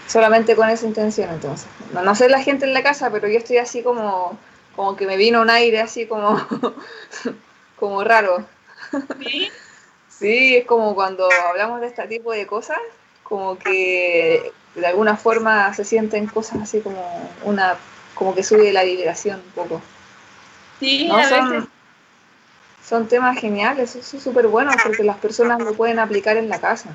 Solamente 0.09 0.57
con 0.57 0.69
esa 0.69 0.85
intención 0.85 1.29
entonces. 1.29 1.67
No, 1.93 2.01
no 2.01 2.15
sé 2.15 2.27
la 2.27 2.43
gente 2.43 2.65
en 2.65 2.73
la 2.73 2.83
casa, 2.83 3.09
pero 3.11 3.29
yo 3.29 3.37
estoy 3.37 3.59
así 3.59 3.81
como, 3.81 4.37
como 4.75 4.97
que 4.97 5.07
me 5.07 5.15
vino 5.15 5.41
un 5.41 5.49
aire 5.49 5.79
así 5.79 6.05
como, 6.05 6.37
como 7.79 8.03
raro. 8.03 8.45
¿Sí? 9.19 9.49
sí, 10.09 10.55
es 10.57 10.65
como 10.65 10.95
cuando 10.95 11.27
hablamos 11.49 11.81
de 11.81 11.87
este 11.87 12.07
tipo 12.07 12.31
de 12.31 12.45
cosas, 12.47 12.79
como 13.23 13.57
que 13.57 14.51
de 14.75 14.85
alguna 14.85 15.17
forma 15.17 15.73
se 15.73 15.85
sienten 15.85 16.27
cosas 16.27 16.61
así 16.61 16.79
como 16.79 17.29
una, 17.43 17.77
como 18.15 18.33
que 18.33 18.43
sube 18.43 18.71
la 18.73 18.83
vibración 18.83 19.41
un 19.45 19.51
poco. 19.51 19.81
Sí, 20.79 21.09
a 21.11 21.29
son, 21.29 21.51
veces. 21.51 21.69
son 22.87 23.07
temas 23.07 23.37
geniales, 23.39 23.95
es 23.95 24.05
súper 24.21 24.47
bueno 24.47 24.71
porque 24.83 25.03
las 25.03 25.17
personas 25.17 25.59
lo 25.59 25.73
pueden 25.73 25.99
aplicar 25.99 26.37
en 26.37 26.49
la 26.49 26.59
casa. 26.59 26.89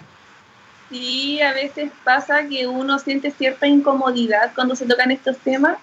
Sí, 0.91 1.41
a 1.43 1.53
veces 1.53 1.91
pasa 2.03 2.47
que 2.49 2.67
uno 2.67 2.99
siente 2.99 3.31
cierta 3.31 3.67
incomodidad 3.67 4.53
cuando 4.55 4.75
se 4.75 4.87
tocan 4.87 5.11
estos 5.11 5.37
temas, 5.39 5.79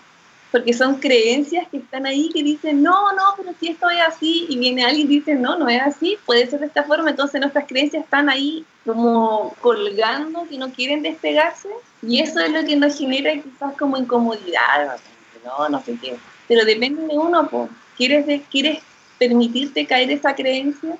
porque 0.55 0.71
son 0.71 1.01
creencias 1.01 1.67
que 1.67 1.75
están 1.75 2.05
ahí 2.05 2.29
que 2.33 2.41
dicen, 2.41 2.81
no, 2.81 3.11
no, 3.11 3.23
pero 3.35 3.49
si 3.59 3.67
esto 3.67 3.89
es 3.89 3.99
así, 4.07 4.45
y 4.47 4.57
viene 4.57 4.85
alguien 4.85 5.11
y 5.11 5.15
dice, 5.19 5.35
no, 5.35 5.57
no 5.57 5.67
es 5.67 5.81
así, 5.81 6.17
puede 6.25 6.47
ser 6.47 6.61
de 6.61 6.67
esta 6.67 6.83
forma, 6.83 7.09
entonces 7.09 7.41
nuestras 7.41 7.65
creencias 7.67 8.05
están 8.05 8.29
ahí 8.29 8.63
como 8.85 9.53
colgando, 9.59 10.47
que 10.49 10.57
no 10.57 10.71
quieren 10.71 11.03
despegarse, 11.03 11.67
y 12.01 12.21
eso 12.21 12.39
es 12.39 12.53
lo 12.53 12.63
que 12.63 12.77
nos 12.77 12.97
genera 12.97 13.33
quizás 13.33 13.75
como 13.77 13.97
incomodidad, 13.97 14.95
no, 15.43 15.67
no 15.67 15.83
sé 15.83 15.97
qué, 16.01 16.15
pero 16.47 16.63
depende 16.63 17.05
de 17.05 17.17
uno, 17.17 17.49
pues, 17.49 17.69
¿quieres, 17.97 18.25
de, 18.25 18.41
¿quieres 18.49 18.79
permitirte 19.19 19.85
caer 19.85 20.09
esa 20.09 20.35
creencia? 20.35 20.97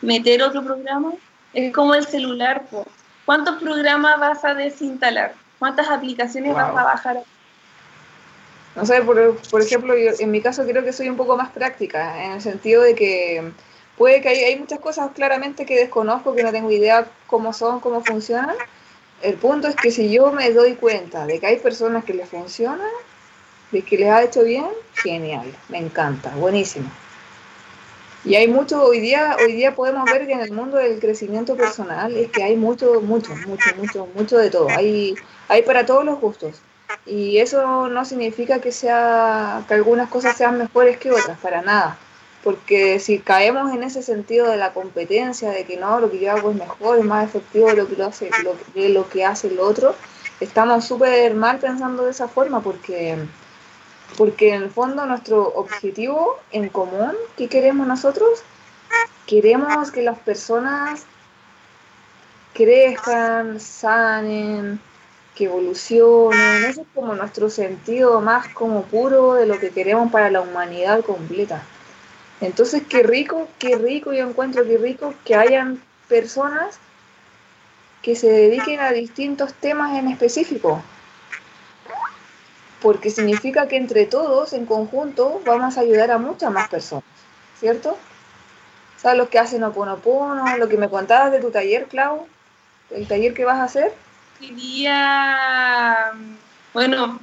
¿Meter 0.00 0.44
otro 0.44 0.62
programa? 0.62 1.12
Es 1.52 1.72
como 1.72 1.92
el 1.94 2.06
celular, 2.06 2.66
pues 2.70 2.86
¿Cuántos 3.24 3.60
programas 3.62 4.18
vas 4.18 4.44
a 4.44 4.54
desinstalar? 4.54 5.34
¿Cuántas 5.58 5.88
aplicaciones 5.88 6.54
vas 6.54 6.70
a 6.70 6.84
bajar? 6.84 7.22
No 8.74 8.86
sé, 8.86 9.02
por, 9.02 9.36
por 9.50 9.62
ejemplo, 9.62 9.96
yo, 9.96 10.12
en 10.18 10.30
mi 10.30 10.40
caso 10.40 10.64
creo 10.64 10.82
que 10.82 10.92
soy 10.92 11.08
un 11.08 11.16
poco 11.16 11.36
más 11.36 11.50
práctica, 11.50 12.24
en 12.24 12.32
el 12.32 12.40
sentido 12.40 12.82
de 12.82 12.94
que 12.94 13.52
puede 13.98 14.22
que 14.22 14.30
hay, 14.30 14.38
hay, 14.44 14.58
muchas 14.58 14.80
cosas 14.80 15.10
claramente 15.14 15.66
que 15.66 15.78
desconozco, 15.78 16.34
que 16.34 16.42
no 16.42 16.52
tengo 16.52 16.70
idea 16.70 17.06
cómo 17.26 17.52
son, 17.52 17.80
cómo 17.80 18.02
funcionan. 18.02 18.56
El 19.20 19.34
punto 19.34 19.68
es 19.68 19.76
que 19.76 19.90
si 19.90 20.10
yo 20.10 20.32
me 20.32 20.50
doy 20.50 20.74
cuenta 20.74 21.26
de 21.26 21.38
que 21.38 21.46
hay 21.46 21.56
personas 21.58 22.04
que 22.04 22.14
les 22.14 22.28
funciona, 22.28 22.84
de 23.70 23.82
que 23.82 23.98
les 23.98 24.08
ha 24.08 24.22
hecho 24.22 24.42
bien, 24.42 24.66
genial, 24.94 25.54
me 25.68 25.78
encanta, 25.78 26.30
buenísimo. 26.36 26.90
Y 28.24 28.36
hay 28.36 28.46
mucho, 28.46 28.84
hoy 28.84 29.00
día, 29.00 29.36
hoy 29.44 29.52
día 29.52 29.74
podemos 29.74 30.04
ver 30.10 30.26
que 30.26 30.32
en 30.32 30.40
el 30.40 30.52
mundo 30.52 30.76
del 30.76 31.00
crecimiento 31.00 31.56
personal 31.56 32.16
es 32.16 32.30
que 32.30 32.42
hay 32.42 32.56
mucho, 32.56 33.00
mucho, 33.00 33.34
mucho, 33.46 33.74
mucho, 33.76 34.08
mucho 34.14 34.38
de 34.38 34.48
todo. 34.48 34.68
Hay, 34.70 35.16
hay 35.48 35.62
para 35.62 35.84
todos 35.84 36.04
los 36.04 36.20
gustos. 36.20 36.60
Y 37.06 37.38
eso 37.38 37.88
no 37.88 38.04
significa 38.04 38.60
que 38.60 38.72
sea, 38.72 39.64
que 39.68 39.74
algunas 39.74 40.08
cosas 40.08 40.36
sean 40.36 40.58
mejores 40.58 40.98
que 40.98 41.10
otras, 41.10 41.38
para 41.38 41.62
nada. 41.62 41.98
Porque 42.44 42.98
si 42.98 43.18
caemos 43.18 43.72
en 43.72 43.82
ese 43.82 44.02
sentido 44.02 44.48
de 44.48 44.56
la 44.56 44.72
competencia, 44.72 45.50
de 45.50 45.64
que 45.64 45.76
no, 45.76 46.00
lo 46.00 46.10
que 46.10 46.18
yo 46.18 46.32
hago 46.32 46.50
es 46.50 46.56
mejor, 46.56 46.98
es 46.98 47.04
más 47.04 47.24
efectivo 47.24 47.70
lo 47.72 47.88
que 47.88 47.96
lo 47.96 48.06
hace, 48.06 48.30
lo, 48.42 48.56
de 48.74 48.88
lo 48.88 49.08
que 49.08 49.24
hace 49.24 49.48
el 49.48 49.60
otro, 49.60 49.94
estamos 50.40 50.84
súper 50.84 51.34
mal 51.34 51.58
pensando 51.58 52.04
de 52.04 52.10
esa 52.10 52.28
forma 52.28 52.60
porque 52.60 53.16
porque 54.16 54.54
en 54.54 54.64
el 54.64 54.70
fondo 54.70 55.06
nuestro 55.06 55.48
objetivo 55.54 56.38
en 56.50 56.68
común, 56.68 57.12
¿qué 57.36 57.48
queremos 57.48 57.86
nosotros? 57.86 58.42
Queremos 59.26 59.90
que 59.90 60.02
las 60.02 60.18
personas 60.18 61.06
crezcan, 62.52 63.58
sanen, 63.60 64.80
que 65.34 65.44
evolucionen. 65.44 66.64
Ese 66.64 66.82
es 66.82 66.86
como 66.94 67.14
nuestro 67.14 67.50
sentido 67.50 68.20
más 68.20 68.48
como 68.48 68.82
puro 68.82 69.34
de 69.34 69.46
lo 69.46 69.58
que 69.58 69.70
queremos 69.70 70.10
para 70.10 70.30
la 70.30 70.40
humanidad 70.40 71.04
completa. 71.04 71.62
Entonces, 72.40 72.82
qué 72.88 73.02
rico, 73.02 73.48
qué 73.58 73.76
rico, 73.76 74.12
yo 74.12 74.28
encuentro 74.28 74.64
qué 74.64 74.76
rico 74.76 75.14
que 75.24 75.34
hayan 75.34 75.82
personas 76.08 76.78
que 78.02 78.16
se 78.16 78.28
dediquen 78.28 78.80
a 78.80 78.90
distintos 78.90 79.54
temas 79.54 79.96
en 79.96 80.08
específico 80.08 80.82
porque 82.82 83.10
significa 83.10 83.68
que 83.68 83.76
entre 83.76 84.06
todos, 84.06 84.52
en 84.52 84.66
conjunto, 84.66 85.40
vamos 85.46 85.78
a 85.78 85.80
ayudar 85.80 86.10
a 86.10 86.18
muchas 86.18 86.50
más 86.50 86.68
personas, 86.68 87.04
¿cierto? 87.58 87.96
¿Sabes 88.96 89.18
lo 89.18 89.30
que 89.30 89.38
hacen 89.38 89.62
Oponopono? 89.62 90.56
Lo 90.58 90.68
que 90.68 90.76
me 90.76 90.90
contabas 90.90 91.32
de 91.32 91.40
tu 91.40 91.50
taller, 91.50 91.86
Clau, 91.86 92.26
el 92.90 93.06
taller 93.06 93.32
que 93.32 93.44
vas 93.44 93.58
a 93.58 93.64
hacer. 93.64 93.94
Quería, 94.42 96.10
bueno, 96.74 97.20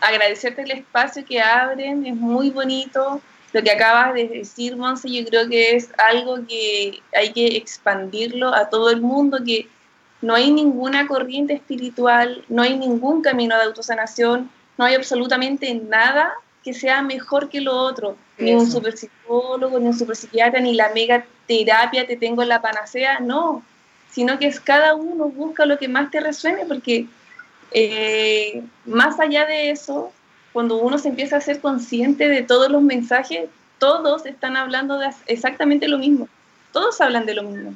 agradecerte 0.00 0.62
el 0.62 0.70
espacio 0.70 1.22
que 1.26 1.42
abren, 1.42 2.06
es 2.06 2.16
muy 2.16 2.48
bonito. 2.48 3.20
Lo 3.52 3.62
que 3.62 3.70
acabas 3.70 4.14
de 4.14 4.28
decir, 4.28 4.74
Monse, 4.74 5.10
yo 5.10 5.26
creo 5.26 5.46
que 5.46 5.76
es 5.76 5.90
algo 5.98 6.38
que 6.48 7.02
hay 7.14 7.34
que 7.34 7.58
expandirlo 7.58 8.54
a 8.54 8.70
todo 8.70 8.88
el 8.88 9.02
mundo, 9.02 9.44
que 9.44 9.68
no 10.22 10.34
hay 10.34 10.50
ninguna 10.50 11.06
corriente 11.06 11.52
espiritual, 11.52 12.42
no 12.48 12.62
hay 12.62 12.78
ningún 12.78 13.20
camino 13.20 13.54
de 13.56 13.64
autosanación, 13.64 14.50
no 14.78 14.86
hay 14.86 14.94
absolutamente 14.94 15.74
nada 15.74 16.32
que 16.64 16.72
sea 16.72 17.02
mejor 17.02 17.50
que 17.50 17.60
lo 17.60 17.76
otro. 17.76 18.16
Ni 18.38 18.54
un 18.54 18.70
super 18.70 18.96
psicólogo, 18.96 19.78
ni 19.78 19.88
un 19.88 19.98
super 19.98 20.16
psiquiatra, 20.16 20.60
ni 20.60 20.72
la 20.74 20.90
mega 20.94 21.26
terapia 21.46 22.06
te 22.06 22.16
tengo 22.16 22.42
en 22.42 22.48
la 22.48 22.62
panacea, 22.62 23.20
no. 23.20 23.62
Sino 24.18 24.36
que 24.36 24.48
es 24.48 24.58
cada 24.58 24.96
uno 24.96 25.28
busca 25.28 25.64
lo 25.64 25.78
que 25.78 25.86
más 25.86 26.10
te 26.10 26.18
resuene, 26.18 26.66
porque 26.66 27.06
eh, 27.70 28.64
más 28.84 29.20
allá 29.20 29.46
de 29.46 29.70
eso, 29.70 30.10
cuando 30.52 30.78
uno 30.78 30.98
se 30.98 31.10
empieza 31.10 31.36
a 31.36 31.40
ser 31.40 31.60
consciente 31.60 32.28
de 32.28 32.42
todos 32.42 32.68
los 32.68 32.82
mensajes, 32.82 33.48
todos 33.78 34.26
están 34.26 34.56
hablando 34.56 34.98
de 34.98 35.08
exactamente 35.28 35.86
lo 35.86 35.98
mismo. 35.98 36.28
Todos 36.72 37.00
hablan 37.00 37.26
de 37.26 37.36
lo 37.36 37.44
mismo. 37.44 37.74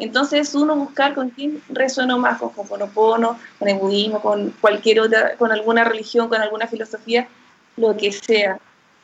Entonces 0.00 0.52
uno 0.56 0.74
buscar 0.74 1.14
con 1.14 1.30
quién 1.30 1.62
resuena 1.68 2.16
más, 2.16 2.40
con 2.40 2.50
Ho'oponopono, 2.56 3.38
con 3.60 3.68
el 3.68 3.78
budismo, 3.78 4.20
con 4.20 4.50
cualquier 4.60 4.98
otra, 4.98 5.36
con 5.36 5.52
alguna 5.52 5.84
religión, 5.84 6.28
con 6.28 6.40
alguna 6.40 6.66
filosofía, 6.66 7.28
lo 7.76 7.96
que 7.96 8.10
sea. 8.10 8.58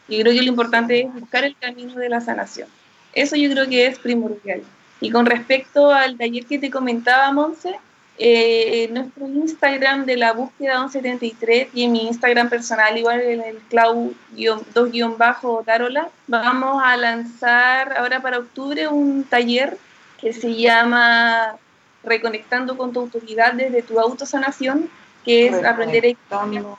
Yo 0.09 0.19
creo 0.23 0.35
que 0.35 0.43
lo 0.43 0.49
importante 0.49 1.03
es 1.03 1.15
buscar 1.15 1.45
el 1.45 1.57
camino 1.57 1.95
de 1.95 2.09
la 2.09 2.21
sanación. 2.21 2.69
Eso 3.13 3.37
yo 3.37 3.49
creo 3.49 3.69
que 3.69 3.87
es 3.87 3.97
primordial. 4.01 4.65
Y 5.01 5.11
con 5.11 5.27
respecto 5.27 5.91
al 5.91 6.19
taller 6.19 6.47
que 6.47 6.59
te 6.59 6.71
comentaba, 6.71 7.33
Monse, 7.33 7.79
eh, 8.23 8.91
nuestro 8.93 9.27
Instagram 9.27 10.05
de 10.05 10.19
la 10.19 10.35
búsqueda 10.35 10.87
173 10.91 11.69
y 11.73 11.85
en 11.85 11.93
mi 11.93 12.07
Instagram 12.07 12.51
personal, 12.51 12.99
igual 12.99 13.23
en 13.23 13.41
el 13.41 13.59
clau-2-tarola, 13.71 16.11
vamos 16.27 16.83
a 16.85 16.99
lanzar 16.99 17.97
ahora 17.97 18.21
para 18.21 18.41
octubre 18.41 18.89
un 18.89 19.25
taller 19.25 19.79
que 20.21 20.35
se 20.35 20.55
llama 20.55 21.57
Reconectando 22.05 22.77
con 22.77 22.93
tu 22.93 23.01
autoridad 23.01 23.55
desde 23.55 23.81
tu 23.81 23.99
autosanación, 23.99 24.91
que 25.25 25.47
es 25.47 25.65
aprender 25.65 26.15
a 26.31 26.37
con 26.37 26.53
tu 26.53 26.77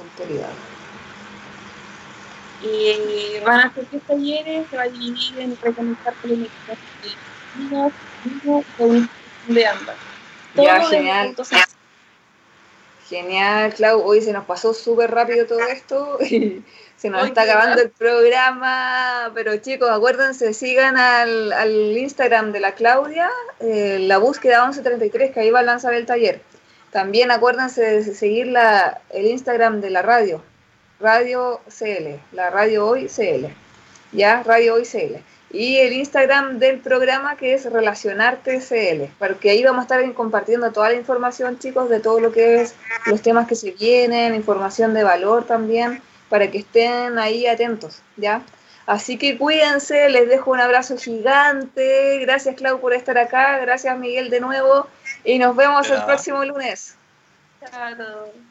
autoridad. 0.00 0.48
Y 2.62 3.40
van 3.44 3.60
a 3.60 3.74
ser 3.74 3.84
tres 3.84 4.02
talleres, 4.04 4.66
se 4.70 4.76
va 4.76 4.84
a 4.84 4.88
dividir 4.88 5.38
en 5.38 5.54
reconectar 5.60 6.14
con 6.14 6.30
el 6.30 6.48
de 9.48 9.66
ambas. 9.66 9.96
ya, 10.54 10.84
genial. 10.84 11.36
Genial, 13.08 13.74
Clau. 13.74 14.02
Hoy 14.02 14.20
se 14.20 14.32
nos 14.32 14.44
pasó 14.44 14.74
súper 14.74 15.10
rápido 15.10 15.46
todo 15.46 15.60
esto 15.60 16.18
y 16.20 16.62
se 16.96 17.08
nos 17.10 17.26
está 17.26 17.42
acabando 17.42 17.80
el 17.80 17.90
programa, 17.90 19.30
pero 19.34 19.56
chicos, 19.58 19.88
acuérdense, 19.88 20.52
sigan 20.52 20.96
al, 20.96 21.52
al 21.52 21.96
Instagram 21.96 22.52
de 22.52 22.60
la 22.60 22.72
Claudia, 22.72 23.30
eh, 23.60 23.98
la 24.00 24.18
búsqueda 24.18 24.64
1133, 24.64 25.32
que 25.32 25.40
ahí 25.40 25.50
va 25.50 25.60
a 25.60 25.62
lanzar 25.62 25.94
el 25.94 26.06
taller. 26.06 26.42
También 26.90 27.30
acuérdense 27.30 27.82
de 27.82 28.14
seguir 28.14 28.48
la, 28.48 29.00
el 29.10 29.26
Instagram 29.26 29.80
de 29.80 29.90
la 29.90 30.02
radio, 30.02 30.42
Radio 31.00 31.60
CL, 31.68 32.20
la 32.32 32.50
Radio 32.50 32.88
Hoy 32.88 33.06
CL, 33.06 33.46
ya, 34.12 34.42
Radio 34.42 34.74
Hoy 34.74 34.84
CL. 34.84 35.22
Y 35.50 35.78
el 35.78 35.94
Instagram 35.94 36.58
del 36.58 36.78
programa 36.80 37.36
que 37.36 37.54
es 37.54 37.64
Relacionarte 37.70 38.60
CL, 38.60 39.10
porque 39.18 39.50
ahí 39.50 39.64
vamos 39.64 39.80
a 39.80 39.82
estar 39.82 40.14
compartiendo 40.14 40.70
toda 40.72 40.90
la 40.90 40.96
información, 40.96 41.58
chicos, 41.58 41.88
de 41.88 42.00
todo 42.00 42.20
lo 42.20 42.32
que 42.32 42.60
es 42.60 42.74
los 43.06 43.22
temas 43.22 43.48
que 43.48 43.54
se 43.54 43.70
vienen, 43.70 44.34
información 44.34 44.92
de 44.92 45.04
valor 45.04 45.46
también 45.46 46.02
para 46.28 46.50
que 46.50 46.58
estén 46.58 47.18
ahí 47.18 47.46
atentos, 47.46 48.02
¿ya? 48.16 48.42
Así 48.88 49.18
que 49.18 49.36
cuídense, 49.36 50.08
les 50.08 50.28
dejo 50.28 50.50
un 50.50 50.60
abrazo 50.60 50.96
gigante. 50.96 52.20
Gracias, 52.20 52.56
Clau, 52.56 52.80
por 52.80 52.94
estar 52.94 53.18
acá. 53.18 53.58
Gracias, 53.58 53.98
Miguel, 53.98 54.30
de 54.30 54.40
nuevo. 54.40 54.86
Y 55.24 55.38
nos 55.38 55.54
vemos 55.54 55.90
el 55.90 56.02
próximo 56.04 56.42
lunes. 56.42 56.96
Chao. 57.60 58.47